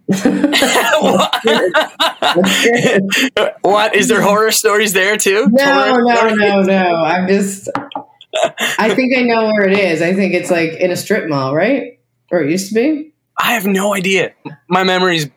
what 3.62 3.95
is 3.97 4.09
there 4.09 4.21
horror 4.23 4.53
stories 4.53 4.92
there 4.92 5.16
too? 5.16 5.49
No, 5.51 5.97
no, 5.97 6.35
no, 6.35 6.62
no. 6.62 6.95
I'm 7.05 7.27
just. 7.29 7.69
I 8.79 8.95
think 8.95 9.16
I 9.16 9.23
know 9.23 9.47
where 9.47 9.66
it 9.69 9.79
is. 9.79 10.03
I 10.03 10.12
think 10.12 10.35
it's 10.35 10.51
like 10.51 10.73
in 10.75 10.90
a 10.90 10.97
strip 10.97 11.29
mall, 11.29 11.55
right? 11.55 11.99
Or 12.31 12.42
it 12.42 12.51
used 12.51 12.69
to 12.69 12.75
be. 12.75 13.12
I 13.38 13.53
have 13.55 13.66
no 13.66 13.95
idea. 13.95 14.33
My 14.69 14.85
memory's 14.85 15.29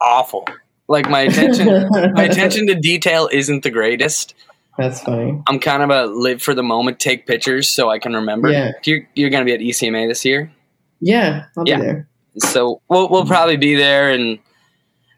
awful. 0.00 0.46
Like 0.88 1.08
my 1.10 1.22
attention, 1.22 1.66
my 2.14 2.24
attention 2.24 2.66
to 2.68 2.74
detail 2.74 3.28
isn't 3.32 3.62
the 3.64 3.70
greatest. 3.70 4.34
That's 4.78 5.00
funny. 5.00 5.42
I'm 5.48 5.58
kind 5.58 5.82
of 5.82 5.90
a 5.90 6.06
live 6.06 6.42
for 6.42 6.54
the 6.54 6.62
moment, 6.62 7.00
take 7.00 7.26
pictures 7.26 7.74
so 7.74 7.90
I 7.90 7.98
can 7.98 8.14
remember. 8.14 8.50
Yeah. 8.50 8.72
You're, 8.84 9.08
you're 9.14 9.30
going 9.30 9.40
to 9.40 9.44
be 9.46 9.54
at 9.54 9.60
ECMA 9.60 10.06
this 10.06 10.24
year, 10.24 10.52
Yeah, 11.00 11.46
I'll 11.56 11.66
Yeah. 11.66 11.76
be 11.76 11.82
there. 11.82 12.08
So 12.38 12.80
we'll 12.88 13.08
we'll 13.08 13.26
probably 13.26 13.56
be 13.56 13.74
there, 13.76 14.10
and 14.10 14.38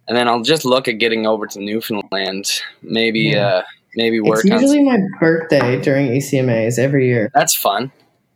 and 0.07 0.16
then 0.16 0.28
I'll 0.28 0.42
just 0.42 0.64
look 0.64 0.88
at 0.88 0.98
getting 0.98 1.26
over 1.26 1.46
to 1.46 1.61
Newfoundland. 1.61 2.50
Maybe 2.83 3.20
Yeah. 3.20 3.46
uh 3.46 3.62
maybe 3.96 4.20
work 4.20 4.40
It's 4.44 4.50
on. 4.50 4.61
usually 4.61 4.83
my 4.85 4.98
birthday 5.20 5.81
during 5.81 6.07
E 6.14 6.18
ECMAs 6.18 6.78
every 6.78 7.07
year. 7.07 7.31
That's 7.35 7.57
fun. 7.57 7.90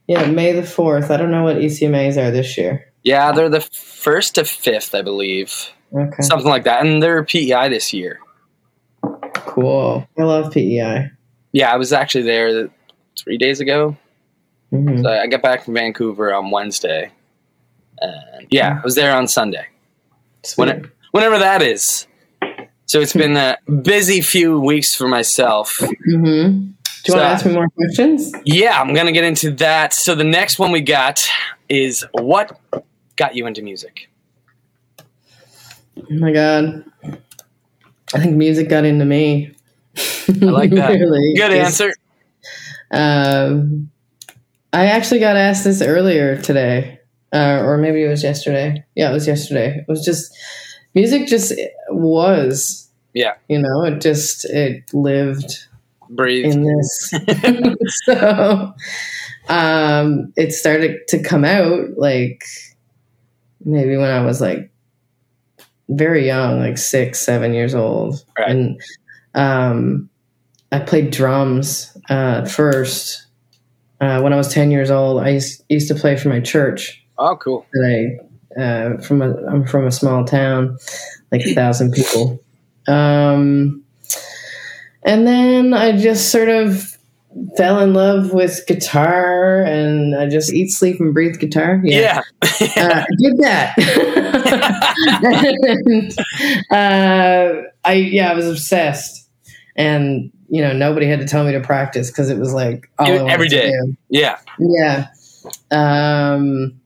Yeah, 0.08 0.26
May 0.26 0.52
the 0.52 0.62
4th. 0.62 1.10
I 1.10 1.16
don't 1.16 1.30
know 1.30 1.44
what 1.44 1.56
ECMAs 1.56 2.16
are 2.16 2.30
this 2.32 2.58
year. 2.58 2.92
Yeah, 3.04 3.30
they're 3.32 3.48
the 3.48 3.60
first 3.60 4.34
to 4.34 4.44
fifth, 4.44 4.94
I 4.94 5.02
believe, 5.02 5.70
Okay. 5.94 6.22
something 6.22 6.48
like 6.48 6.64
that, 6.64 6.84
and 6.84 7.02
they're 7.02 7.22
PEI 7.24 7.68
this 7.68 7.92
year. 7.92 8.18
Cool. 9.34 10.06
I 10.18 10.22
love 10.22 10.52
PEI. 10.52 11.10
Yeah, 11.52 11.72
I 11.72 11.76
was 11.76 11.92
actually 11.92 12.24
there 12.24 12.68
three 13.18 13.38
days 13.38 13.60
ago. 13.60 13.96
Mhm. 14.72 15.02
So 15.02 15.08
I 15.10 15.26
got 15.26 15.42
back 15.42 15.64
from 15.64 15.74
Vancouver 15.74 16.32
on 16.32 16.50
Wednesday, 16.50 17.10
and 18.02 18.46
yeah, 18.50 18.78
I 18.80 18.84
was 18.84 18.94
there 18.94 19.14
on 19.14 19.28
Sunday. 19.28 19.66
Sweet. 20.44 20.66
When 20.68 20.90
whenever 21.12 21.38
that 21.38 21.62
is. 21.62 22.06
So 22.86 23.00
it's 23.00 23.12
been 23.14 23.36
a 23.36 23.56
busy 23.82 24.20
few 24.20 24.60
weeks 24.60 24.94
for 24.94 25.08
myself. 25.08 25.76
hmm 25.78 25.88
Do 26.04 26.10
you 26.10 27.14
want 27.14 27.20
to 27.20 27.22
ask 27.22 27.46
me 27.46 27.52
more 27.54 27.68
questions? 27.68 28.32
Yeah, 28.44 28.80
I'm 28.80 28.92
gonna 28.94 29.12
get 29.12 29.24
into 29.24 29.50
that. 29.52 29.92
So 29.94 30.14
the 30.14 30.24
next 30.24 30.58
one 30.58 30.72
we 30.72 30.80
got 30.80 31.26
is 31.68 32.04
what 32.12 32.58
got 33.16 33.34
you 33.34 33.46
into 33.46 33.62
music? 33.62 34.08
Oh 35.96 36.04
my 36.10 36.32
god. 36.32 36.84
I 38.14 38.18
think 38.18 38.36
music 38.36 38.68
got 38.68 38.84
into 38.84 39.04
me. 39.04 39.54
I 39.96 40.32
like 40.46 40.70
that. 40.70 40.90
Really. 41.00 41.34
Good 41.34 41.52
answer. 41.52 41.92
Um, 42.90 43.90
I 44.72 44.86
actually 44.86 45.20
got 45.20 45.36
asked 45.36 45.64
this 45.64 45.80
earlier 45.82 46.40
today, 46.40 47.00
uh, 47.32 47.62
or 47.64 47.78
maybe 47.78 48.02
it 48.02 48.08
was 48.08 48.22
yesterday. 48.22 48.84
Yeah, 48.94 49.10
it 49.10 49.14
was 49.14 49.26
yesterday. 49.26 49.78
It 49.78 49.88
was 49.88 50.04
just 50.04 50.36
music. 50.94 51.26
Just 51.26 51.52
was. 51.90 52.90
Yeah. 53.14 53.34
You 53.48 53.58
know, 53.60 53.84
it 53.84 54.00
just 54.00 54.44
it 54.46 54.92
lived 54.94 55.66
Breathe. 56.10 56.46
in 56.52 56.64
this. 56.64 57.12
so, 58.04 58.72
um, 59.48 60.32
it 60.36 60.52
started 60.52 61.06
to 61.08 61.22
come 61.22 61.44
out 61.44 61.90
like 61.96 62.44
maybe 63.64 63.96
when 63.96 64.10
I 64.10 64.24
was 64.24 64.40
like 64.40 64.70
very 65.88 66.26
young, 66.26 66.58
like 66.60 66.78
six, 66.78 67.18
seven 67.20 67.52
years 67.54 67.74
old, 67.74 68.24
Right. 68.38 68.50
and 68.50 68.80
um, 69.34 70.08
I 70.70 70.78
played 70.78 71.10
drums 71.10 71.96
uh, 72.08 72.44
first. 72.46 73.26
Uh, 74.00 74.20
when 74.20 74.32
I 74.32 74.36
was 74.36 74.48
ten 74.52 74.70
years 74.70 74.90
old, 74.90 75.22
I 75.22 75.30
used, 75.30 75.62
used 75.68 75.88
to 75.88 75.94
play 75.94 76.16
for 76.16 76.28
my 76.28 76.40
church. 76.40 77.01
Oh, 77.22 77.36
cool. 77.36 77.66
I 77.84 78.18
uh, 78.60 78.98
from 78.98 79.22
a 79.22 79.34
I'm 79.46 79.66
from 79.66 79.86
a 79.86 79.92
small 79.92 80.24
town, 80.24 80.78
like 81.30 81.42
a 81.42 81.54
thousand 81.54 81.92
people. 81.92 82.42
Um, 82.86 83.84
and 85.04 85.26
then 85.26 85.74
I 85.74 85.96
just 85.96 86.30
sort 86.30 86.48
of 86.48 86.96
fell 87.56 87.80
in 87.80 87.94
love 87.94 88.32
with 88.32 88.64
guitar, 88.66 89.62
and 89.62 90.14
I 90.14 90.28
just 90.28 90.52
eat, 90.52 90.70
sleep, 90.70 91.00
and 91.00 91.14
breathe 91.14 91.38
guitar. 91.38 91.80
Yeah. 91.82 92.22
uh, 92.42 92.46
I 92.60 93.06
did 93.18 93.38
that. 93.38 93.74
and, 95.86 96.18
uh, 96.70 97.62
I 97.84 97.92
yeah, 97.94 98.30
I 98.30 98.34
was 98.34 98.48
obsessed, 98.48 99.28
and 99.76 100.30
you 100.48 100.60
know 100.60 100.72
nobody 100.72 101.06
had 101.06 101.20
to 101.20 101.26
tell 101.26 101.44
me 101.44 101.52
to 101.52 101.60
practice 101.60 102.10
because 102.10 102.28
it 102.30 102.38
was 102.38 102.52
like 102.52 102.90
all 102.98 103.28
it 103.28 103.36
to 103.36 103.48
do. 103.48 103.96
yeah. 104.08 104.38
Yeah. 104.58 105.06
Um, 105.70 106.81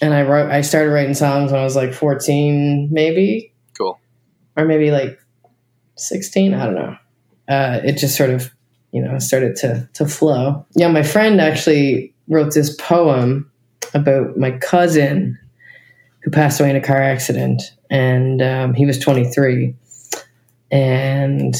and 0.00 0.14
I 0.14 0.22
wrote. 0.22 0.50
I 0.50 0.60
started 0.62 0.90
writing 0.92 1.14
songs 1.14 1.52
when 1.52 1.60
I 1.60 1.64
was 1.64 1.76
like 1.76 1.92
fourteen, 1.92 2.88
maybe, 2.90 3.52
Cool. 3.76 3.98
or 4.56 4.64
maybe 4.64 4.90
like 4.90 5.18
sixteen. 5.96 6.54
I 6.54 6.64
don't 6.66 6.74
know. 6.74 6.96
Uh, 7.48 7.80
it 7.84 7.92
just 7.98 8.16
sort 8.16 8.30
of, 8.30 8.50
you 8.92 9.02
know, 9.02 9.18
started 9.18 9.56
to 9.56 9.88
to 9.94 10.06
flow. 10.06 10.66
Yeah, 10.74 10.88
my 10.88 11.02
friend 11.02 11.40
actually 11.40 12.14
wrote 12.28 12.52
this 12.54 12.74
poem 12.76 13.50
about 13.94 14.36
my 14.36 14.52
cousin 14.58 15.38
who 16.22 16.30
passed 16.30 16.60
away 16.60 16.70
in 16.70 16.76
a 16.76 16.80
car 16.82 17.00
accident, 17.02 17.62
and 17.90 18.42
um, 18.42 18.74
he 18.74 18.84
was 18.86 18.98
twenty 18.98 19.24
three, 19.30 19.74
and 20.70 21.54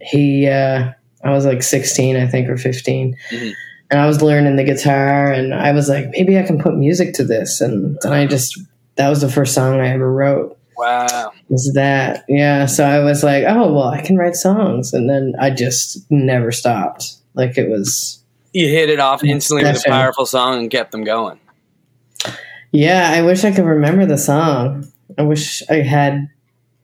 he. 0.00 0.46
Uh, 0.48 0.92
I 1.24 1.30
was 1.30 1.44
like 1.46 1.62
sixteen, 1.62 2.16
I 2.16 2.26
think, 2.28 2.48
or 2.48 2.56
15 2.56 3.16
Mhm. 3.32 3.52
And 3.90 4.00
I 4.00 4.06
was 4.06 4.22
learning 4.22 4.56
the 4.56 4.64
guitar, 4.64 5.32
and 5.32 5.54
I 5.54 5.72
was 5.72 5.88
like, 5.88 6.08
maybe 6.10 6.38
I 6.38 6.42
can 6.42 6.58
put 6.58 6.76
music 6.76 7.14
to 7.14 7.24
this, 7.24 7.60
and 7.60 7.98
then 8.02 8.12
I 8.12 8.26
just 8.26 8.58
that 8.96 9.08
was 9.08 9.20
the 9.20 9.28
first 9.30 9.54
song 9.54 9.80
I 9.80 9.88
ever 9.88 10.10
wrote. 10.12 10.58
Wow. 10.76 11.32
Was 11.48 11.72
that 11.74 12.24
yeah? 12.28 12.66
So 12.66 12.84
I 12.84 13.00
was 13.02 13.22
like, 13.24 13.44
oh 13.46 13.72
well, 13.72 13.88
I 13.88 14.00
can 14.02 14.16
write 14.16 14.36
songs, 14.36 14.92
and 14.92 15.08
then 15.08 15.34
I 15.40 15.50
just 15.50 16.04
never 16.10 16.52
stopped. 16.52 17.14
Like 17.34 17.56
it 17.58 17.68
was 17.68 18.22
You 18.52 18.68
hit 18.68 18.88
it 18.90 19.00
off 19.00 19.22
instantly 19.24 19.64
with 19.64 19.84
a 19.86 19.88
powerful 19.88 20.26
song 20.26 20.58
and 20.58 20.70
kept 20.70 20.92
them 20.92 21.04
going. 21.04 21.38
yeah. 22.72 23.10
I 23.14 23.22
wish 23.22 23.44
I 23.44 23.52
could 23.52 23.64
remember 23.64 24.06
the 24.06 24.18
song. 24.18 24.86
I 25.18 25.22
wish 25.22 25.62
I 25.70 25.76
had 25.76 26.28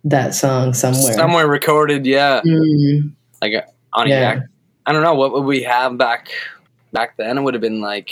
that 0.04 0.34
song 0.34 0.74
somewhere. 0.74 1.12
Somewhere 1.12 1.46
recorded, 1.46 2.06
yeah. 2.06 2.40
Mm, 2.44 3.12
Like 3.40 3.54
uh, 3.54 3.62
on 3.92 4.06
a 4.06 4.10
Yeah. 4.10 4.40
I 4.86 4.92
don't 4.92 5.02
know 5.02 5.14
what 5.14 5.32
would 5.32 5.44
we 5.44 5.62
have 5.62 5.96
back 5.96 6.30
back 6.92 7.16
then. 7.16 7.38
It 7.38 7.42
would 7.42 7.54
have 7.54 7.60
been 7.60 7.80
like 7.80 8.10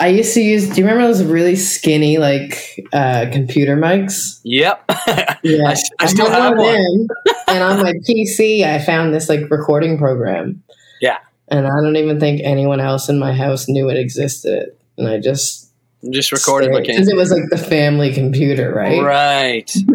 I 0.00 0.08
used 0.08 0.34
to 0.34 0.40
use. 0.40 0.68
Do 0.68 0.80
you 0.80 0.86
remember 0.86 1.06
those 1.06 1.22
really 1.24 1.56
skinny 1.56 2.18
like 2.18 2.84
uh, 2.92 3.26
computer 3.32 3.76
mics? 3.76 4.40
Yep. 4.44 4.90
Yeah, 5.44 5.68
I, 5.68 5.76
I 6.00 6.06
still 6.06 6.30
had 6.30 6.40
have 6.40 6.56
one. 6.56 6.72
them, 6.72 7.08
and 7.48 7.62
on 7.62 7.82
my 7.82 7.92
PC, 8.08 8.64
I 8.64 8.78
found 8.78 9.12
this 9.12 9.28
like 9.28 9.50
recording 9.50 9.98
program. 9.98 10.62
Yeah. 11.02 11.18
and 11.48 11.66
I 11.66 11.82
don't 11.82 11.96
even 11.96 12.18
think 12.18 12.40
anyone 12.42 12.80
else 12.80 13.10
in 13.10 13.18
my 13.18 13.34
house 13.34 13.68
knew 13.68 13.90
it 13.90 13.98
existed, 13.98 14.74
and 14.96 15.06
I 15.06 15.20
just 15.20 15.63
Just 16.10 16.32
recorded 16.32 16.70
what 16.70 16.84
came. 16.84 16.94
because 16.96 17.08
it 17.08 17.16
was 17.16 17.30
like 17.30 17.48
the 17.50 17.56
family 17.58 18.12
computer, 18.12 18.72
right? 18.74 19.02
Right. 19.02 19.70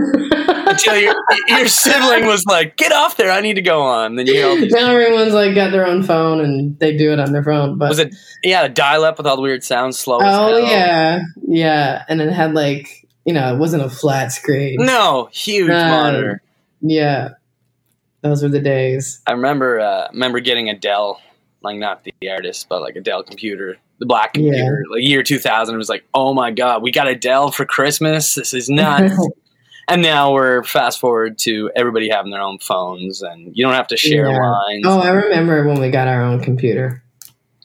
Until 0.69 0.97
your 0.97 1.15
your 1.47 1.67
sibling 1.67 2.25
was 2.25 2.45
like, 2.45 2.77
"Get 2.77 2.91
off 2.91 3.17
there! 3.17 3.31
I 3.31 3.41
need 3.41 3.55
to 3.55 3.61
go 3.61 3.81
on." 3.81 4.15
Then 4.15 4.27
you 4.27 4.33
hear 4.33 4.47
all 4.47 4.55
these. 4.55 4.71
now 4.71 4.91
everyone's 4.95 5.33
like 5.33 5.55
got 5.55 5.71
their 5.71 5.85
own 5.85 6.03
phone 6.03 6.41
and 6.41 6.77
they 6.79 6.95
do 6.95 7.11
it 7.11 7.19
on 7.19 7.31
their 7.31 7.43
phone. 7.43 7.77
But 7.77 7.89
Was 7.89 7.99
it 7.99 8.15
yeah, 8.43 8.63
a 8.63 8.69
dial 8.69 9.03
up 9.03 9.17
with 9.17 9.25
all 9.27 9.35
the 9.35 9.41
weird 9.41 9.63
sounds, 9.63 9.97
slow. 9.99 10.19
as 10.19 10.25
oh 10.35 10.47
hell. 10.47 10.59
yeah, 10.61 11.21
yeah, 11.47 12.03
and 12.07 12.21
it 12.21 12.31
had 12.31 12.53
like 12.53 13.07
you 13.25 13.33
know 13.33 13.53
it 13.53 13.57
wasn't 13.57 13.83
a 13.83 13.89
flat 13.89 14.31
screen. 14.31 14.77
No, 14.79 15.29
huge 15.31 15.69
Um, 15.71 15.89
monitor. 15.89 16.41
Yeah, 16.81 17.29
those 18.21 18.43
were 18.43 18.49
the 18.49 18.61
days. 18.61 19.21
I 19.25 19.31
remember 19.33 19.79
uh, 19.79 20.07
remember 20.11 20.39
getting 20.39 20.69
a 20.69 20.77
Dell, 20.77 21.19
like 21.61 21.77
not 21.77 22.03
the 22.03 22.13
artist, 22.29 22.67
but 22.69 22.81
like 22.81 22.95
a 22.95 23.01
Dell 23.01 23.23
computer, 23.23 23.77
the 23.99 24.05
black 24.05 24.35
Yeah. 24.35 24.51
computer, 24.51 24.83
like 24.91 25.01
year 25.03 25.23
two 25.23 25.39
thousand. 25.39 25.75
It 25.75 25.79
was 25.79 25.89
like, 25.89 26.05
oh 26.13 26.33
my 26.33 26.51
god, 26.51 26.81
we 26.83 26.91
got 26.91 27.07
a 27.07 27.15
Dell 27.15 27.51
for 27.51 27.65
Christmas. 27.65 28.33
This 28.35 28.53
is 28.53 28.69
nuts. 28.69 29.15
and 29.87 30.01
now 30.01 30.33
we're 30.33 30.63
fast 30.63 30.99
forward 30.99 31.37
to 31.39 31.71
everybody 31.75 32.09
having 32.09 32.31
their 32.31 32.41
own 32.41 32.59
phones, 32.59 33.21
and 33.21 33.51
you 33.55 33.65
don't 33.65 33.73
have 33.73 33.87
to 33.87 33.97
share 33.97 34.29
Yeah. 34.29 34.39
lines. 34.39 34.83
Oh, 34.85 34.99
I 34.99 35.09
remember 35.09 35.67
when 35.67 35.79
we 35.81 35.89
got 35.89 36.07
our 36.07 36.21
own 36.23 36.39
computer. 36.41 37.03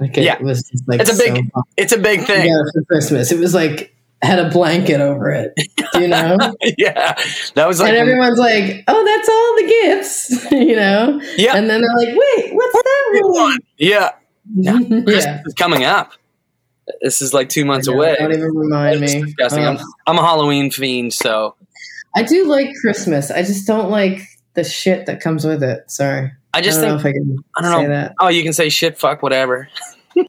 Like 0.00 0.18
it 0.18 0.24
Yeah. 0.24 0.40
was 0.42 0.68
just 0.68 0.88
like 0.88 1.00
It's 1.00 1.10
a 1.12 1.16
big 1.16 1.36
so. 1.54 1.62
It's 1.76 1.92
a 1.92 1.98
big 1.98 2.22
thing. 2.22 2.48
Yeah, 2.48 2.62
for 2.72 2.82
Christmas. 2.84 3.30
It 3.30 3.38
was 3.38 3.54
like 3.54 3.93
had 4.24 4.38
a 4.38 4.50
blanket 4.50 5.00
over 5.00 5.30
it. 5.30 5.52
You 5.94 6.08
know? 6.08 6.36
Yeah, 6.78 7.14
that 7.54 7.68
was 7.68 7.78
like 7.78 7.90
and 7.90 7.96
everyone's 7.96 8.38
like, 8.38 8.84
"Oh, 8.88 9.04
that's 9.04 9.28
all 9.28 9.56
the 9.56 9.66
gifts," 9.68 10.50
you 10.52 10.76
know. 10.76 11.20
yeah, 11.36 11.56
And 11.56 11.68
then 11.70 11.80
they're 11.80 11.96
like, 11.96 12.16
"Wait, 12.16 12.54
what's 12.54 12.72
that 12.72 13.20
one?" 13.22 13.58
yeah. 13.78 14.12
Christmas 14.54 15.24
yeah. 15.24 15.42
is 15.44 15.54
coming 15.54 15.84
up. 15.84 16.12
This 17.00 17.22
is 17.22 17.32
like 17.32 17.48
two 17.48 17.64
months 17.64 17.86
know, 17.86 17.94
away. 17.94 18.16
Don't 18.18 18.32
even 18.32 18.54
remind 18.54 19.00
me. 19.00 19.22
disgusting. 19.22 19.64
I'm, 19.64 19.78
I'm 20.06 20.18
a 20.18 20.22
Halloween 20.22 20.70
fiend, 20.70 21.12
so 21.12 21.54
I 22.16 22.22
do 22.22 22.46
like 22.46 22.70
Christmas. 22.80 23.30
I 23.30 23.42
just 23.42 23.66
don't 23.66 23.90
like 23.90 24.22
the 24.54 24.64
shit 24.64 25.06
that 25.06 25.20
comes 25.20 25.44
with 25.44 25.62
it. 25.62 25.90
Sorry. 25.90 26.32
I 26.52 26.60
just 26.60 26.78
I 26.78 26.86
don't 26.86 27.00
think 27.00 27.16
know 27.16 27.32
if 27.32 27.36
I 27.58 27.62
can 27.62 27.68
I 27.68 27.80
don't 27.80 27.90
know. 27.90 28.10
Oh, 28.20 28.28
you 28.28 28.42
can 28.42 28.52
say 28.52 28.68
shit, 28.68 28.98
fuck, 28.98 29.22
whatever. 29.22 29.68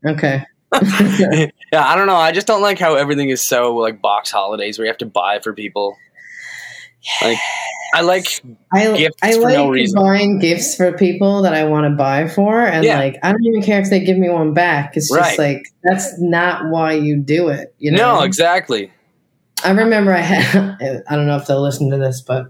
Okay. 0.06 0.46
yeah, 0.82 1.50
I 1.74 1.96
don't 1.96 2.08
know. 2.08 2.16
I 2.16 2.32
just 2.32 2.48
don't 2.48 2.62
like 2.62 2.80
how 2.80 2.96
everything 2.96 3.30
is 3.30 3.46
so 3.48 3.76
like 3.76 4.02
box 4.02 4.32
holidays 4.32 4.78
where 4.78 4.86
you 4.86 4.90
have 4.90 4.98
to 5.00 5.06
buy 5.06 5.40
for 5.40 5.54
people. 5.54 5.96
Like, 7.22 7.38
I 7.94 8.02
like 8.02 8.26
I, 8.74 8.98
Gifts 8.98 9.18
I 9.22 9.34
for 9.34 9.42
like 9.42 9.54
no 9.54 9.70
reason. 9.70 10.02
buying 10.02 10.40
gifts 10.40 10.76
for 10.76 10.92
people 10.94 11.44
that 11.44 11.54
I 11.54 11.66
want 11.66 11.86
to 11.86 11.92
buy 11.96 12.28
for, 12.28 12.60
and 12.66 12.84
Yeah. 12.84 12.98
like 12.98 13.18
I 13.24 13.32
don't 13.32 13.46
even 13.46 13.62
care 13.62 13.80
if 13.80 13.90
they 13.90 14.00
give 14.00 14.18
me 14.18 14.30
one 14.30 14.54
back. 14.54 14.98
It's 14.98 15.10
just 15.10 15.20
Right. 15.22 15.38
like 15.40 15.64
that's 15.84 16.20
not 16.20 16.70
why 16.72 16.94
you 16.94 17.18
do 17.22 17.50
it. 17.50 17.74
You 17.78 17.92
know? 17.92 18.18
no, 18.18 18.24
exactly. 18.24 18.92
I 19.64 19.72
remember 19.72 20.14
I 20.14 20.20
had. 20.22 21.04
I 21.08 21.16
don't 21.16 21.28
know 21.28 21.38
if 21.38 21.46
they'll 21.48 21.62
listen 21.62 21.90
to 21.92 21.98
this, 21.98 22.22
but 22.22 22.48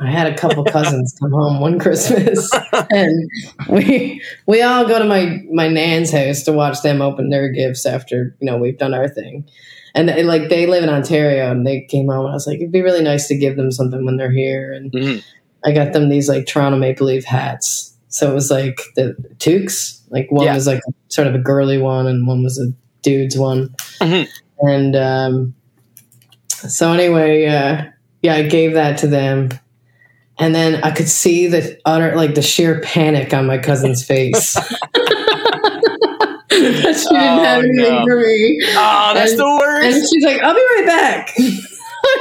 I 0.00 0.10
had 0.10 0.26
a 0.32 0.36
couple 0.36 0.64
cousins 0.64 1.16
come 1.20 1.30
home 1.32 1.60
one 1.60 1.78
Christmas, 1.78 2.50
and 2.90 3.30
we 3.70 4.20
we 4.46 4.60
all 4.62 4.86
go 4.86 4.98
to 4.98 5.04
my 5.04 5.40
my 5.52 5.68
nan's 5.68 6.10
house 6.10 6.42
to 6.44 6.52
watch 6.52 6.82
them 6.82 7.00
open 7.00 7.30
their 7.30 7.48
gifts 7.50 7.86
after 7.86 8.36
you 8.40 8.46
know 8.50 8.56
we've 8.58 8.78
done 8.78 8.92
our 8.94 9.08
thing. 9.08 9.48
And 9.96 10.08
they, 10.08 10.24
like 10.24 10.48
they 10.48 10.66
live 10.66 10.82
in 10.82 10.90
Ontario, 10.90 11.50
and 11.52 11.64
they 11.64 11.82
came 11.82 12.08
home, 12.08 12.24
and 12.24 12.30
I 12.30 12.34
was 12.34 12.46
like, 12.48 12.56
it'd 12.56 12.72
be 12.72 12.82
really 12.82 13.02
nice 13.04 13.28
to 13.28 13.36
give 13.38 13.56
them 13.56 13.70
something 13.70 14.04
when 14.04 14.16
they're 14.16 14.32
here. 14.32 14.72
And 14.72 14.90
Mhm. 14.92 15.22
I 15.64 15.70
got 15.72 15.92
them 15.92 16.08
these 16.08 16.28
like 16.28 16.46
Toronto 16.46 16.76
Maple 16.76 17.06
Leaf 17.06 17.24
hats. 17.24 17.94
So 18.08 18.30
it 18.30 18.34
was 18.34 18.50
like 18.50 18.80
the 18.96 19.14
toques. 19.38 20.00
Like 20.10 20.26
one 20.30 20.46
Yeah. 20.46 20.54
was 20.54 20.66
like 20.66 20.80
sort 21.08 21.28
of 21.28 21.34
a 21.36 21.38
girly 21.38 21.78
one, 21.78 22.08
and 22.08 22.26
one 22.26 22.42
was 22.42 22.58
a 22.58 22.72
dude's 23.02 23.38
one. 23.38 23.72
Mhm. 24.00 24.28
And 24.58 24.96
um, 24.96 25.54
so 26.48 26.92
anyway, 26.92 27.46
uh, 27.46 27.84
yeah, 28.22 28.34
I 28.34 28.42
gave 28.42 28.74
that 28.74 28.98
to 28.98 29.06
them, 29.06 29.50
and 30.38 30.54
then 30.54 30.82
I 30.82 30.90
could 30.90 31.08
see 31.08 31.46
the 31.46 31.78
utter 31.84 32.14
like 32.16 32.34
the 32.34 32.42
sheer 32.42 32.80
panic 32.80 33.32
on 33.34 33.46
my 33.46 33.58
cousin's 33.58 34.04
face. 34.04 34.54
that 36.54 36.94
she 36.96 37.08
didn't 37.08 37.38
Oh, 37.38 37.44
have 37.44 37.64
anything 37.64 37.94
no. 37.94 38.04
for 38.06 38.16
me, 38.20 38.60
Oh, 38.70 39.12
that's 39.14 39.32
And- 39.32 39.40
the 39.40 39.46
worst. 39.60 39.86
and 39.86 39.94
she's 40.08 40.24
like, 40.24 40.40
"I'll 40.42 40.54
be 40.54 40.60
right 40.76 40.86
back." 40.86 41.34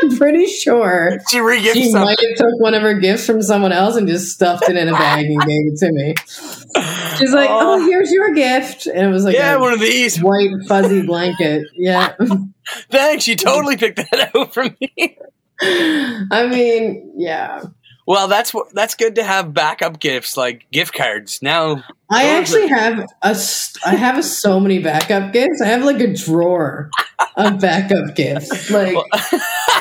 I'm 0.02 0.18
pretty 0.18 0.46
sure 0.46 1.18
She 1.30 1.38
she 1.40 1.94
might 1.94 2.18
have 2.20 2.38
took 2.38 2.60
one 2.62 2.74
of 2.74 2.82
her 2.84 2.94
gifts 2.94 3.26
from 3.26 3.42
someone 3.42 3.74
else 3.74 3.98
and 3.98 4.08
just 4.08 4.32
stuffed 4.32 4.64
it 4.70 4.78
in 4.78 4.88
a 4.88 4.94
bag 4.94 5.26
and 5.26 5.42
gave 5.42 5.68
it 5.68 5.78
to 5.80 5.92
me. 5.92 6.16
She's 7.18 7.34
like, 7.34 7.50
"Oh, 7.50 7.76
oh. 7.82 7.86
here's 7.86 8.10
your 8.12 8.34
gift," 8.34 8.88
and 8.88 9.06
it 9.06 9.10
was 9.12 9.26
like 9.26 9.36
yeah, 9.36 9.58
one 9.58 9.74
of 9.74 9.82
these. 9.82 10.20
white 10.22 10.52
fuzzy 10.70 11.02
blanket. 11.06 11.68
Yeah, 11.76 12.14
Thanks. 12.90 13.28
You 13.28 13.36
totally 13.36 13.76
picked 13.76 13.98
that 13.98 14.32
out 14.34 14.54
from 14.54 14.76
me. 14.80 15.18
I 15.62 16.48
mean, 16.50 17.14
yeah. 17.18 17.64
Well, 18.06 18.28
that's 18.28 18.54
that's 18.74 18.96
good 18.96 19.16
to 19.16 19.24
have 19.24 19.54
backup 19.54 20.00
gifts 20.00 20.36
like 20.36 20.70
gift 20.72 20.94
cards. 20.94 21.40
Now, 21.42 21.84
I 22.12 22.26
actually 22.38 22.68
have 22.68 23.00
a 23.22 23.36
I 23.86 23.96
have 23.96 24.18
a, 24.18 24.24
so 24.24 24.60
many 24.60 24.80
backup 24.80 25.32
gifts. 25.32 25.62
I 25.62 25.68
have 25.68 25.86
like 25.86 26.02
a 26.02 26.14
drawer 26.14 26.90
of 27.38 27.62
backup 27.62 28.16
gifts. 28.16 28.70
Like, 28.70 28.96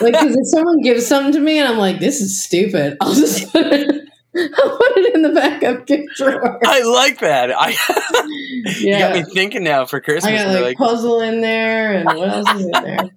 like 0.01 0.13
because 0.13 0.37
if 0.37 0.47
someone 0.47 0.81
gives 0.83 1.07
something 1.07 1.33
to 1.33 1.41
me 1.41 1.59
and 1.59 1.69
I'm 1.69 1.79
like, 1.79 1.99
this 1.99 2.21
is 2.21 2.41
stupid, 2.41 2.97
I'll 3.01 3.15
just 3.15 3.51
put 3.51 3.67
it, 3.67 4.09
I'll 4.37 4.77
put 4.77 4.99
it 4.99 5.15
in 5.17 5.23
the 5.23 5.31
backup 5.31 5.87
gift 5.87 6.17
drawer. 6.17 6.61
I 6.65 6.83
like 6.83 7.19
that. 7.21 7.51
I 7.51 7.71
you 8.79 8.99
got 8.99 9.15
me 9.15 9.25
thinking 9.35 9.65
now 9.65 9.85
for 9.87 10.01
Christmas. 10.01 10.33
I 10.33 10.37
got 10.37 10.55
like, 10.55 10.63
like, 10.63 10.77
puzzle 10.77 11.21
in 11.23 11.41
there, 11.41 11.95
and 11.95 12.05
what 12.07 12.29
else 12.29 12.55
is 12.55 12.65
in 12.67 12.71
there? 12.71 13.11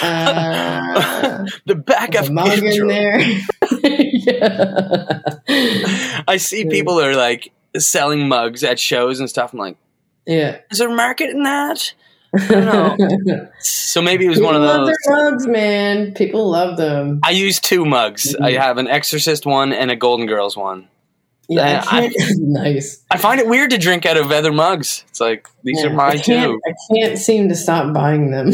Uh, 0.00 1.44
the 1.66 1.74
back 1.74 2.14
of 2.14 2.30
mug 2.30 2.62
in 2.62 2.86
there. 2.86 3.20
yeah. 3.82 5.18
I 6.26 6.36
see 6.38 6.64
people 6.66 6.98
are 7.00 7.14
like 7.14 7.52
selling 7.76 8.28
mugs 8.28 8.64
at 8.64 8.78
shows 8.80 9.20
and 9.20 9.28
stuff. 9.28 9.52
I'm 9.52 9.58
like, 9.58 9.76
Yeah. 10.26 10.58
is 10.70 10.78
there 10.78 10.88
a 10.90 10.94
market 10.94 11.28
in 11.30 11.42
that? 11.42 11.92
don't 12.48 13.50
So 13.60 14.00
maybe 14.00 14.24
it 14.24 14.30
was 14.30 14.38
People 14.38 14.52
one 14.52 14.56
of 14.56 14.62
love 14.62 14.86
those. 14.86 14.96
mugs, 15.06 15.46
man. 15.46 16.14
People 16.14 16.48
love 16.50 16.78
them. 16.78 17.20
I 17.22 17.30
use 17.32 17.60
two 17.60 17.84
mugs. 17.84 18.34
I 18.36 18.52
Mhm. 18.52 18.58
have 18.58 18.78
an 18.78 18.88
Exorcist 18.88 19.44
one 19.44 19.72
and 19.74 19.90
a 19.90 19.96
Golden 19.96 20.26
Girls 20.26 20.56
one. 20.56 20.88
Yeah, 21.48 21.82
I- 21.86 22.06
I 22.06 22.10
nice. 22.38 23.02
I 23.10 23.18
find 23.18 23.38
it 23.40 23.46
weird 23.46 23.70
to 23.72 23.78
drink 23.78 24.06
out 24.06 24.16
of 24.16 24.32
other 24.32 24.52
mugs. 24.52 25.04
It's 25.10 25.20
like 25.20 25.46
these 25.64 25.82
Yeah, 25.82 25.88
are 25.88 25.92
I 25.92 25.94
mine 25.94 26.20
too. 26.22 26.58
I 26.66 26.72
can't 26.94 27.18
seem 27.18 27.50
to 27.50 27.54
stop 27.54 27.92
buying 27.92 28.30
them. 28.30 28.52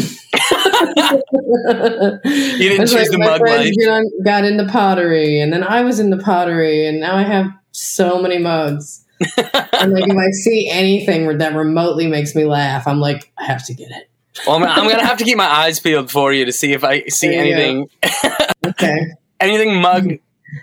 You 0.81 2.69
didn't 2.69 2.89
choose 2.89 3.09
the 3.09 3.17
my 3.19 3.27
mug 3.27 3.41
life. 3.47 3.73
get 3.79 3.89
on- 3.89 4.23
got 4.25 4.45
into 4.45 4.67
pottery, 4.67 5.41
and 5.41 5.53
then 5.53 5.63
I 5.65 5.83
was 5.83 5.99
into 6.01 6.17
pottery, 6.19 6.87
and 6.87 7.01
now 7.01 7.17
I 7.17 7.23
have 7.23 7.47
so 7.73 8.21
many 8.21 8.39
mugs. 8.39 9.05
and 9.21 9.93
like, 9.93 10.09
if 10.09 10.17
I 10.17 10.31
see 10.31 10.69
anything 10.71 11.39
that 11.39 11.55
remotely 11.55 12.07
makes 12.07 12.35
me 12.35 12.45
laugh, 12.45 12.87
I'm 12.87 13.01
like, 13.01 13.33
I 13.39 13.45
have 13.47 13.65
to 13.67 13.75
get 13.75 13.91
it. 13.91 14.09
Well, 14.47 14.57
I'm, 14.57 14.63
I'm 14.65 14.89
gonna 14.89 15.05
have 15.05 15.19
to 15.19 15.25
keep 15.25 15.37
my 15.37 15.49
eyes 15.51 15.81
peeled 15.81 16.11
for 16.11 16.33
you 16.33 16.45
to 16.45 16.53
see 16.53 16.73
if 16.73 16.85
I 16.85 17.03
see 17.09 17.33
you 17.33 17.41
anything, 17.41 17.89
Okay. 18.67 18.97
anything 19.41 19.81
mug 19.81 20.13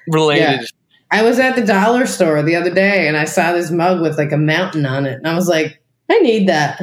related. 0.07 0.67
I 1.11 1.21
was 1.23 1.39
at 1.39 1.55
the 1.55 1.65
dollar 1.65 2.05
store 2.07 2.41
the 2.43 2.55
other 2.55 2.73
day, 2.73 3.07
and 3.07 3.17
I 3.17 3.25
saw 3.25 3.51
this 3.51 3.71
mug 3.71 4.01
with 4.01 4.17
like 4.17 4.31
a 4.31 4.37
mountain 4.37 4.85
on 4.85 5.05
it, 5.05 5.15
and 5.15 5.27
I 5.27 5.35
was 5.35 5.47
like, 5.49 5.81
I 6.09 6.19
need 6.19 6.47
that. 6.47 6.79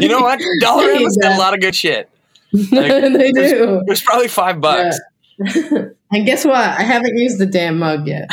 You 0.00 0.08
know 0.08 0.20
what? 0.20 0.40
Dollar 0.60 0.94
has 0.94 1.16
got 1.16 1.36
a 1.36 1.38
lot 1.38 1.54
of 1.54 1.60
good 1.60 1.74
shit. 1.74 2.08
they 2.52 3.32
do. 3.32 3.80
It 3.80 3.88
was 3.88 4.02
probably 4.02 4.28
five 4.28 4.60
bucks. 4.60 4.98
and 5.38 6.26
guess 6.26 6.44
what? 6.44 6.56
I 6.56 6.82
haven't 6.82 7.16
used 7.16 7.38
the 7.38 7.46
damn 7.46 7.78
mug 7.78 8.06
yet. 8.06 8.30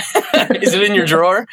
Is 0.62 0.74
it 0.74 0.84
in 0.84 0.96
your 0.96 1.06
drawer? 1.06 1.46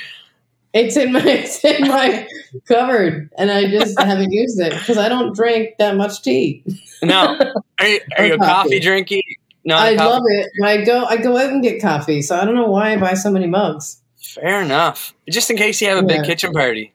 It's 0.73 0.97
in 0.97 1.13
my 1.13 1.21
it's 1.25 1.65
in 1.65 1.87
my 1.87 2.27
cupboard, 2.67 3.31
and 3.39 3.51
I 3.51 3.71
just 3.71 3.99
haven't 4.01 4.33
used 4.33 4.59
it 4.61 4.73
because 4.73 4.99
I 4.99 5.09
don't 5.09 5.35
drink 5.35 5.77
that 5.79 5.97
much 5.97 6.23
tea. 6.23 6.65
No. 7.03 7.39
Are 7.79 7.87
you, 7.87 8.01
are 8.19 8.27
you 8.27 8.35
a 8.35 8.39
coffee. 8.39 8.51
coffee 8.51 8.81
drinking? 8.81 9.23
No, 9.65 9.77
I 9.77 9.95
coffee. 9.95 10.09
love 10.09 10.23
it, 10.27 10.51
I 10.65 10.85
go 10.85 11.05
I 11.05 11.17
go 11.19 11.37
out 11.37 11.53
and 11.53 11.63
get 11.63 11.81
coffee, 11.81 12.23
so 12.23 12.37
I 12.37 12.45
don't 12.45 12.55
know 12.55 12.67
why 12.67 12.93
I 12.93 12.97
buy 12.97 13.15
so 13.15 13.31
many 13.31 13.47
mugs. 13.47 14.01
Fair 14.17 14.63
enough. 14.63 15.15
Just 15.29 15.51
in 15.51 15.57
case 15.57 15.81
you 15.81 15.89
have 15.89 15.99
a 15.99 16.07
big 16.07 16.25
kitchen 16.25 16.53
party. 16.53 16.94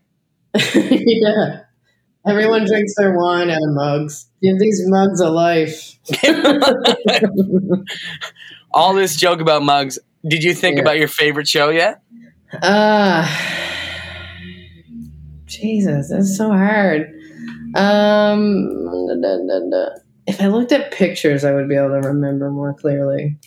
yeah, 0.76 1.60
everyone 2.28 2.66
drinks 2.66 2.94
their 2.98 3.16
wine 3.18 3.50
out 3.50 3.58
of 3.62 3.70
mugs. 3.76 4.28
Give 4.42 4.58
these 4.60 4.82
mugs 4.88 5.20
a 5.22 5.30
life. 5.30 5.98
All 8.72 8.94
this 8.94 9.16
joke 9.16 9.42
about 9.42 9.64
mugs. 9.64 10.00
Did 10.28 10.44
you 10.44 10.54
think 10.54 10.76
Yeah. 10.76 10.82
about 10.82 10.98
your 10.98 11.08
favorite 11.08 11.48
show 11.48 11.70
yet? 11.70 12.02
Ah, 12.62 13.28
Jesus, 15.46 16.10
that's 16.10 16.36
so 16.38 16.50
hard. 16.50 17.12
Um, 17.76 18.68
da, 19.22 19.38
da, 19.38 19.60
da. 19.70 19.90
if 20.28 20.42
I 20.42 20.48
looked 20.48 20.72
at 20.72 20.92
pictures, 20.92 21.44
I 21.44 21.54
would 21.54 21.70
be 21.70 21.76
able 21.76 21.90
to 22.02 22.08
remember 22.08 22.50
more 22.52 22.74
clearly. 22.74 23.38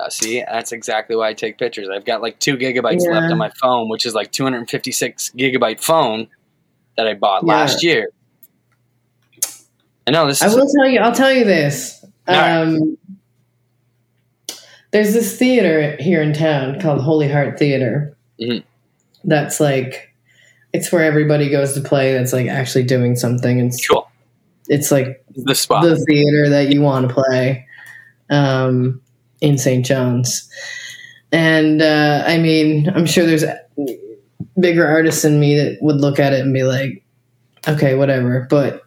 Uh, 0.00 0.08
see, 0.08 0.42
that's 0.50 0.72
exactly 0.72 1.14
why 1.16 1.28
I 1.28 1.34
take 1.34 1.58
pictures. 1.58 1.88
I've 1.92 2.04
got 2.04 2.22
like 2.22 2.38
two 2.38 2.56
gigabytes 2.56 3.02
Yeah. 3.04 3.18
left 3.18 3.32
on 3.32 3.38
my 3.38 3.50
phone, 3.60 3.88
which 3.90 4.06
is 4.06 4.14
like 4.14 4.30
256 4.32 5.30
gigabyte 5.36 5.80
phone 5.80 6.28
that 6.96 7.06
I 7.06 7.14
bought 7.14 7.42
Yeah. 7.46 7.52
last 7.54 7.82
year. 7.82 8.08
I 10.06 10.10
know 10.12 10.26
this 10.26 10.42
I 10.42 10.48
will 10.48 10.66
tell 10.68 10.88
you. 10.88 11.00
I'll 11.00 11.14
tell 11.14 11.32
you 11.32 11.44
this. 11.44 12.04
All 12.26 12.34
right. 12.34 12.62
Um, 12.62 12.96
there's 14.92 15.12
this 15.12 15.36
theater 15.36 15.96
here 16.00 16.20
in 16.22 16.32
town 16.32 16.80
called 16.80 17.00
Holy 17.00 17.28
Heart 17.28 17.58
Theater. 17.58 18.16
Mhm. 18.40 18.64
That's 19.24 19.60
like, 19.60 20.12
it's 20.72 20.90
where 20.90 21.04
everybody 21.04 21.48
goes 21.50 21.74
to 21.74 21.80
play. 21.80 22.12
That's 22.12 22.32
like 22.32 22.48
actually 22.48 22.84
doing 22.84 23.16
something. 23.16 23.60
It's 23.60 23.86
cool. 23.86 24.06
it's 24.68 24.90
like 24.92 25.24
The 25.34 25.54
spot. 25.54 25.82
the 25.82 25.96
theater 25.96 26.48
that 26.48 26.72
you 26.72 26.80
want 26.80 27.08
to 27.08 27.12
play 27.14 27.66
um, 28.30 29.00
in 29.40 29.58
St. 29.58 29.84
John's. 29.84 30.48
And 31.32 31.80
uh, 31.80 32.24
I 32.26 32.38
mean, 32.38 32.88
I'm 32.88 33.06
sure 33.06 33.24
there's 33.24 33.44
bigger 34.58 34.86
artists 34.86 35.22
than 35.22 35.40
me 35.40 35.56
that 35.56 35.78
would 35.80 35.96
look 35.96 36.18
at 36.18 36.32
it 36.32 36.40
and 36.40 36.52
be 36.52 36.64
like, 36.64 37.04
okay, 37.68 37.94
whatever. 37.94 38.46
But 38.50 38.82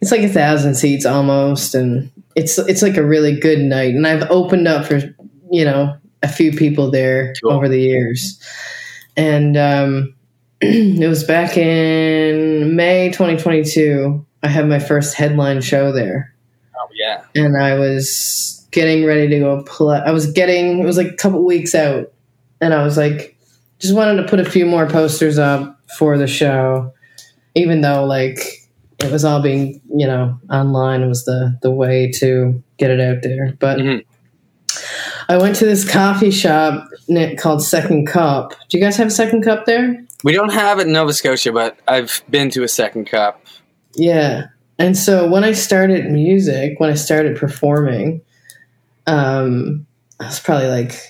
it's 0.00 0.10
like 0.10 0.22
a 0.22 0.28
thousand 0.28 0.74
seats 0.74 1.06
almost, 1.06 1.74
and 1.74 2.10
it's 2.34 2.58
it's 2.58 2.82
like 2.82 2.96
a 2.96 3.04
really 3.04 3.38
good 3.38 3.60
night. 3.60 3.94
And 3.94 4.06
I've 4.06 4.30
opened 4.30 4.68
up 4.68 4.86
for 4.86 5.00
you 5.50 5.64
know 5.64 5.96
a 6.22 6.28
few 6.28 6.52
people 6.52 6.90
there 6.90 7.34
Cool. 7.42 7.52
over 7.52 7.68
the 7.68 7.80
years, 7.80 8.40
and 9.16 9.56
um, 9.56 10.14
it 10.60 11.08
was 11.08 11.24
back 11.24 11.56
in 11.56 12.76
May 12.76 13.10
2022. 13.10 14.24
I 14.42 14.48
had 14.48 14.68
my 14.68 14.78
first 14.78 15.14
headline 15.14 15.62
show 15.62 15.90
there 15.90 16.34
oh, 16.78 16.88
yeah. 16.94 17.24
and 17.34 17.56
I 17.56 17.78
was 17.78 18.63
getting 18.74 19.04
ready 19.04 19.28
to 19.28 19.38
go 19.38 19.62
play. 19.62 20.02
I 20.04 20.10
was 20.10 20.30
getting 20.32 20.80
it 20.80 20.84
was 20.84 20.96
like 20.98 21.06
a 21.06 21.16
couple 21.16 21.44
weeks 21.44 21.74
out, 21.74 22.12
and 22.60 22.74
I 22.74 22.82
was 22.82 22.96
like, 22.98 23.36
just 23.78 23.94
wanted 23.94 24.20
to 24.20 24.28
put 24.28 24.40
a 24.40 24.44
few 24.44 24.66
more 24.66 24.86
posters 24.86 25.38
up 25.38 25.80
for 25.96 26.18
the 26.18 26.26
show, 26.26 26.92
even 27.54 27.80
though 27.80 28.04
like 28.04 28.38
it 28.98 29.10
was 29.10 29.24
all 29.24 29.40
being 29.40 29.80
you 29.94 30.06
know 30.06 30.38
online 30.50 31.08
was 31.08 31.24
the 31.24 31.56
the 31.62 31.70
way 31.70 32.10
to 32.16 32.62
get 32.76 32.90
it 32.90 33.00
out 33.00 33.22
there. 33.22 33.54
But 33.58 33.78
Mhm. 33.78 34.04
I 35.28 35.38
went 35.38 35.56
to 35.56 35.64
this 35.64 35.88
coffee 35.88 36.30
shop 36.32 36.88
called 37.38 37.62
Second 37.62 38.06
Cup. 38.06 38.54
Do 38.68 38.76
you 38.76 38.82
guys 38.84 38.96
have 38.96 39.06
a 39.06 39.10
Second 39.10 39.42
Cup 39.42 39.64
there? 39.66 40.04
We 40.24 40.32
don't 40.32 40.52
have 40.52 40.78
it 40.80 40.86
in 40.86 40.92
Nova 40.92 41.12
Scotia, 41.12 41.52
but 41.52 41.78
I've 41.86 42.22
been 42.30 42.50
to 42.50 42.62
a 42.64 42.68
second 42.68 43.04
cup. 43.06 43.40
Yeah. 43.94 44.46
And 44.78 44.96
so 44.96 45.28
when 45.28 45.44
I 45.44 45.52
started 45.52 46.10
music, 46.10 46.80
when 46.80 46.90
I 46.90 46.94
started 46.94 47.36
performing, 47.36 48.20
um, 49.06 49.86
I 50.20 50.26
was 50.26 50.40
probably 50.40 50.68
like 50.68 51.00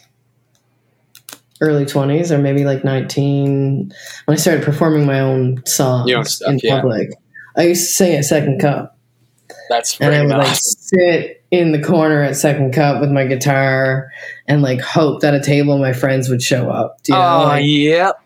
early 1.61 1.85
20s 1.85 2.31
or 2.31 2.39
maybe 2.39 2.65
like 2.65 2.85
19 2.85 3.93
when 4.25 4.35
I 4.35 4.39
started 4.39 4.65
performing 4.65 5.07
my 5.07 5.21
own 5.21 5.65
songs 5.67 6.35
stuff, 6.35 6.53
in 6.53 6.61
yeah. 6.63 6.81
public. 6.81 7.11
I 7.57 7.69
used 7.69 7.89
to 7.89 7.95
sing 7.95 8.15
at 8.17 8.25
Second 8.25 8.61
Cup 8.61 8.99
That's 9.69 9.99
and 10.01 10.15
I 10.15 10.23
would 10.23 10.37
like 10.37 10.57
sit 10.57 11.45
in 11.51 11.73
the 11.73 11.81
corner 11.81 12.21
at 12.23 12.37
second 12.37 12.73
cup 12.73 13.01
with 13.01 13.11
my 13.11 13.25
guitar 13.25 14.11
and 14.49 14.61
like 14.61 14.81
hope 14.81 15.21
that 15.21 15.35
a 15.35 15.41
table 15.41 15.75
of 15.75 15.81
my 15.81 15.93
friends 15.93 16.29
would 16.29 16.43
show 16.43 16.69
up. 16.69 17.03
Do 17.05 17.13
you 17.13 17.19
know? 17.19 17.25
oh, 17.25 17.45
Like, 17.45 17.65
yep, 17.65 18.21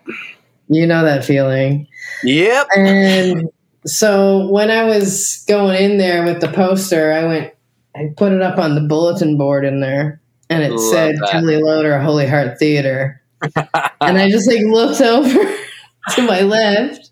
you 0.69 0.87
know 0.87 1.05
that 1.05 1.25
feeling. 1.25 1.87
yep. 2.23 2.67
And 2.75 3.51
so 3.87 4.49
when 4.49 4.71
I 4.71 4.85
was 4.85 5.45
going 5.47 5.83
in 5.83 5.99
there 5.99 6.25
with 6.25 6.41
the 6.41 6.49
poster, 6.49 7.13
I 7.13 7.25
went, 7.25 7.53
I 7.99 8.13
put 8.17 8.33
it 8.33 8.43
up 8.43 8.59
on 8.59 8.75
the 8.77 8.81
bulletin 8.81 9.37
board 9.37 9.65
in 9.65 9.81
there, 9.81 10.21
and 10.49 10.63
it 10.63 10.71
Love 10.71 10.91
said 10.93 11.17
that. 11.17 11.31
Kellie 11.31 11.61
Loder, 11.61 11.99
Holy 11.99 12.29
Heart 12.29 12.59
Theater. 12.59 13.21
and 13.57 14.19
I 14.19 14.31
just 14.31 14.49
like 14.49 14.63
looked 14.63 15.01
over 15.01 15.29
to 16.15 16.23
my 16.23 16.43
left, 16.43 17.11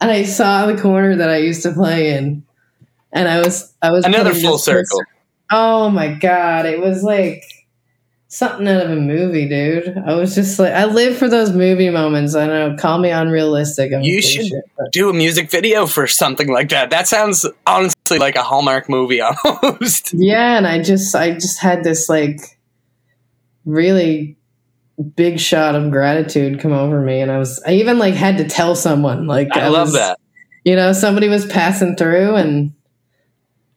and 0.00 0.10
I 0.10 0.24
saw 0.24 0.66
the 0.66 0.80
corner 0.80 1.16
that 1.16 1.30
I 1.30 1.38
used 1.38 1.62
to 1.62 1.72
play 1.72 2.14
in, 2.14 2.44
and 3.12 3.28
I 3.28 3.40
was 3.40 3.72
I 3.80 3.90
was 3.90 4.04
Another 4.04 4.34
full 4.34 4.58
circle. 4.58 5.02
Oh 5.50 5.88
my 5.88 6.08
god, 6.08 6.66
it 6.66 6.80
was 6.80 7.02
like 7.02 7.42
something 8.28 8.68
out 8.68 8.82
of 8.86 8.90
a 8.90 8.96
movie, 8.96 9.48
dude. 9.48 9.96
I 10.06 10.14
was 10.14 10.34
just 10.34 10.58
like, 10.58 10.72
I 10.72 10.84
live 10.84 11.16
for 11.16 11.28
those 11.28 11.52
movie 11.52 11.90
moments. 11.90 12.34
I 12.34 12.46
don't 12.46 12.76
know, 12.76 12.80
call 12.80 12.98
me 12.98 13.10
unrealistic. 13.10 13.92
I'm 13.92 14.02
You 14.02 14.20
should 14.22 14.46
shit, 14.46 14.64
Do 14.92 15.08
a 15.08 15.12
music 15.14 15.50
video 15.50 15.86
for 15.86 16.06
something 16.06 16.48
like 16.52 16.68
that. 16.68 16.90
That 16.90 17.08
sounds 17.08 17.46
honestly 17.66 18.18
like 18.18 18.36
a 18.36 18.42
Hallmark 18.42 18.88
movie 18.88 19.20
almost. 19.44 20.12
Yeah, 20.14 20.56
and 20.58 20.66
I 20.66 20.82
just 20.82 21.14
I 21.14 21.32
just 21.32 21.58
had 21.58 21.82
this 21.84 22.08
like 22.08 22.38
really 23.64 24.36
big 25.14 25.38
shot 25.38 25.74
of 25.74 25.90
gratitude 25.90 26.58
come 26.60 26.72
over 26.72 27.00
me 27.00 27.20
and 27.20 27.30
I 27.30 27.38
was 27.38 27.62
I 27.64 27.74
even 27.74 27.98
like 27.98 28.14
had 28.14 28.38
to 28.38 28.48
tell 28.48 28.74
someone 28.74 29.26
like 29.28 29.48
I 29.52 29.68
love 29.68 29.88
was- 29.88 29.94
that. 29.94 30.18
You 30.64 30.76
know, 30.76 30.92
somebody 30.92 31.28
was 31.28 31.46
passing 31.46 31.96
through 31.96 32.34
and 32.34 32.74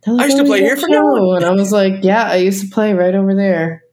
"Tell 0.04 0.20
I 0.20 0.26
used 0.26 0.38
to 0.38 0.44
play 0.44 0.60
here 0.60 0.76
for 0.76 0.90
show." 0.90 1.16
no 1.16 1.34
and 1.36 1.46
I 1.46 1.52
was 1.52 1.72
like, 1.72 2.04
Yeah, 2.04 2.24
I 2.24 2.38
used 2.38 2.62
to 2.66 2.70
play 2.70 2.92
right 2.94 3.16
over 3.16 3.34
there. 3.34 3.84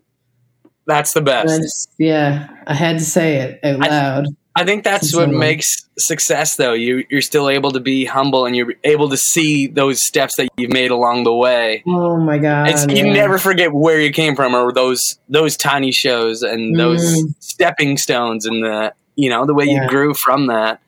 That's 0.88 1.12
the 1.12 1.20
I 1.20 1.22
best. 1.22 1.90
yeah, 1.98 2.48
I 2.66 2.74
had 2.74 2.98
to 2.98 3.05
say 3.05 3.37
it 3.37 3.61
out 3.62 3.79
loud. 3.79 4.27
I 4.57 4.64
think 4.64 4.83
that's 4.83 5.14
what 5.14 5.24
someone. 5.24 5.38
makes 5.38 5.87
success, 5.98 6.57
though. 6.57 6.72
You 6.72 7.05
you're 7.11 7.20
still 7.22 7.48
able 7.48 7.70
to 7.72 7.79
be 7.81 8.05
humble, 8.07 8.44
and 8.46 8.57
you're 8.57 8.72
able 8.83 9.09
to 9.11 9.16
see 9.16 9.68
those 9.68 10.05
steps 10.05 10.35
that 10.37 10.48
you've 10.57 10.72
made 10.72 10.90
along 10.90 11.22
the 11.22 11.33
way. 11.35 11.85
oh 11.87 12.16
my 12.16 12.38
god. 12.38 12.70
It's, 12.70 12.85
you 12.88 13.07
yeah. 13.07 13.12
never 13.12 13.38
forget 13.38 13.72
where 13.72 14.01
you 14.01 14.11
came 14.11 14.35
from, 14.35 14.55
or 14.55 14.72
those 14.72 15.20
those 15.29 15.57
tiny 15.57 15.92
shows 15.92 16.42
and 16.42 16.77
those 16.77 17.05
Mm. 17.05 17.35
stepping 17.38 17.96
stones, 17.98 18.46
and 18.46 18.64
the 18.64 18.92
you 19.14 19.29
know 19.31 19.46
the 19.46 19.55
way 19.55 19.66
Yeah. 19.66 19.85
you 19.85 19.88
grew 19.88 20.12
from 20.14 20.48
that. 20.48 20.81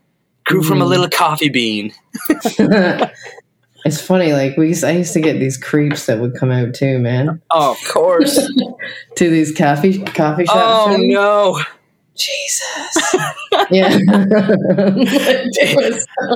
Grew 0.47 0.63
from 0.65 0.81
a 0.83 0.85
Mhm. 0.85 0.89
little 0.89 1.09
coffee 1.09 1.51
bean. 1.51 1.93
it's 3.85 4.01
funny, 4.01 4.33
like 4.33 4.57
we 4.57 4.69
used, 4.69 4.85
I 4.85 4.93
used 4.93 5.13
to 5.15 5.21
get 5.21 5.39
these 5.39 5.57
creeps 5.57 6.07
that 6.07 6.19
would 6.21 6.35
come 6.35 6.51
out 6.51 6.75
too, 6.75 6.99
man. 6.99 7.41
Oh, 7.51 7.73
of 7.73 7.89
course. 7.89 8.39
To 9.17 9.29
these 9.29 9.53
coffee 9.53 10.03
coffee 10.03 10.47
shops. 10.47 10.59
oh 10.59 10.97
things. 10.97 11.13
no. 11.13 11.61
Jesus. 12.17 13.17
yeah. 13.71 13.99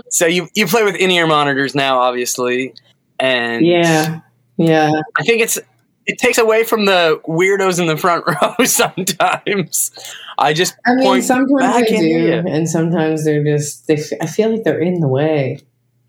So 0.11 0.27
you 0.27 0.49
you 0.55 0.67
play 0.67 0.83
with 0.85 0.95
in 0.97 1.11
ear 1.11 1.27
monitors 1.27 1.75
now, 1.75 1.99
obviously, 1.99 2.75
and 3.19 3.65
yeah. 3.67 4.21
Yeah. 4.57 4.91
I 5.19 5.23
think 5.23 5.41
it's 5.41 5.59
it 6.07 6.19
takes 6.19 6.39
away 6.39 6.65
from 6.65 6.85
the 6.85 7.21
weirdos 7.27 7.81
in 7.81 7.87
the 7.87 7.97
front 7.97 8.25
row 8.27 8.65
sometimes. 8.65 9.91
I 10.39 10.53
just 10.53 10.75
I 10.87 10.95
mean, 10.95 11.05
point 11.05 11.25
sometimes 11.25 11.61
back 11.61 11.89
they 11.89 11.97
do, 11.97 12.07
here. 12.07 12.45
and 12.47 12.69
sometimes 12.69 13.25
they're 13.25 13.43
just. 13.45 13.87
They. 13.87 13.95
f- 13.95 14.19
I 14.21 14.27
feel 14.27 14.51
like 14.51 14.65
they're 14.65 14.81
in 14.81 15.01
the 15.01 15.09
way 15.09 15.61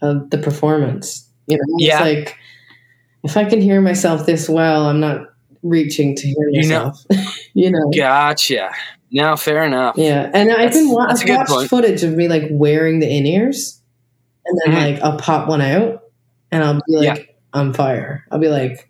of 0.02 0.30
the 0.30 0.38
performance. 0.38 1.25
You 1.47 1.58
know, 1.58 1.63
Yeah. 1.77 2.03
it's 2.05 2.27
like 2.29 2.38
if 3.23 3.38
I 3.38 3.45
can 3.45 3.62
hear 3.62 3.81
myself 3.81 4.25
this 4.25 4.47
well, 4.49 4.86
I'm 4.88 4.99
not 4.99 5.27
reaching 5.63 6.15
to 6.15 6.27
hear 6.27 6.49
You 6.51 6.67
know- 6.69 6.86
myself. 6.86 7.05
You 7.53 7.71
know. 7.71 7.89
Gotcha. 7.95 8.69
Now, 9.12 9.36
fair 9.38 9.63
enough. 9.63 9.95
Yeah, 9.97 10.29
and 10.34 10.51
I've 10.51 10.73
been 10.73 10.88
That's- 10.88 10.88
wa- 10.89 11.08
that's 11.08 11.21
I've 11.23 11.29
watched 11.29 11.49
point. 11.49 11.69
footage 11.69 12.03
of 12.03 12.13
me 12.15 12.27
like 12.27 12.43
wearing 12.51 12.99
the 12.99 13.08
in 13.10 13.25
ears, 13.25 13.79
and 14.45 14.60
then 14.65 14.73
Mhm. 14.73 14.93
like 14.93 15.01
I'll 15.03 15.17
pop 15.17 15.47
one 15.47 15.62
out, 15.62 16.01
and 16.51 16.63
I'll 16.63 16.81
be 16.88 16.97
like 16.97 17.36
I'm 17.53 17.71
fire. 17.73 18.25
I'll 18.29 18.39
be 18.39 18.49
like, 18.49 18.89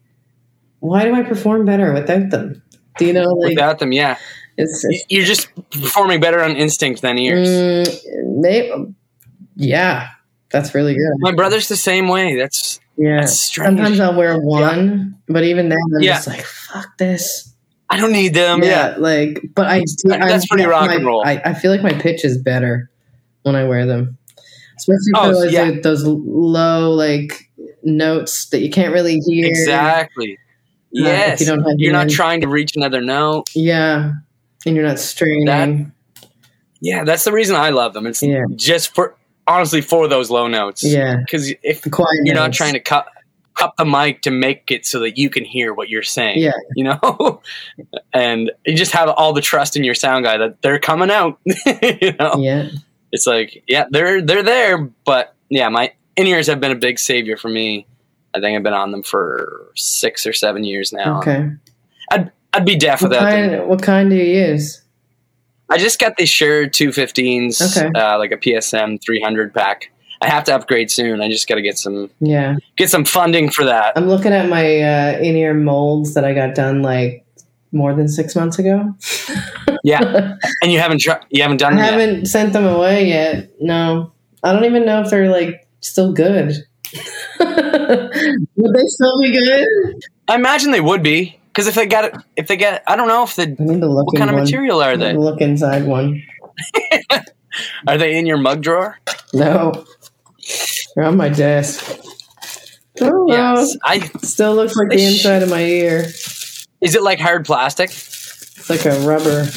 why 0.80 1.04
do 1.06 1.14
I 1.14 1.22
perform 1.22 1.66
better 1.66 1.94
without 1.94 2.32
them? 2.32 2.64
Do 2.98 3.06
you 3.06 3.14
know 3.14 3.26
like 3.26 3.50
Without 3.52 3.78
them, 3.78 3.92
yeah, 3.92 4.18
it's, 4.58 4.84
you're 5.10 5.26
just 5.26 5.50
performing 5.70 6.20
better 6.20 6.42
on 6.42 6.56
instinct 6.56 7.04
than 7.04 7.20
ears. 7.20 7.48
mm, 7.48 8.42
they, 8.42 8.72
yeah, 9.56 10.08
that's 10.52 10.74
really 10.76 10.94
good. 10.94 11.14
My 11.20 11.34
brother's 11.34 11.68
the 11.68 11.76
same 11.76 12.08
way. 12.08 12.36
That's 12.36 12.80
Yeah, 12.98 13.22
that's 13.22 13.40
strange. 13.46 13.78
sometimes 13.78 14.00
I'll 14.00 14.16
wear 14.16 14.38
one, 14.40 15.18
but 15.28 15.44
even 15.44 15.70
then 15.70 15.78
I'm 15.98 16.02
Yeah. 16.02 16.14
just 16.16 16.28
like, 16.28 16.44
fuck 16.44 16.98
this. 16.98 17.54
I 17.90 17.98
don't 18.00 18.12
need 18.14 18.34
them. 18.34 18.64
yeah, 18.64 18.96
like, 18.98 19.42
but 19.54 19.68
I 19.68 19.80
do. 19.80 19.86
That's 20.10 20.22
I'm- 20.24 20.42
pretty 20.50 20.66
rock 20.66 20.88
my- 20.88 20.96
and 20.96 21.06
roll. 21.06 21.24
I, 21.26 21.42
I 21.46 21.54
feel 21.54 21.72
like 21.72 21.84
my 21.84 21.94
pitch 21.94 22.26
is 22.26 22.38
better 22.38 22.90
when 23.44 23.56
I 23.56 23.64
wear 23.66 23.86
them, 23.86 24.18
especially 24.78 25.12
for 25.14 25.20
Oh, 25.22 25.32
those, 25.44 25.52
yeah. 25.54 25.64
like, 25.64 25.84
those 25.84 26.04
low 26.04 26.92
like 26.92 27.50
notes 27.84 28.48
that 28.50 28.62
you 28.62 28.70
can't 28.72 28.92
really 28.94 29.20
hear. 29.20 29.46
exactly. 29.48 30.34
uh, 30.34 30.42
Yes, 30.92 31.42
you 31.42 31.46
don't 31.48 31.62
have 31.62 31.76
you're 31.78 31.92
not 31.94 32.10
trying 32.10 32.42
to 32.42 32.48
reach 32.48 32.72
another 32.76 33.02
note. 33.02 33.50
Yeah, 33.54 34.14
and 34.66 34.76
you're 34.76 34.86
not 34.86 34.98
straining. 34.98 35.92
Yeah, 36.82 37.04
that's 37.04 37.24
the 37.24 37.32
reason 37.32 37.56
I 37.56 37.70
love 37.70 37.94
them. 37.94 38.08
It's 38.08 38.22
Yeah. 38.24 38.44
just 38.56 38.96
for 38.96 39.16
honestly 39.48 39.82
for 39.82 40.08
those 40.08 40.30
low 40.30 40.48
notes. 40.48 40.84
yeah, 40.84 41.18
because 41.18 41.54
if 41.64 41.82
the 41.82 41.90
quiet. 41.90 42.22
you're 42.24 42.36
not 42.36 42.54
trying 42.54 42.74
to 42.74 42.80
cut 42.80 43.08
cut 43.56 43.74
the 43.78 43.86
mic 43.86 44.22
to 44.22 44.32
make 44.32 44.70
it 44.70 44.86
so 44.86 45.00
that 45.00 45.18
you 45.18 45.30
can 45.30 45.46
hear 45.46 45.74
what 45.74 45.90
you're 45.90 46.04
saying. 46.04 46.40
Yeah. 46.40 46.52
You 46.76 46.84
know? 46.84 47.42
and 48.14 48.52
you 48.66 48.76
just 48.76 48.92
have 48.92 49.10
all 49.10 49.34
the 49.34 49.42
trust 49.42 49.76
in 49.78 49.84
your 49.84 49.96
sound 49.96 50.26
guy 50.26 50.38
that 50.38 50.62
they're 50.62 50.80
coming 50.80 51.10
out. 51.10 51.40
you 51.46 52.14
know? 52.20 52.36
Yeah, 52.38 52.70
It's 53.12 53.26
like, 53.26 53.64
yeah, 53.68 53.86
they're 53.90 54.22
they're 54.22 54.44
there, 54.44 54.78
but 55.06 55.34
yeah, 55.50 55.70
my 55.70 55.94
in 56.16 56.28
ears 56.28 56.48
have 56.48 56.60
been 56.60 56.72
a 56.72 56.76
big 56.76 57.00
savior 57.00 57.38
for 57.38 57.50
me. 57.50 57.88
I 58.34 58.42
think 58.42 58.58
I've 58.58 58.64
been 58.64 58.74
on 58.74 58.92
them 58.92 59.04
for 59.04 59.72
six 59.76 60.28
or 60.28 60.34
seven 60.34 60.66
years 60.66 60.92
now. 60.92 61.20
okay. 61.20 61.50
I'd 62.12 62.32
I'd 62.54 62.66
be 62.66 62.76
deaf 62.76 63.02
What 63.02 63.12
without 63.12 63.32
them. 63.32 63.68
What 63.68 63.82
kind 63.82 64.10
do 64.10 64.16
you 64.16 64.48
use? 64.48 64.82
I 65.70 65.78
just 65.78 66.00
got 66.00 66.18
the 66.18 66.26
Shure 66.26 66.68
215s, 66.68 67.78
Okay. 67.78 68.00
uh, 68.00 68.18
like 68.20 68.32
a 68.32 68.38
PSM 68.38 69.00
300 69.04 69.54
pack. 69.54 69.92
I 70.22 70.28
have 70.30 70.44
to 70.46 70.56
upgrade 70.56 70.90
soon. 70.92 71.22
I 71.22 71.30
just 71.30 71.48
got 71.48 71.56
to 71.56 71.62
get 71.62 71.78
some 71.78 72.10
Yeah, 72.20 72.56
get 72.78 72.90
some 72.90 73.04
funding 73.06 73.50
for 73.50 73.66
that. 73.66 73.94
I'm 73.98 74.08
looking 74.08 74.32
at 74.32 74.48
my 74.50 74.64
uh, 74.82 75.18
in 75.20 75.36
ear 75.36 75.54
molds 75.54 76.14
that 76.14 76.24
I 76.24 76.34
got 76.34 76.56
done 76.56 76.82
like 76.82 77.26
more 77.72 77.94
than 77.94 78.08
six 78.08 78.36
months 78.36 78.60
ago. 78.60 78.94
Yeah. 79.84 80.36
And 80.64 80.72
you 80.72 80.80
haven't 80.80 81.00
tr- 81.02 81.22
you 81.30 81.44
haven't 81.44 81.62
I 81.62 81.70
done 81.70 81.76
them 81.76 81.86
yet. 81.86 81.94
haven't 82.00 82.26
sent 82.26 82.54
them 82.54 82.66
away 82.66 83.08
yet. 83.08 83.52
No, 83.62 84.14
I 84.42 84.52
don't 84.52 84.66
even 84.66 84.84
know 84.84 85.02
if 85.02 85.12
they're 85.12 85.30
like 85.30 85.68
still 85.82 86.12
good. 86.12 86.54
Would 87.40 88.74
they 88.74 88.84
still 88.86 89.22
be 89.22 89.32
good? 89.32 89.68
I 90.28 90.36
imagine 90.36 90.72
they 90.72 90.82
would 90.82 91.04
be 91.04 91.40
because 91.56 91.68
if 91.68 91.76
they 91.76 91.86
got 91.86 92.04
it, 92.06 92.14
if 92.36 92.48
they 92.48 92.58
get, 92.58 92.84
I 92.86 92.98
don't 92.98 93.08
know 93.08 93.24
if 93.24 93.36
the 93.38 93.44
I 93.44 93.64
need 93.64 93.80
to 93.80 93.88
look. 93.88 94.08
what 94.08 94.18
kind 94.18 94.30
of 94.30 94.34
one. 94.36 94.44
material 94.44 94.82
are 94.84 94.98
they? 94.98 95.14
Look 95.14 95.40
inside 95.40 95.86
one. 95.86 96.22
Are 97.88 97.98
they 97.98 98.18
in 98.18 98.26
your 98.26 98.36
mug 98.38 98.62
drawer? 98.62 99.00
No, 99.34 99.86
they're 100.96 101.06
on 101.06 101.16
my 101.16 101.30
desk. 101.30 101.98
Oh, 103.02 103.28
Yes. 103.30 103.78
I 103.84 104.00
Still 104.24 104.56
looks 104.56 104.76
like 104.76 104.90
the 104.90 104.98
They 104.98 105.06
sh- 105.10 105.14
inside 105.18 105.42
of 105.44 105.50
my 105.50 105.62
ear. 105.64 106.00
is 106.82 106.96
it 106.96 107.02
like 107.02 107.20
hard 107.20 107.46
plastic? 107.46 107.90
It's 107.92 108.70
like 108.70 108.86
a 108.86 109.00
rubber. 109.08 109.48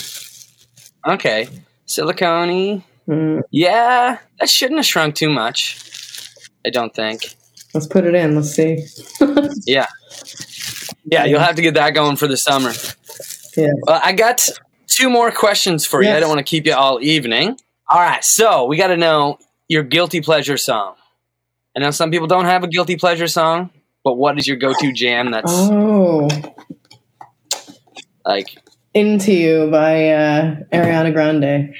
Okay, 1.08 1.48
silicone. 1.86 2.84
Mm, 3.08 3.42
Yeah, 3.50 4.18
that 4.38 4.48
shouldn't 4.48 4.78
have 4.78 4.86
shrunk 4.86 5.16
too 5.16 5.30
much. 5.30 5.76
I 6.64 6.70
don't 6.70 6.94
think. 6.94 7.34
let's 7.74 7.86
put 7.88 8.04
it 8.04 8.14
in. 8.14 8.36
Let's 8.36 8.50
see. 8.50 8.84
Yeah. 9.66 9.86
Yeah, 11.10 11.24
you'll 11.24 11.40
have 11.40 11.56
to 11.56 11.62
get 11.62 11.74
that 11.74 11.90
going 11.94 12.16
for 12.16 12.26
the 12.28 12.36
summer. 12.36 12.72
Yeah. 13.56 13.68
Well, 13.82 14.00
I 14.02 14.12
got 14.12 14.40
two 14.86 15.10
more 15.10 15.30
questions 15.30 15.84
for 15.86 16.02
you. 16.02 16.10
I 16.10 16.20
don't 16.20 16.28
want 16.28 16.38
to 16.38 16.44
keep 16.44 16.66
you 16.66 16.74
all 16.74 16.98
evening. 17.02 17.58
All 17.90 18.00
right, 18.00 18.22
so 18.22 18.66
we 18.66 18.76
got 18.76 18.88
to 18.88 18.96
know 18.96 19.38
your 19.68 19.82
guilty 19.82 20.20
pleasure 20.20 20.56
song. 20.56 20.94
I 21.76 21.80
know 21.80 21.90
some 21.90 22.10
people 22.10 22.26
don't 22.26 22.44
have 22.44 22.62
a 22.64 22.68
guilty 22.68 22.96
pleasure 22.96 23.28
song, 23.28 23.70
but 24.04 24.14
what 24.14 24.38
is 24.38 24.46
your 24.46 24.56
go-to 24.56 24.92
jam 24.92 25.30
that's 25.30 25.50
Oh, 25.50 26.28
like 28.24 28.58
"Into 28.94 29.32
You" 29.32 29.70
by 29.70 30.10
uh, 30.10 30.56
Ariana 30.72 31.12
Grande. 31.12 31.74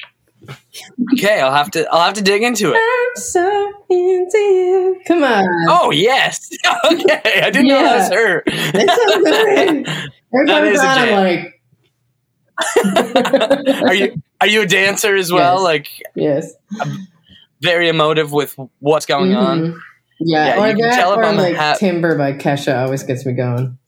Okay, 1.14 1.40
I'll 1.40 1.52
have 1.52 1.70
to 1.72 1.86
I'll 1.92 2.04
have 2.04 2.14
to 2.14 2.22
dig 2.22 2.42
into 2.42 2.72
it. 2.72 2.76
I'm 2.78 3.16
so 3.16 3.72
into 3.90 4.38
you. 4.38 5.00
Come 5.06 5.22
on. 5.24 5.44
Oh, 5.68 5.90
yes. 5.90 6.48
okay, 6.84 7.40
I 7.42 7.50
didn't 7.50 7.66
know 7.68 7.82
that 7.82 7.98
was 7.98 8.08
her. 8.10 8.42
It's 8.46 9.12
so 9.12 9.22
good. 9.24 9.88
Every 10.34 10.46
That 10.46 10.60
time 10.60 10.64
it's 10.66 10.82
a 10.82 10.86
on, 10.86 10.98
I'm 10.98 11.10
like, 11.12 11.54
are 13.88 13.94
you 13.94 14.22
are 14.40 14.46
you 14.46 14.62
a 14.62 14.66
dancer 14.66 15.14
as 15.16 15.32
well? 15.32 15.56
Yes. 15.56 15.64
Like 15.64 15.88
yes. 16.14 16.52
very 17.62 17.88
emotive 17.88 18.30
with 18.32 18.56
what's 18.80 19.06
going 19.06 19.34
on? 19.34 19.60
Mhm. 19.60 19.74
Yeah, 20.20 20.56
Yeah, 20.56 20.64
or 20.64 20.68
you 20.70 20.76
that, 20.78 21.06
or 21.06 21.22
I'm 21.24 21.36
like 21.36 21.54
ha- 21.56 21.76
Timber 21.78 22.18
by 22.18 22.32
Kesha 22.32 22.82
always 22.84 23.04
gets 23.04 23.24
me 23.24 23.32
going. 23.34 23.78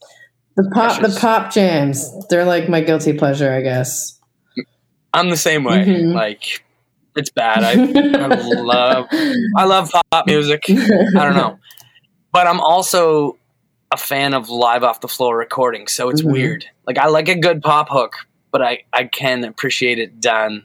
The 0.57 0.71
pop, 0.73 1.01
the 1.03 1.09
pop 1.21 1.53
jams. 1.53 2.09
They're 2.29 2.45
like 2.45 2.69
my 2.69 2.81
guilty 2.81 3.13
pleasure, 3.13 3.53
I 3.53 3.63
guess. 3.63 4.20
I'm 5.13 5.31
the 5.31 5.37
same 5.37 5.65
way. 5.65 5.85
Mhm. 5.85 6.15
Like 6.15 6.65
it's 7.17 7.31
bad. 7.31 7.65
I, 7.65 7.73
I 7.73 8.27
love 8.27 9.07
I 9.57 9.65
love 9.65 9.91
pop 10.13 10.27
music. 10.27 10.65
I 10.69 10.75
don't 11.25 11.35
know. 11.35 11.59
But 12.33 12.47
I'm 12.47 12.61
also 12.61 13.37
a 13.93 13.97
fan 13.97 14.35
of 14.35 14.49
live 14.49 14.85
off 14.85 15.01
the 15.01 15.09
floor 15.09 15.37
recording, 15.37 15.89
so 15.89 16.09
it's 16.11 16.23
Mhm. 16.23 16.33
weird. 16.33 16.67
Like 16.87 16.99
I 16.99 17.09
like 17.09 17.29
a 17.29 17.35
good 17.35 17.61
pop 17.63 17.89
hook, 17.91 18.15
but 18.53 18.63
I, 18.63 18.85
I 18.93 19.05
can 19.05 19.43
appreciate 19.45 19.99
it 19.99 20.21
done 20.21 20.65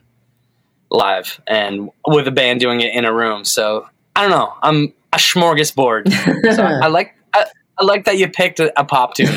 live 0.90 1.40
and 1.48 1.90
with 2.06 2.28
a 2.28 2.30
band 2.30 2.60
doing 2.60 2.80
it 2.80 2.94
in 2.94 3.04
a 3.04 3.12
room. 3.12 3.44
So 3.44 3.88
I 4.14 4.22
don't 4.22 4.30
know. 4.30 4.52
I'm 4.62 4.92
a 5.12 5.16
smorgasbord. 5.16 6.08
So 6.54 6.62
I 6.82 6.86
like 6.86 7.14
I, 7.34 7.46
I 7.78 7.84
like 7.84 8.04
that 8.04 8.16
you 8.16 8.28
picked 8.28 8.60
a, 8.60 8.72
a 8.80 8.84
pop 8.84 9.14
tune. 9.14 9.26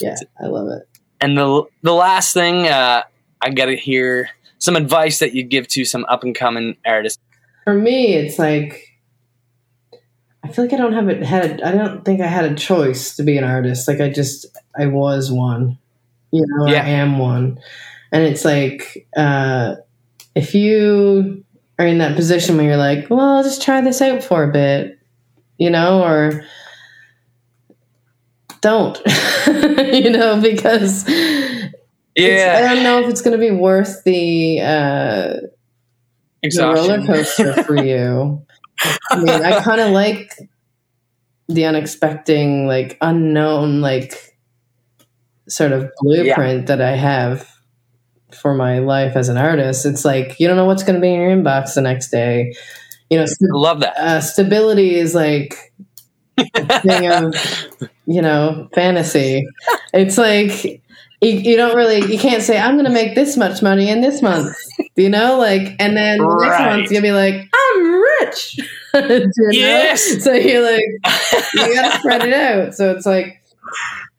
yeah, 0.00 0.16
I 0.42 0.46
love 0.46 0.68
it. 0.68 0.88
And 1.20 1.36
the 1.36 1.64
the 1.82 1.92
last 1.92 2.32
thing 2.32 2.66
uh, 2.68 3.02
I 3.40 3.50
got 3.50 3.66
to 3.66 3.76
hear 3.76 4.30
some 4.58 4.76
advice 4.76 5.18
that 5.18 5.34
you'd 5.34 5.48
give 5.48 5.68
to 5.68 5.84
some 5.84 6.04
up 6.08 6.22
and 6.24 6.34
coming 6.34 6.76
artists. 6.86 7.20
For 7.64 7.74
me, 7.74 8.14
it's 8.14 8.38
like 8.38 8.96
I 10.42 10.48
feel 10.48 10.64
like 10.64 10.74
I 10.74 10.76
don't 10.76 10.92
have 10.94 11.08
it 11.08 11.22
had. 11.22 11.60
I 11.62 11.72
don't 11.72 12.04
think 12.04 12.20
I 12.20 12.26
had 12.26 12.44
a 12.44 12.54
choice 12.54 13.16
to 13.16 13.22
be 13.22 13.36
an 13.36 13.44
artist. 13.44 13.88
Like 13.88 14.00
I 14.00 14.10
just 14.10 14.46
I 14.78 14.86
was 14.86 15.30
one. 15.30 15.78
You 16.30 16.44
know, 16.46 16.66
Yeah. 16.66 16.82
I 16.84 16.88
am 16.88 17.18
one, 17.18 17.58
and 18.12 18.22
it's 18.22 18.44
like 18.44 19.06
uh, 19.16 19.76
if 20.34 20.54
you 20.54 21.44
are 21.78 21.86
in 21.86 21.98
that 21.98 22.16
position 22.16 22.56
where 22.56 22.66
you're 22.66 22.76
like, 22.76 23.08
well, 23.08 23.36
I'll 23.36 23.42
just 23.42 23.62
try 23.62 23.80
this 23.80 24.02
out 24.02 24.22
for 24.22 24.42
a 24.42 24.52
bit, 24.52 24.98
you 25.58 25.70
know, 25.70 26.02
or 26.02 26.44
don't, 28.60 29.00
you 29.46 30.10
know, 30.10 30.40
because 30.40 31.06
it's- 31.08 31.72
I 32.14 32.74
don't 32.74 32.82
know 32.82 33.00
if 33.02 33.08
it's 33.10 33.20
going 33.22 33.38
to 33.38 33.44
be 33.46 33.50
worth 33.54 34.02
the. 34.04 34.60
Uh, 34.60 35.34
the 36.42 36.48
roller 36.74 37.04
coaster 37.06 37.52
for 37.64 37.76
you. 37.84 38.44
I 39.10 39.16
mean, 39.18 39.28
I 39.28 39.60
kind 39.62 39.80
of 39.80 39.90
like 39.90 40.32
the 41.48 41.64
unexpected, 41.64 42.66
like 42.66 42.96
unknown, 43.00 43.80
like 43.80 44.36
sort 45.48 45.72
of 45.72 45.90
blueprint 46.00 46.66
that 46.68 46.80
I 46.80 46.92
have 46.94 47.48
for 48.40 48.54
my 48.54 48.78
life 48.78 49.16
as 49.16 49.28
an 49.28 49.36
artist. 49.38 49.84
It's 49.86 50.04
like 50.04 50.38
you 50.38 50.46
don't 50.46 50.56
know 50.56 50.66
what's 50.66 50.82
going 50.84 50.94
to 50.94 51.00
be 51.00 51.12
in 51.12 51.20
your 51.20 51.30
inbox 51.36 51.74
the 51.74 51.80
next 51.80 52.10
day. 52.10 52.54
You 53.10 53.18
know, 53.18 53.26
st- 53.26 53.50
Love 53.50 53.80
that. 53.80 53.96
uh, 53.96 54.20
stability 54.20 54.94
is 54.96 55.14
like 55.14 55.72
a 56.36 56.80
thing 56.82 57.10
of 57.10 57.34
you 58.08 58.22
know 58.22 58.68
fantasy. 58.74 59.46
It's 59.92 60.18
like. 60.18 60.82
You, 61.20 61.30
you 61.30 61.56
don't 61.56 61.74
really 61.74 62.12
you 62.12 62.16
can't 62.16 62.44
say 62.44 62.60
i'm 62.60 62.76
gonna 62.76 62.90
make 62.90 63.16
this 63.16 63.36
much 63.36 63.60
money 63.60 63.88
in 63.88 64.02
this 64.02 64.22
month 64.22 64.54
you 64.94 65.08
know 65.08 65.36
like 65.36 65.74
and 65.80 65.96
then 65.96 66.18
the 66.18 66.38
next 66.40 66.60
month 66.60 66.92
you'll 66.92 67.02
be 67.02 67.10
like 67.10 67.34
i'm 67.52 67.92
rich 68.20 68.56
You 68.94 69.00
know? 69.08 69.50
Yes. 69.50 70.22
so 70.22 70.32
you're 70.32 70.62
like 70.62 70.84
you 71.54 71.74
gotta 71.74 71.98
spread 71.98 72.22
it 72.22 72.32
out 72.32 72.74
so 72.74 72.92
it's 72.92 73.04
like 73.04 73.42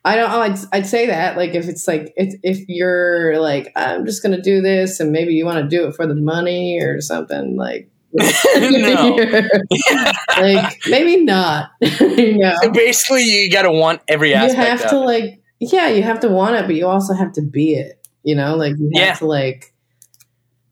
i 0.04 0.14
don't 0.14 0.30
oh, 0.30 0.42
I'd, 0.42 0.58
I'd 0.74 0.86
say 0.86 1.06
that 1.06 1.38
like 1.38 1.54
if 1.54 1.68
it's 1.68 1.88
like 1.88 2.12
if, 2.16 2.38
if 2.42 2.68
you're 2.68 3.40
like 3.40 3.72
i'm 3.76 4.04
just 4.04 4.22
gonna 4.22 4.42
do 4.42 4.60
this 4.60 5.00
and 5.00 5.10
maybe 5.10 5.32
you 5.32 5.46
want 5.46 5.58
to 5.62 5.74
do 5.74 5.86
it 5.86 5.94
for 5.94 6.06
the 6.06 6.14
money 6.14 6.80
or 6.82 7.00
something 7.00 7.56
like 7.56 7.88
No. 8.56 9.16
like 10.38 10.78
maybe 10.88 11.18
not 11.24 11.70
you 11.80 12.38
know 12.38 12.54
Basically, 12.72 13.22
you 13.22 13.50
got 13.50 13.62
to 13.62 13.70
want 13.72 14.00
every 14.08 14.34
aspect. 14.34 14.58
you 14.58 14.64
have 14.64 14.90
to 14.90 14.96
it. 14.96 15.04
like 15.06 15.42
yeah 15.60 15.88
you 15.88 16.02
have 16.02 16.20
to 16.20 16.28
want 16.28 16.56
it 16.56 16.66
but 16.66 16.74
you 16.74 16.86
also 16.86 17.14
have 17.14 17.32
to 17.34 17.42
be 17.42 17.74
it 17.74 18.06
you 18.22 18.34
know 18.34 18.56
like 18.56 18.74
you 18.78 18.90
have 18.94 19.06
Yeah. 19.06 19.14
to 19.14 19.26
like 19.26 19.72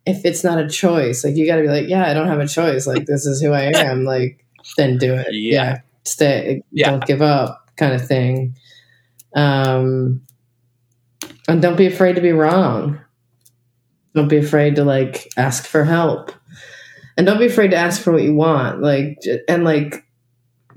if 0.06 0.24
it's 0.24 0.42
not 0.42 0.58
a 0.58 0.68
choice 0.68 1.22
like 1.24 1.36
you 1.36 1.46
got 1.46 1.56
to 1.56 1.62
be 1.62 1.68
like 1.68 1.88
yeah 1.88 2.06
i 2.08 2.14
don't 2.14 2.26
have 2.28 2.40
a 2.40 2.48
choice 2.48 2.86
like 2.86 3.06
this 3.06 3.26
is 3.26 3.40
who 3.40 3.52
i 3.52 3.62
am 3.64 4.04
like 4.04 4.44
then 4.76 4.96
do 4.98 5.14
it 5.14 5.26
Yeah. 5.30 5.52
yeah, 5.62 5.78
stay 6.04 6.62
Yeah. 6.72 6.90
don't 6.90 7.04
give 7.06 7.22
up 7.22 7.70
kind 7.76 7.94
of 7.94 8.06
thing 8.06 8.54
um 9.36 10.22
and 11.46 11.62
don't 11.62 11.76
be 11.76 11.86
afraid 11.86 12.14
to 12.16 12.20
be 12.22 12.32
wrong 12.32 12.98
don't 14.14 14.28
be 14.28 14.38
afraid 14.38 14.76
to 14.76 14.84
like 14.84 15.30
ask 15.36 15.66
for 15.66 15.84
help 15.84 16.32
and 17.18 17.26
don't 17.26 17.38
be 17.38 17.46
afraid 17.46 17.72
to 17.72 17.76
ask 17.76 18.00
for 18.00 18.12
what 18.12 18.22
you 18.22 18.34
want 18.34 18.80
like 18.80 19.18
and 19.48 19.64
like 19.64 20.06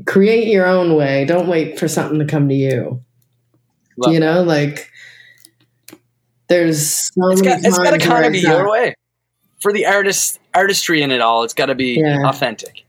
create 0.06 0.48
your 0.48 0.66
own 0.66 0.96
way 0.96 1.24
don't 1.26 1.48
wait 1.48 1.80
for 1.80 1.88
something 1.88 2.20
to 2.20 2.26
come 2.26 2.50
to 2.50 2.56
you 2.56 3.02
Love 3.98 4.14
you 4.14 4.20
know 4.20 4.42
like 4.44 4.90
there's 6.50 6.90
so 7.14 7.30
It's 7.32 7.42
got, 7.42 7.60
it's 7.64 7.78
got 7.78 7.92
to 7.92 7.98
kind 8.00 8.26
of 8.26 8.34
be 8.34 8.40
your 8.40 8.70
way. 8.70 8.94
For 9.62 9.72
the 9.72 9.86
artist, 9.86 10.40
artistry 10.54 11.02
in 11.02 11.12
it 11.12 11.22
all, 11.22 11.44
it's 11.44 11.54
got 11.54 11.68
to 11.68 11.76
be 11.76 12.02
Yeah. 12.04 12.28
authentic. 12.28 12.84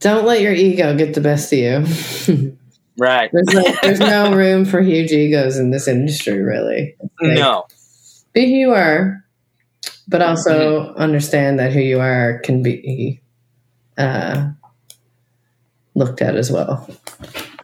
don't 0.00 0.24
let 0.26 0.40
your 0.42 0.52
ego 0.52 0.94
get 0.96 1.14
the 1.14 1.20
best 1.20 1.52
of 1.52 1.58
you 2.28 2.56
Right. 2.98 3.30
there's 3.32 3.48
no, 3.52 3.62
there's 3.82 3.98
no 4.00 4.32
room 4.34 4.64
for 4.64 4.80
huge 4.80 5.10
egos 5.12 5.58
in 5.58 5.70
this 5.70 5.88
industry 5.88 6.40
really 6.40 6.94
Like, 7.20 7.38
no. 7.38 7.64
be 8.32 8.44
who 8.46 8.56
you 8.58 8.72
are 8.74 9.24
but 10.08 10.22
also 10.22 10.80
Mm-hmm. 10.86 10.98
understand 11.00 11.58
that 11.58 11.72
who 11.72 11.80
you 11.80 12.00
are 12.00 12.40
can 12.44 12.62
be 12.62 13.20
uh, 13.98 14.48
looked 15.94 16.20
at 16.22 16.36
as 16.36 16.50
well 16.52 16.86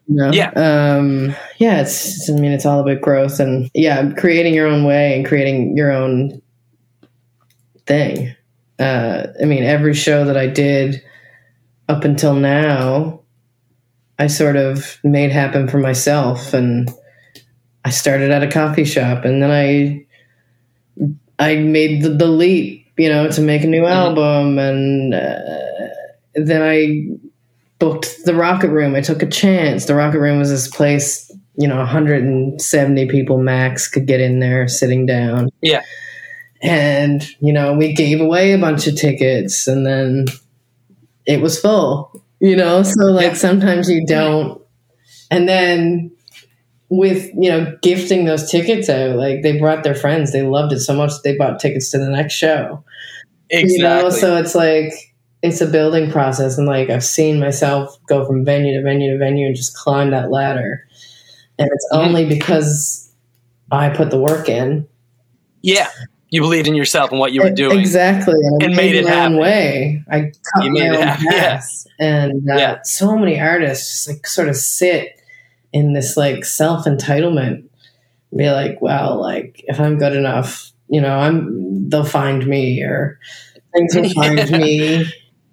you 0.09 0.17
know? 0.17 0.33
Yeah. 0.33 0.51
um 0.57 1.35
yeah 1.59 1.81
it's 1.81 2.29
i 2.29 2.33
mean 2.35 2.53
it's 2.53 2.67
all 2.67 2.81
about 2.81 3.01
growth 3.01 3.39
and 3.41 3.71
yeah 3.75 4.11
creating 4.13 4.55
your 4.55 4.67
own 4.67 4.85
way 4.85 5.15
and 5.15 5.27
creating 5.27 5.77
your 5.77 5.91
own 5.93 6.41
thing 7.87 8.35
uh 8.79 9.27
i 9.41 9.45
mean 9.45 9.63
every 9.65 9.95
show 9.95 10.25
that 10.25 10.37
i 10.37 10.47
did 10.47 11.03
up 11.89 12.05
until 12.05 12.35
now 12.35 13.21
i 14.19 14.27
sort 14.27 14.57
of 14.57 14.99
made 15.05 15.31
happen 15.31 15.69
for 15.69 15.79
myself 15.79 16.53
and 16.55 16.91
i 17.85 17.91
started 17.91 18.31
at 18.31 18.43
a 18.43 18.51
coffee 18.51 18.85
shop 18.85 19.25
and 19.25 19.43
then 19.43 19.51
i 19.51 20.05
i 21.43 21.57
made 21.57 22.03
the, 22.03 22.09
the 22.11 22.27
leap 22.27 22.87
you 22.97 23.09
know 23.09 23.29
to 23.31 23.41
make 23.41 23.65
a 23.65 23.67
new 23.67 23.85
album 23.87 24.59
and 24.59 25.13
uh, 25.15 25.39
then 26.35 26.63
i 26.63 26.77
booked 27.79 28.25
the 28.27 28.35
rocket 28.35 28.71
room. 28.71 28.95
I 28.95 29.01
took 29.01 29.25
a 29.25 29.27
chance. 29.27 29.87
The 29.87 29.97
rocket 29.97 30.21
room 30.21 30.39
was 30.39 30.51
this 30.51 30.69
place 30.69 31.29
you 31.57 31.67
know 31.69 31.77
170 31.79 33.09
people 33.09 33.39
max 33.39 33.89
could 33.89 34.07
get 34.07 34.21
in 34.21 34.39
there 34.39 34.69
sitting 34.69 35.05
down. 35.05 35.49
Yeah. 35.61 35.83
and 36.63 37.27
you 37.41 37.53
know 37.53 37.75
we 37.75 37.93
gave 37.93 38.21
away 38.21 38.53
a 38.53 38.59
bunch 38.59 38.87
of 38.87 38.95
tickets 38.97 39.67
and 39.67 39.85
then 39.85 40.27
it 41.27 41.41
was 41.43 41.59
full 41.61 42.25
you 42.39 42.57
know? 42.57 42.83
So 42.85 43.05
like 43.07 43.33
Yeah. 43.33 43.35
sometimes 43.35 43.89
you 43.91 44.07
don't. 44.07 44.61
And 45.31 45.49
then 45.49 46.11
with 46.95 47.31
you 47.35 47.49
know 47.51 47.75
gifting 47.81 48.27
those 48.27 48.51
tickets 48.51 48.91
out 48.91 49.17
like 49.17 49.41
they 49.43 49.59
brought 49.59 49.83
their 49.83 49.95
friends 49.95 50.31
they 50.31 50.43
loved 50.43 50.73
it 50.75 50.81
so 50.81 50.95
much 50.95 51.11
they 51.25 51.35
bought 51.37 51.59
tickets 51.59 51.91
to 51.91 51.97
the 51.97 52.11
next 52.11 52.35
show 52.35 52.85
Exactly. 53.49 53.77
you 53.77 53.83
know 53.83 54.11
so 54.11 54.37
it's 54.37 54.55
like 54.55 54.93
it's 55.43 55.63
a 55.63 55.67
building 55.67 56.11
process 56.11 56.59
and 56.59 56.67
like 56.67 56.91
i've 56.91 57.03
seen 57.05 57.41
myself 57.41 57.97
go 58.09 58.27
from 58.27 58.45
venue 58.45 58.77
to 58.77 58.83
venue 58.83 59.11
to 59.13 59.19
venue 59.19 59.47
and 59.47 59.57
just 59.57 59.75
climb 59.75 60.11
that 60.11 60.31
ladder 60.31 60.87
and 61.59 61.71
it's 61.73 61.89
Mhm. 61.93 61.99
only 62.07 62.25
because 62.27 63.11
i 63.71 63.89
put 63.89 64.11
the 64.11 64.19
work 64.21 64.49
in 64.51 64.87
yeah. 65.63 65.89
You 66.29 66.41
believed 66.41 66.67
in 66.67 66.75
yourself 66.75 67.11
and 67.11 67.21
what 67.21 67.33
you 67.33 67.43
were 67.43 67.51
doing. 67.51 67.79
exactly 67.79 68.35
and, 68.35 68.63
And 68.65 68.75
made 68.77 68.97
it 68.97 69.05
my 69.05 69.11
happen. 69.11 69.35
own 69.35 69.41
way 69.41 70.03
i 70.11 70.21
cut 70.55 70.65
You 70.65 70.73
my 70.73 70.81
made 70.81 70.93
it 70.93 70.97
own 70.97 71.03
happen, 71.03 71.27
yeah. 71.31 71.63
and 72.01 72.51
uh, 72.51 72.57
Yeah. 72.57 72.79
so 72.85 73.17
many 73.17 73.41
artists 73.41 73.89
just 73.91 74.09
like 74.09 74.27
sort 74.27 74.49
of 74.49 74.57
sit 74.57 75.19
in 75.73 75.93
this 75.93 76.17
like 76.17 76.45
self-entitlement 76.45 77.65
be 78.37 78.51
like 78.51 78.81
well 78.81 79.21
like 79.21 79.63
if 79.69 79.79
i'm 79.81 79.99
good 79.99 80.15
enough 80.17 80.73
you 80.89 81.01
know 81.01 81.15
i'm 81.19 81.89
they'll 81.89 82.05
find 82.05 82.47
me 82.47 82.83
or 82.83 83.19
things 83.75 83.95
will 83.95 84.09
find 84.11 84.51
me 84.53 85.05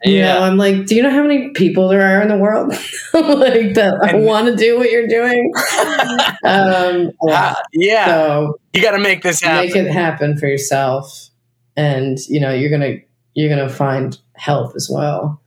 you 0.05 0.13
Yeah. 0.15 0.35
know, 0.35 0.43
I'm 0.43 0.55
like, 0.55 0.85
do 0.85 0.95
you 0.95 1.03
know 1.03 1.09
how 1.09 1.23
many 1.23 1.49
people 1.49 1.89
there 1.89 2.01
are 2.01 2.21
in 2.21 2.29
the 2.29 2.37
world 2.37 2.69
like 3.13 3.73
that 3.73 3.97
And- 4.13 4.23
want 4.23 4.47
to 4.47 4.55
do 4.55 4.77
what 4.77 4.89
you're 4.89 5.07
doing? 5.09 5.51
um, 6.45 7.11
Ah, 7.29 7.61
yeah. 7.73 8.05
so 8.05 8.59
you 8.73 8.81
got 8.81 8.91
to 8.91 8.99
make 8.99 9.23
this 9.23 9.41
happen. 9.41 9.65
make 9.67 9.75
it 9.75 9.91
happen 9.91 10.37
for 10.37 10.47
yourself, 10.47 11.29
and 11.75 12.17
you 12.29 12.39
know 12.39 12.53
you're 12.53 12.69
gonna 12.69 12.99
you're 13.33 13.49
gonna 13.49 13.67
find 13.67 14.17
help 14.37 14.73
as 14.77 14.89
well. 14.89 15.41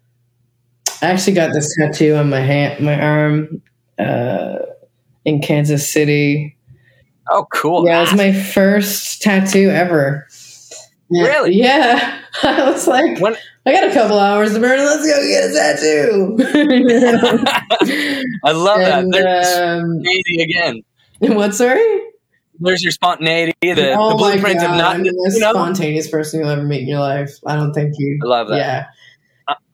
I 1.01 1.07
actually 1.07 1.33
got 1.33 1.55
this 1.55 1.75
tattoo 1.79 2.17
on 2.17 2.29
my 2.29 2.41
hand, 2.41 2.85
my 2.85 3.01
arm, 3.01 3.63
uh, 4.03 4.59
in 5.25 5.41
Kansas 5.41 5.91
City. 5.91 6.57
oh, 7.31 7.47
cool. 7.53 7.87
Yeah, 7.87 7.99
it 7.99 8.01
was 8.03 8.15
my 8.15 8.33
first 8.33 9.23
tattoo 9.23 9.71
ever. 9.71 10.27
Really? 11.11 11.55
Yeah. 11.55 12.21
I 12.43 12.71
was 12.71 12.87
like, 12.87 13.19
When- 13.21 13.37
I 13.65 13.73
got 13.73 13.89
a 13.89 13.93
couple 13.93 14.19
hours 14.19 14.55
to 14.55 14.61
burn. 14.61 14.77
Let's 14.79 15.07
go 15.07 15.29
get 15.29 15.51
a 15.51 15.53
tattoo. 15.55 16.37
I 18.45 18.53
love 18.53 18.79
that. 18.81 19.05
and, 19.05 19.13
There's 19.13 19.47
um, 19.47 20.01
spontaneity 20.01 20.43
again. 20.43 20.83
what? 21.37 21.55
Sorry. 21.55 22.01
There's 22.59 22.83
your 22.83 22.93
spontaneity, 22.93 23.53
the, 23.61 23.95
oh 23.99 24.11
the 24.11 24.17
blueprint 24.17 24.61
god! 24.61 24.71
of 24.71 24.77
not. 24.77 24.95
I'm 24.97 25.03
the 25.03 25.13
most 25.15 25.35
You 25.35 25.41
know, 25.41 25.53
spontaneous 25.53 26.09
person 26.09 26.41
you'll 26.41 26.51
ever 26.51 26.63
meet 26.63 26.83
in 26.83 26.89
your 26.89 27.01
life. 27.01 27.31
I 27.47 27.57
don't 27.57 27.73
think 27.73 27.95
you. 27.99 28.19
I 28.23 28.27
love 28.27 28.49
that. 28.49 28.57
Yeah. 28.57 28.87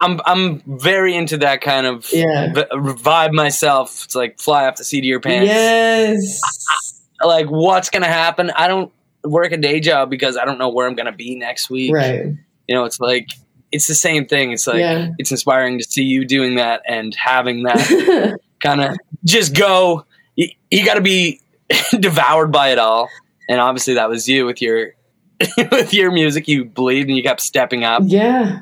I'm 0.01 0.21
I'm 0.25 0.63
very 0.79 1.15
into 1.17 1.39
that 1.39 1.61
kind 1.61 1.87
of 1.87 2.07
Yeah. 2.13 2.53
v- 2.53 2.65
vibe 2.73 3.33
myself. 3.33 4.05
It's 4.05 4.15
like 4.15 4.39
fly 4.41 4.67
off 4.67 4.77
the 4.77 4.85
seat 4.85 4.99
of 5.01 5.05
your 5.05 5.21
pants. 5.21 5.49
Yes. 5.49 7.03
Like 7.25 7.47
what's 7.49 7.91
gonna 7.91 8.07
happen? 8.07 8.51
I 8.51 8.69
don't 8.69 8.93
work 9.25 9.51
a 9.53 9.57
day 9.57 9.81
job 9.81 10.09
because 10.11 10.37
I 10.37 10.45
don't 10.45 10.59
know 10.59 10.69
where 10.69 10.87
I'm 10.87 10.95
gonna 10.95 11.13
be 11.13 11.35
next 11.37 11.69
week. 11.69 11.93
right. 11.95 12.27
You 12.69 12.75
know, 12.75 12.85
it's 12.85 13.01
like 13.01 13.29
it's 13.73 13.87
the 13.87 13.95
same 13.95 14.27
thing. 14.27 14.53
It's 14.53 14.67
like 14.67 14.79
Yeah. 14.79 15.09
it's 15.19 15.31
inspiring 15.31 15.79
to 15.79 15.85
see 15.85 16.05
you 16.05 16.25
doing 16.25 16.55
that 16.57 16.83
and 16.87 17.15
having 17.15 17.65
that 17.65 18.39
kind 18.63 18.81
of 18.81 18.97
just 19.25 19.55
go. 19.55 20.05
You, 20.37 20.49
you 20.71 20.85
got 20.85 20.95
to 20.95 21.01
be 21.01 21.41
devoured 21.99 22.53
by 22.53 22.69
it 22.71 22.79
all, 22.79 23.09
and 23.49 23.61
obviously 23.61 23.95
that 23.95 24.09
was 24.09 24.29
you 24.29 24.47
with 24.47 24.63
your 24.63 24.95
with 25.73 25.93
your 25.93 26.13
music. 26.13 26.47
You 26.47 26.65
believed 26.65 27.09
and 27.09 27.17
you 27.17 27.23
kept 27.25 27.41
stepping 27.41 27.83
up. 27.85 28.03
yeah. 28.07 28.61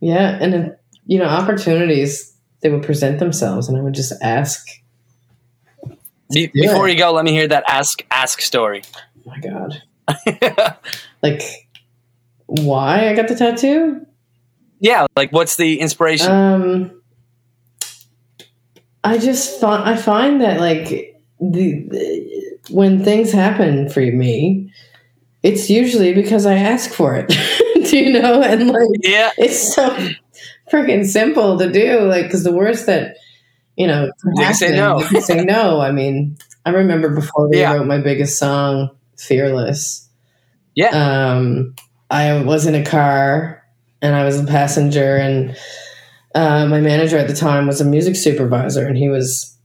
Yeah. 0.00 0.38
And 0.40 0.52
then, 0.52 0.76
you 1.06 1.18
know, 1.18 1.24
opportunities 1.26 2.34
they 2.60 2.70
would 2.70 2.82
present 2.82 3.18
themselves, 3.20 3.68
and 3.68 3.76
I 3.78 3.80
would 3.80 3.94
just 3.94 4.12
ask. 4.20 4.66
Be- 6.32 6.48
Before 6.52 6.88
you 6.88 6.98
go, 6.98 7.12
let 7.12 7.24
me 7.24 7.32
hear 7.32 7.46
that 7.48 7.64
ask 7.68 8.02
ask 8.10 8.40
story. 8.40 8.82
Oh 9.26 9.30
my 9.30 9.38
god. 9.40 9.82
Like, 11.22 11.42
why 12.46 13.08
I 13.08 13.14
got 13.14 13.28
the 13.28 13.34
tattoo? 13.34 14.06
yeah, 14.80 15.06
like 15.16 15.32
what's 15.32 15.56
the 15.56 15.80
inspiration? 15.80 16.30
Um, 16.30 17.02
I 19.02 19.18
just 19.18 19.60
find 19.60 19.82
I 19.88 19.96
find 19.96 20.40
that 20.40 20.60
like 20.60 21.20
the, 21.40 21.86
the 21.88 22.58
when 22.70 23.02
things 23.02 23.32
happen 23.32 23.88
for 23.88 24.00
me, 24.00 24.72
it's 25.42 25.68
usually 25.70 26.12
because 26.14 26.46
I 26.46 26.54
ask 26.54 26.92
for 26.92 27.16
it. 27.16 27.32
you 27.92 28.12
know? 28.12 28.42
And 28.42 28.68
like 28.68 28.88
yeah, 29.02 29.30
it's 29.38 29.74
so 29.74 29.88
freaking 30.72 31.06
simple 31.06 31.58
to 31.58 31.70
do. 31.70 32.00
Like 32.00 32.24
because 32.24 32.44
the 32.44 32.52
worst 32.52 32.86
that 32.86 33.16
you 33.76 33.86
know 33.86 34.10
say 34.52 34.74
no. 34.76 35.00
say 35.20 35.44
no. 35.44 35.80
I 35.80 35.92
mean, 35.92 36.36
I 36.64 36.70
remember 36.70 37.10
before 37.14 37.48
we 37.48 37.58
Yeah. 37.60 37.74
wrote 37.74 37.86
my 37.86 37.98
biggest 37.98 38.38
song, 38.38 38.90
"Fearless." 39.18 40.08
yeah, 40.74 40.90
um, 41.36 41.74
I 42.10 42.40
was 42.42 42.66
in 42.66 42.74
a 42.76 42.84
car 42.84 43.64
and 44.00 44.14
I 44.14 44.24
was 44.24 44.38
a 44.38 44.44
passenger, 44.44 45.16
and 45.16 45.56
uh, 46.34 46.66
my 46.66 46.80
manager 46.80 47.18
at 47.18 47.26
the 47.26 47.34
time 47.34 47.66
was 47.66 47.80
a 47.80 47.84
music 47.84 48.14
supervisor, 48.14 48.86
and 48.86 48.96
he 48.96 49.08
was 49.08 49.56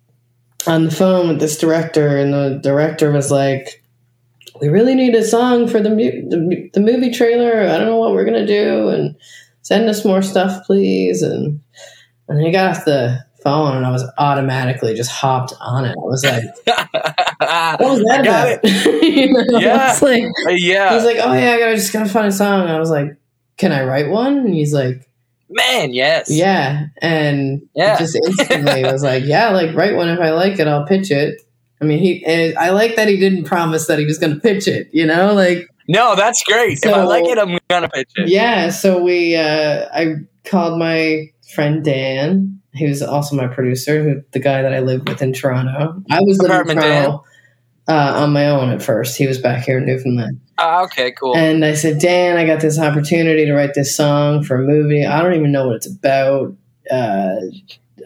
on 0.66 0.86
the 0.86 0.92
phone 0.92 1.28
with 1.28 1.40
this 1.40 1.58
director, 1.60 2.18
and 2.18 2.34
the 2.34 2.60
director 2.64 3.12
was 3.12 3.30
like, 3.30 3.83
"We 4.62 4.68
really 4.70 4.96
need 4.96 5.16
a 5.16 5.24
song 5.24 5.68
for 5.68 5.80
the 5.80 5.90
mu- 5.90 6.30
the, 6.30 6.70
the 6.74 6.80
movie 6.80 7.12
trailer. 7.12 7.62
I 7.68 7.78
don't 7.78 7.88
know 7.88 7.98
what 7.98 8.14
we're 8.14 8.26
gonna 8.26 8.46
do, 8.48 8.90
and 8.90 9.16
send 9.62 9.90
us 9.90 10.06
more 10.06 10.22
stuff, 10.22 10.66
please." 10.66 11.22
And 11.22 11.60
and 12.28 12.38
then 12.38 12.46
he 12.46 12.52
got 12.52 12.70
off 12.78 12.86
the 12.86 13.20
phone, 13.44 13.76
and 13.76 13.86
I 13.86 13.92
was 13.92 14.06
automatically 14.18 14.94
just 14.94 15.12
hopped 15.12 15.54
on 15.60 15.86
it. 15.86 15.92
I 15.92 16.02
was 16.02 16.24
like, 16.24 16.44
"What 16.66 17.80
was 17.92 18.00
that 18.04 18.26
I 18.28 18.50
about?" 18.52 18.64
you 19.04 19.34
know, 19.34 19.60
Yeah. 19.60 19.98
like. 20.02 20.24
Uh, 20.48 20.52
yeah, 20.52 20.94
He's 20.94 21.04
like, 21.04 21.18
"Oh 21.22 21.34
yeah, 21.34 21.52
I 21.52 21.60
gotta 21.60 21.76
just 21.76 21.92
gotta 21.94 22.10
find 22.10 22.28
a 22.28 22.32
song." 22.32 22.68
I 22.68 22.80
was 22.80 22.90
like, 22.90 23.18
"Can 23.58 23.72
I 23.72 23.84
write 23.84 24.10
one?" 24.10 24.38
And 24.40 24.54
he's 24.54 24.74
like, 24.74 25.10
man, 25.50 25.94
yes, 25.94 26.32
"Yeah," 26.32 26.86
and 27.02 27.62
Yeah. 27.76 27.98
just 28.00 28.16
instantly 28.28 28.86
I 28.86 28.92
was 28.92 29.04
like, 29.04 29.26
"Yeah, 29.26 29.50
like 29.50 29.76
write 29.76 29.96
one 29.96 30.08
if 30.10 30.20
I 30.20 30.32
like 30.32 30.60
it, 30.60 30.68
I'll 30.68 30.86
pitch 30.86 31.12
it." 31.12 31.42
I 31.84 31.86
mean, 31.86 32.00
he 32.00 32.26
and 32.26 32.58
I 32.58 32.70
like 32.70 32.96
that 32.96 33.08
he 33.10 33.18
didn't 33.20 33.44
promise 33.44 33.88
that 33.88 34.00
he 34.00 34.06
was 34.06 34.18
gonna 34.18 34.40
pitch 34.40 34.68
it. 34.68 34.90
You 34.94 35.06
know, 35.06 35.34
like 35.34 35.68
No, 35.88 36.16
that's 36.16 36.42
great. 36.44 36.80
if 36.82 36.94
I 36.94 37.04
like 37.04 37.26
it, 37.26 37.38
I'm 37.38 37.58
gonna 37.70 37.90
pitch 37.90 38.10
it. 38.16 38.30
yeah. 38.30 38.70
So 38.70 39.02
we, 39.04 39.36
uh, 39.36 39.88
I 39.94 40.16
called 40.46 40.80
my 40.80 41.28
friend 41.54 41.84
Dan, 41.84 42.62
who's 42.80 43.02
also 43.02 43.36
my 43.36 43.48
producer, 43.48 44.02
who 44.02 44.24
the 44.32 44.40
guy 44.40 44.62
that 44.62 44.74
I 44.74 44.80
lived 44.80 45.10
with 45.10 45.22
in 45.22 45.34
Toronto. 45.34 46.02
I 46.10 46.22
was 46.22 46.38
living 46.40 46.46
in 46.46 46.52
Apartment 46.52 46.80
Toronto 46.82 47.24
uh, 47.90 48.22
on 48.24 48.32
my 48.32 48.48
own 48.50 48.70
at 48.70 48.82
first. 48.82 49.18
He 49.18 49.28
was 49.28 49.38
back 49.38 49.66
here 49.66 49.78
in 49.78 49.86
Newfoundland. 49.86 50.40
Ah, 50.58 50.84
okay, 50.84 51.12
cool. 51.12 51.36
And 51.36 51.66
I 51.66 51.74
said, 51.74 52.00
Dan, 52.00 52.38
I 52.38 52.46
got 52.46 52.62
this 52.62 52.80
opportunity 52.80 53.46
to 53.46 53.54
write 53.54 53.74
this 53.74 53.96
song 53.96 54.44
for 54.44 54.56
a 54.56 54.66
movie. 54.66 55.06
I 55.06 55.22
don't 55.22 55.34
even 55.34 55.52
know 55.52 55.68
what 55.68 55.76
it's 55.78 55.88
about. 55.88 56.56
Uh, 56.90 57.36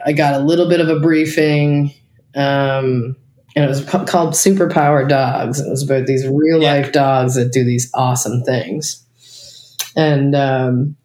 I 0.05 0.13
got 0.13 0.33
a 0.33 0.39
little 0.39 0.67
bit 0.69 0.79
of 0.79 0.89
a 0.89 0.99
briefing, 0.99 1.93
um, 2.35 3.15
and 3.57 3.65
it 3.65 3.67
was 3.67 3.83
ca- 3.83 4.05
called 4.05 4.35
Superpower 4.35 5.09
Dogs. 5.09 5.59
It 5.59 5.67
was 5.69 5.83
about 5.83 6.05
these 6.05 6.25
real 6.27 6.61
Yeah. 6.61 6.73
life 6.75 6.91
dogs 6.91 7.33
that 7.35 7.51
do 7.51 7.65
these 7.65 7.89
awesome 7.93 8.43
things, 8.43 9.03
and 9.95 10.35
um, 10.35 10.95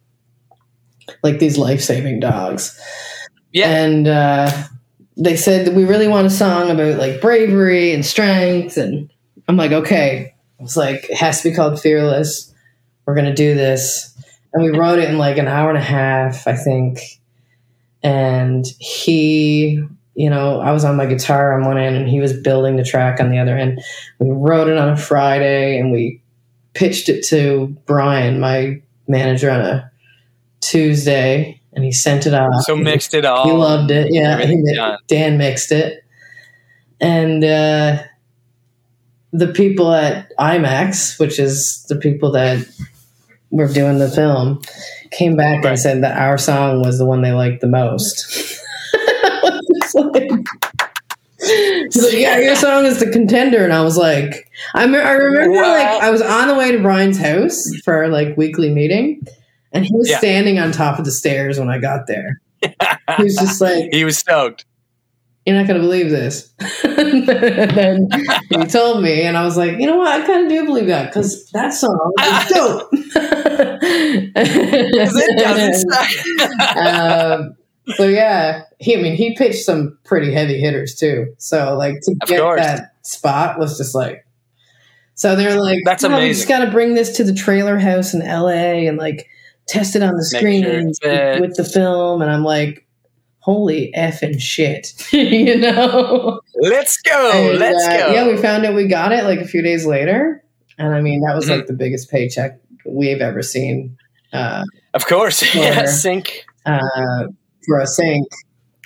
like 1.23 1.39
these 1.39 1.57
life 1.57 1.81
saving 1.81 2.19
dogs. 2.19 2.79
yeah, 3.51 3.69
And 3.69 4.07
uh, 4.07 4.51
they 5.17 5.35
said 5.35 5.65
that 5.67 5.73
we 5.73 5.83
really 5.85 6.07
want 6.07 6.27
a 6.27 6.29
song 6.29 6.69
about 6.69 6.97
like 6.99 7.19
bravery 7.21 7.93
and 7.93 8.05
strength. 8.05 8.77
And 8.77 9.11
I'm 9.47 9.57
like, 9.57 9.71
okay. 9.71 10.35
It's 10.59 10.77
like, 10.77 11.09
it 11.09 11.17
has 11.17 11.41
to 11.41 11.49
be 11.49 11.55
called 11.55 11.81
Fearless. 11.81 12.53
We're 13.05 13.15
going 13.15 13.25
to 13.25 13.33
do 13.33 13.53
this. 13.53 14.15
And 14.53 14.63
we 14.63 14.77
wrote 14.77 14.99
it 14.99 15.09
in 15.09 15.17
like 15.17 15.37
an 15.37 15.47
hour 15.47 15.69
and 15.69 15.77
a 15.77 15.81
half, 15.81 16.47
I 16.47 16.55
think. 16.55 16.99
And 18.01 18.65
he, 18.79 19.83
you 20.15 20.29
know, 20.29 20.59
I 20.61 20.71
was 20.71 20.85
on 20.85 20.95
my 20.95 21.05
guitar 21.05 21.59
on 21.59 21.65
one 21.67 21.77
end 21.77 21.95
and 21.95 22.07
he 22.07 22.19
was 22.19 22.33
building 22.33 22.75
the 22.75 22.83
track 22.83 23.19
on 23.19 23.29
the 23.31 23.39
other 23.39 23.57
end. 23.57 23.81
We 24.19 24.29
wrote 24.29 24.67
it 24.67 24.77
on 24.77 24.89
a 24.89 24.97
Friday 24.97 25.79
and 25.79 25.91
we 25.91 26.21
pitched 26.73 27.09
it 27.09 27.23
to 27.27 27.75
Brian, 27.85 28.39
my 28.39 28.81
manager, 29.07 29.49
on 29.49 29.61
a 29.61 29.91
Tuesday. 30.61 31.59
And 31.73 31.83
he 31.83 31.91
sent 31.91 32.27
it 32.27 32.33
off. 32.35 32.63
so 32.65 32.75
mixed 32.75 33.15
it 33.15 33.25
all. 33.25 33.45
He 33.45 33.51
loved 33.51 33.89
it. 33.89 34.07
Yeah, 34.11 34.97
Dan 35.07 35.39
mixed 35.39 35.71
it, 35.71 36.03
and 37.01 37.43
uh, 37.43 38.03
the 39.31 39.47
people 39.47 39.91
at 39.91 40.31
IMAX, 40.37 41.19
which 41.19 41.39
is 41.39 41.83
the 41.89 41.95
people 41.95 42.31
that 42.33 42.67
were 43.49 43.67
doing 43.67 43.97
the 43.97 44.07
film, 44.07 44.61
came 45.09 45.35
back 45.35 45.63
Right. 45.63 45.71
and 45.71 45.79
said 45.79 46.03
that 46.03 46.15
our 46.19 46.37
song 46.37 46.83
was 46.83 46.99
the 46.99 47.05
one 47.07 47.23
they 47.23 47.31
liked 47.31 47.61
the 47.61 47.67
most. 47.67 48.59
It's 49.93 50.13
like- 50.13 50.31
He's 51.45 52.01
like, 52.03 52.13
yeah, 52.13 52.37
your 52.39 52.55
song 52.55 52.85
is 52.85 52.99
the 53.01 53.09
contender, 53.11 53.65
and 53.65 53.73
I 53.73 53.81
was 53.83 53.97
like, 53.97 54.49
I, 54.75 54.85
me- 54.85 54.97
I 54.97 55.11
remember 55.11 55.51
Wow. 55.61 55.73
like 55.73 56.01
I 56.03 56.09
was 56.09 56.21
on 56.21 56.47
the 56.47 56.55
way 56.55 56.71
to 56.71 56.79
Brian's 56.81 57.17
house 57.19 57.61
for 57.83 57.95
our 57.95 58.07
like 58.07 58.37
weekly 58.37 58.69
meeting, 58.69 59.21
and 59.73 59.83
he 59.85 59.91
was 59.93 60.09
Yeah. 60.09 60.19
standing 60.19 60.57
on 60.59 60.71
top 60.71 60.99
of 60.99 61.05
the 61.05 61.11
stairs 61.11 61.59
when 61.59 61.69
I 61.69 61.79
got 61.79 62.07
there. 62.07 62.39
He 63.17 63.23
was 63.25 63.35
just 63.35 63.59
like, 63.59 63.89
he 63.91 64.05
was 64.05 64.17
stoked. 64.17 64.63
"You're 65.45 65.57
not 65.57 65.67
to 65.67 65.73
believe 65.79 66.09
this." 66.09 66.53
and 66.85 67.27
then 67.27 68.07
he 68.49 68.63
told 68.67 69.03
me, 69.03 69.23
and 69.23 69.35
I 69.37 69.43
was 69.43 69.57
like, 69.57 69.77
"You 69.79 69.87
know 69.87 69.97
what? 69.97 70.21
I 70.21 70.25
kind 70.25 70.45
of 70.45 70.49
do 70.49 70.63
believe 70.63 70.87
that 70.87 71.07
because 71.13 71.49
that 71.49 71.73
song 71.73 72.13
is 72.21 72.47
dope." 72.53 72.89
it 74.35 75.37
doesn't 75.37 75.91
um, 76.77 77.55
so 77.95 78.05
yeah, 78.07 78.63
he. 78.79 78.97
I 78.97 79.01
mean, 79.01 79.15
he 79.15 79.35
pitched 79.35 79.63
some 79.65 79.97
pretty 80.03 80.31
heavy 80.33 80.59
hitters 80.59 80.95
too. 80.95 81.33
So 81.37 81.75
like 81.77 81.95
to 82.03 82.15
Of 82.21 82.27
get 82.27 82.39
course. 82.41 82.61
that 82.61 82.93
spot 83.03 83.59
was 83.59 83.77
just 83.77 83.93
like. 83.95 84.25
So 85.15 85.35
they're 85.35 85.59
like, 85.61 85.79
That's 85.85 86.01
"No, 86.03 86.09
We 86.09 86.15
amazing. 86.15 86.33
just 86.33 86.47
got 86.47 86.65
to 86.65 86.71
bring 86.71 86.95
this 86.95 87.17
to 87.17 87.23
the 87.23 87.33
trailer 87.33 87.77
house 87.77 88.13
in 88.15 88.21
L.A. 88.23 88.87
and 88.87 88.97
like 88.97 89.27
test 89.67 89.95
it 89.95 90.01
on 90.01 90.15
the 90.15 90.29
Make 90.33 90.63
sure 90.65 91.11
it 91.11 91.41
with 91.41 91.55
the 91.55 91.63
film." 91.63 92.21
And 92.21 92.31
I'm 92.31 92.43
like, 92.43 92.87
"Holy 93.39 93.93
effing 93.95 94.39
shit!" 94.39 94.93
you 95.13 95.57
know. 95.57 96.39
Let's 96.55 96.97
go. 97.01 97.31
And, 97.51 97.59
Let's 97.59 97.83
uh, 97.85 98.07
go. 98.07 98.13
Yeah, 98.13 98.27
we 98.27 98.37
found 98.37 98.65
it. 98.65 98.73
we 98.73 98.87
got 98.87 99.11
it 99.11 99.23
like 99.25 99.39
a 99.39 99.45
few 99.47 99.61
days 99.61 99.85
later, 99.85 100.43
and 100.79 100.95
I 100.95 101.01
mean 101.01 101.21
that 101.21 101.35
was 101.35 101.45
Mhm. 101.45 101.57
like 101.57 101.67
the 101.67 101.73
biggest 101.73 102.09
paycheck 102.09 102.59
we've 102.85 103.21
ever 103.21 103.41
seen. 103.43 103.95
Uh, 104.33 104.63
of 104.95 105.05
course. 105.05 105.43
Yeah, 105.55 105.85
sync. 105.85 106.43
uh, 106.65 107.27
for 107.65 107.79
a 107.79 107.87
sync. 107.87 108.27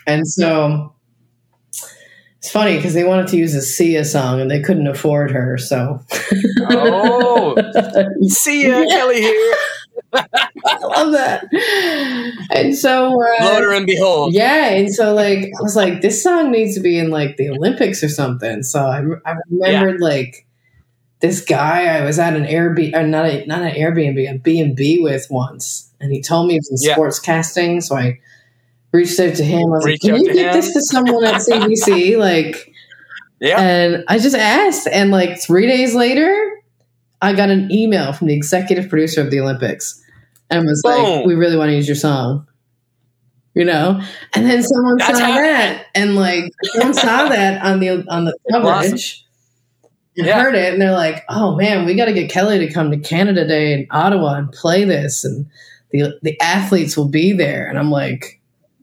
And 0.05 0.27
so 0.27 0.93
it's 2.37 2.51
funny 2.51 2.77
because 2.77 2.93
they 2.93 3.03
wanted 3.03 3.27
to 3.27 3.37
use 3.37 3.53
a 3.55 3.61
Sia 3.61 4.05
song 4.05 4.39
and 4.39 4.49
they 4.49 4.61
couldn't 4.61 4.87
afford 4.87 5.31
her. 5.31 5.57
So 5.57 5.99
Oh, 6.69 7.55
Yeah. 8.45 8.85
Kellie 8.89 9.21
here. 9.21 9.55
I 10.13 10.77
love 10.83 11.11
that. 11.13 11.45
And 12.51 12.75
so, 12.75 13.21
uh, 13.21 13.45
Loder 13.45 13.73
and 13.73 13.85
behold. 13.85 14.33
yeah. 14.33 14.69
And 14.69 14.93
so, 14.93 15.13
like, 15.13 15.39
I 15.39 15.61
was 15.61 15.75
like, 15.75 16.01
this 16.01 16.23
song 16.23 16.51
needs 16.51 16.75
to 16.75 16.79
be 16.81 16.97
in 16.97 17.09
like 17.09 17.37
the 17.37 17.49
Olympics 17.49 18.03
or 18.03 18.09
something. 18.09 18.63
So 18.63 18.79
I, 18.85 19.03
I 19.25 19.35
remembered 19.49 19.99
like 19.99 20.45
this 21.19 21.43
guy 21.43 21.85
I 21.97 22.05
was 22.05 22.19
at 22.19 22.35
an 22.35 22.45
Airbnb, 22.45 22.95
or 22.95 23.03
not 23.05 23.25
a, 23.25 23.45
not 23.47 23.61
an 23.63 23.73
Airbnb, 23.73 24.29
a 24.29 24.37
B 24.37 24.61
and 24.61 24.75
B 24.75 24.99
with 25.01 25.27
once. 25.29 25.91
and 25.99 26.11
he 26.13 26.21
told 26.21 26.47
me 26.47 26.55
it 26.55 26.63
was 26.69 26.81
in 26.83 26.87
Yeah. 26.87 26.93
sports 26.93 27.19
casting. 27.19 27.81
So 27.81 27.97
I 27.97 28.19
reached 28.91 29.19
out 29.19 29.35
to 29.35 29.43
him. 29.43 29.59
I 29.67 29.69
was 29.77 29.85
Reach 29.85 30.03
like, 30.03 30.13
"Can 30.13 30.21
you 30.25 30.33
get 30.33 30.55
him." 30.55 30.61
this 30.61 30.73
to 30.73 30.81
someone 30.81 31.23
at 31.25 31.35
CBC?" 31.41 32.17
like, 32.17 32.73
Yeah. 33.39 33.59
and 33.59 34.03
I 34.07 34.17
just 34.19 34.35
asked, 34.35 34.87
and 34.91 35.11
like 35.11 35.39
three 35.41 35.67
days 35.67 35.93
later, 35.95 36.51
I 37.21 37.33
got 37.33 37.49
an 37.49 37.71
email 37.71 38.13
from 38.13 38.27
the 38.27 38.33
executive 38.35 38.89
producer 38.89 39.21
of 39.21 39.31
the 39.31 39.39
Olympics, 39.39 40.01
and 40.49 40.65
was 40.65 40.81
like, 40.85 41.25
"We 41.25 41.35
really 41.35 41.57
want 41.57 41.69
to 41.69 41.75
use 41.75 41.87
your 41.87 41.95
song." 41.95 42.45
You 43.53 43.65
know, 43.65 43.99
and 44.35 44.45
then 44.45 44.61
someone 44.61 44.97
That's 44.99 45.17
saw 45.17 45.25
that, 45.27 45.85
and 45.95 46.15
like 46.15 46.43
someone 46.75 46.93
saw 46.93 47.27
that 47.29 47.63
on 47.65 47.79
the 47.79 48.05
on 48.07 48.25
the 48.25 48.37
coverage, 48.51 49.25
and 50.15 50.27
Yeah. 50.27 50.39
heard 50.41 50.53
it, 50.53 50.73
and 50.73 50.81
they're 50.81 50.91
like, 50.91 51.23
"Oh 51.27 51.55
man, 51.55 51.85
we 51.85 51.95
got 51.95 52.05
to 52.05 52.13
get 52.13 52.29
Kellie 52.29 52.59
to 52.59 52.71
come 52.71 52.91
to 52.91 52.97
Canada 52.97 53.47
Day 53.47 53.73
in 53.73 53.87
Ottawa 53.89 54.35
and 54.35 54.51
play 54.51 54.83
this, 54.83 55.23
and 55.25 55.47
the 55.91 56.19
the 56.21 56.39
athletes 56.39 56.95
will 56.95 57.07
be 57.09 57.33
there." 57.33 57.67
And 57.67 57.79
I'm 57.79 57.89
like, 57.89 58.36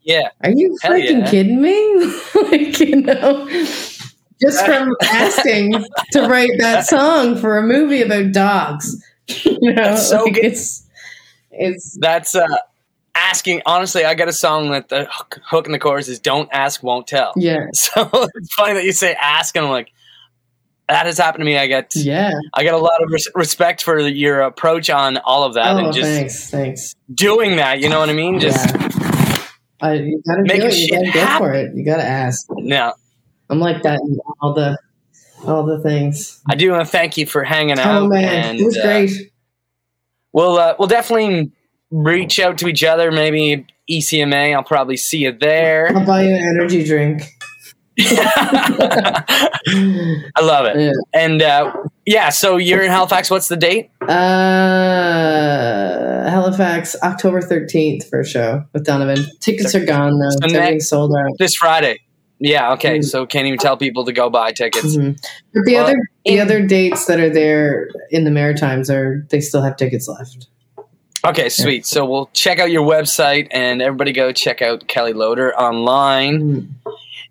Yeah. 0.04 0.28
are 0.42 0.50
you 0.50 0.76
Hell 0.82 0.92
freaking 0.92 1.20
yeah. 1.20 1.30
kidding 1.30 1.60
me? 1.62 1.94
like, 2.50 2.78
you 2.80 2.96
know, 2.96 3.46
just 4.40 4.64
from 4.66 4.94
asking 5.02 5.72
to 6.12 6.22
write 6.28 6.50
that 6.58 6.86
song 6.88 7.36
for 7.36 7.56
a 7.58 7.62
movie 7.62 8.02
about 8.02 8.32
dogs. 8.32 9.02
You 9.44 9.72
know, 9.72 9.82
That's 9.82 10.08
so 10.10 10.24
like 10.24 10.34
good. 10.34 10.44
it's 10.44 10.86
it's 11.50 11.96
That's 11.98 12.34
uh, 12.34 12.46
asking. 13.14 13.62
Honestly, 13.64 14.04
I 14.04 14.12
got 14.14 14.28
a 14.28 14.34
song 14.34 14.70
that 14.72 14.90
the 14.90 15.06
hook- 15.10 15.38
hook 15.46 15.64
in 15.66 15.72
the 15.72 15.78
chorus 15.78 16.08
is 16.08 16.18
"Don't 16.18 16.48
ask, 16.52 16.82
won't 16.82 17.06
tell." 17.06 17.32
yeah, 17.36 17.66
So 17.72 18.10
it's 18.34 18.52
funny 18.54 18.74
that 18.74 18.84
you 18.84 18.92
say 18.92 19.14
"ask," 19.18 19.56
and 19.56 19.64
I'm 19.64 19.70
like, 19.72 19.88
that 20.90 21.06
has 21.06 21.16
happened 21.16 21.40
to 21.40 21.46
me. 21.46 21.56
I 21.56 21.66
get, 21.66 21.92
yeah. 21.94 22.32
I 22.52 22.64
get 22.64 22.74
a 22.74 22.78
lot 22.78 23.02
of 23.02 23.08
res- 23.10 23.30
respect 23.34 23.82
for 23.82 23.98
your 23.98 24.42
approach 24.42 24.90
on 24.90 25.16
all 25.16 25.44
of 25.44 25.54
that, 25.54 25.74
Oh, 25.74 25.78
and 25.78 25.94
just 25.94 26.06
thanks, 26.10 26.50
thanks. 26.50 26.94
doing 27.14 27.56
that. 27.56 27.80
You 27.80 27.88
know 27.88 28.00
what 28.00 28.10
I 28.10 28.14
mean? 28.14 28.40
Just 28.40 28.66
yeah. 28.74 28.88
I, 29.84 29.92
you 29.94 30.22
gotta 30.26 30.42
Making 30.42 30.60
do 30.60 30.66
it. 30.66 30.74
You 30.74 30.86
shit 30.88 30.90
gotta 30.92 31.12
go 31.12 31.20
happen. 31.20 31.46
for 31.46 31.52
it. 31.52 31.74
You 31.74 31.84
gotta 31.84 32.04
ask. 32.04 32.46
Yeah. 32.56 32.92
I'm 33.50 33.60
like 33.60 33.82
that 33.82 34.00
in 34.00 34.18
all 34.40 34.54
the 34.54 34.78
all 35.46 35.64
the 35.64 35.78
things. 35.80 36.40
I 36.48 36.54
do 36.54 36.70
want 36.70 36.86
to 36.86 36.90
thank 36.90 37.18
you 37.18 37.26
for 37.26 37.44
hanging 37.44 37.78
out. 37.78 38.02
Oh 38.02 38.08
man, 38.08 38.24
and, 38.24 38.60
it 38.60 38.64
was 38.64 38.78
uh, 38.78 38.82
great. 38.82 39.32
We'll 40.32 40.56
uh, 40.56 40.74
we'll 40.78 40.88
definitely 40.88 41.52
reach 41.90 42.40
out 42.40 42.56
to 42.58 42.68
each 42.68 42.82
other. 42.82 43.12
Maybe 43.12 43.66
ECMA. 43.90 44.54
I'll 44.54 44.64
probably 44.64 44.96
see 44.96 45.18
you 45.18 45.32
there. 45.32 45.94
I'll 45.94 46.06
buy 46.06 46.22
you 46.22 46.34
an 46.34 46.42
energy 46.42 46.82
drink. 46.82 47.22
I 49.66 50.40
love 50.42 50.66
it. 50.66 50.76
Yeah. 50.80 50.90
And 51.14 51.40
uh, 51.42 51.72
yeah, 52.06 52.30
so 52.30 52.56
you're 52.56 52.82
in 52.82 52.90
Halifax. 52.90 53.30
What's 53.30 53.48
the 53.48 53.56
date? 53.56 53.90
Uh, 54.02 54.14
Halifax, 56.30 56.96
October 57.02 57.40
13th 57.40 58.08
for 58.08 58.20
a 58.20 58.26
show 58.26 58.64
with 58.72 58.84
Donovan. 58.84 59.24
Tickets 59.40 59.74
are 59.74 59.84
gone 59.84 60.18
though. 60.18 60.30
So 60.30 60.36
It's 60.42 60.54
everything 60.54 60.74
next- 60.74 60.88
sold 60.88 61.14
out. 61.16 61.30
This 61.38 61.54
Friday. 61.54 62.00
Yeah. 62.40 62.72
Okay. 62.72 62.98
Mm. 62.98 63.04
So 63.04 63.26
can't 63.26 63.46
even 63.46 63.58
tell 63.58 63.76
people 63.76 64.04
to 64.04 64.12
go 64.12 64.28
buy 64.28 64.52
tickets. 64.52 64.96
Mhm. 64.96 65.16
But 65.54 65.64
the 65.64 65.74
Well, 65.74 65.84
other 65.84 65.96
the 66.24 66.40
other 66.40 66.66
dates 66.66 67.06
that 67.06 67.20
are 67.20 67.30
there 67.30 67.88
in 68.10 68.24
the 68.24 68.30
Maritimes 68.30 68.90
are 68.90 69.24
they 69.30 69.40
still 69.40 69.62
have 69.62 69.76
tickets 69.76 70.08
left. 70.08 70.48
Okay. 71.24 71.48
Sweet. 71.48 71.86
So 71.86 72.04
we'll 72.04 72.28
check 72.34 72.58
out 72.58 72.70
your 72.72 72.82
website 72.86 73.46
and 73.52 73.80
everybody 73.80 74.12
go 74.12 74.32
check 74.32 74.60
out 74.62 74.88
Kellie 74.88 75.12
Loder 75.14 75.54
online. 75.56 76.42
Mhm. 76.42 76.66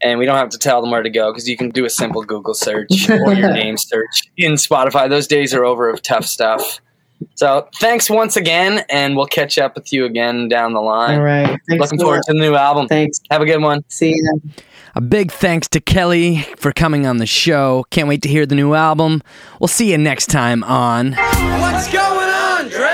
And 0.02 0.20
we 0.20 0.26
don't 0.26 0.38
have 0.38 0.50
to 0.50 0.58
tell 0.58 0.82
them 0.82 0.92
where 0.92 1.04
to 1.04 1.10
go 1.10 1.32
because 1.32 1.48
you 1.48 1.56
can 1.56 1.70
do 1.70 1.86
a 1.86 1.90
simple 1.90 2.24
Google 2.24 2.54
search 2.54 3.10
or 3.10 3.34
your 3.34 3.54
name 3.54 3.78
search 3.78 4.24
in 4.38 4.54
Spotify. 4.54 5.10
Those 5.10 5.28
days 5.28 5.54
are 5.54 5.64
over 5.64 5.90
of 5.90 6.02
tough 6.02 6.26
stuff. 6.26 6.80
So 7.36 7.70
thanks 7.76 8.10
once 8.10 8.36
again, 8.36 8.84
and 8.90 9.16
we'll 9.16 9.28
catch 9.28 9.58
up 9.58 9.76
with 9.76 9.94
you 9.94 10.04
again 10.04 10.50
down 10.50 10.74
the 10.74 10.82
line. 10.82 11.20
All 11.20 11.24
right. 11.24 11.58
Thanks 11.70 11.82
Looking 11.82 12.02
a 12.02 12.04
forward 12.04 12.18
lot. 12.18 12.24
to 12.26 12.34
the 12.34 12.40
new 12.40 12.56
album. 12.56 12.88
Thanks. 12.88 13.22
Have 13.32 13.42
a 13.42 13.46
good 13.46 13.62
one. 13.62 13.84
See 13.88 14.10
you. 14.10 14.42
A 14.96 15.02
big 15.02 15.32
thanks 15.32 15.68
to 15.70 15.80
Kellie 15.80 16.42
for 16.58 16.72
coming 16.74 17.08
on 17.08 17.18
the 17.18 17.26
show. 17.26 17.86
Can't 17.92 18.08
wait 18.10 18.22
to 18.24 18.30
hear 18.30 18.46
the 18.46 18.56
new 18.56 18.74
album. 18.74 19.24
We'll 19.60 19.70
see 19.70 19.92
you 19.92 19.98
next 19.98 20.28
time 20.28 20.64
on 20.66 21.14
What's 21.14 21.92
going 21.92 22.30
on, 22.30 22.68
Dre? 22.68 22.93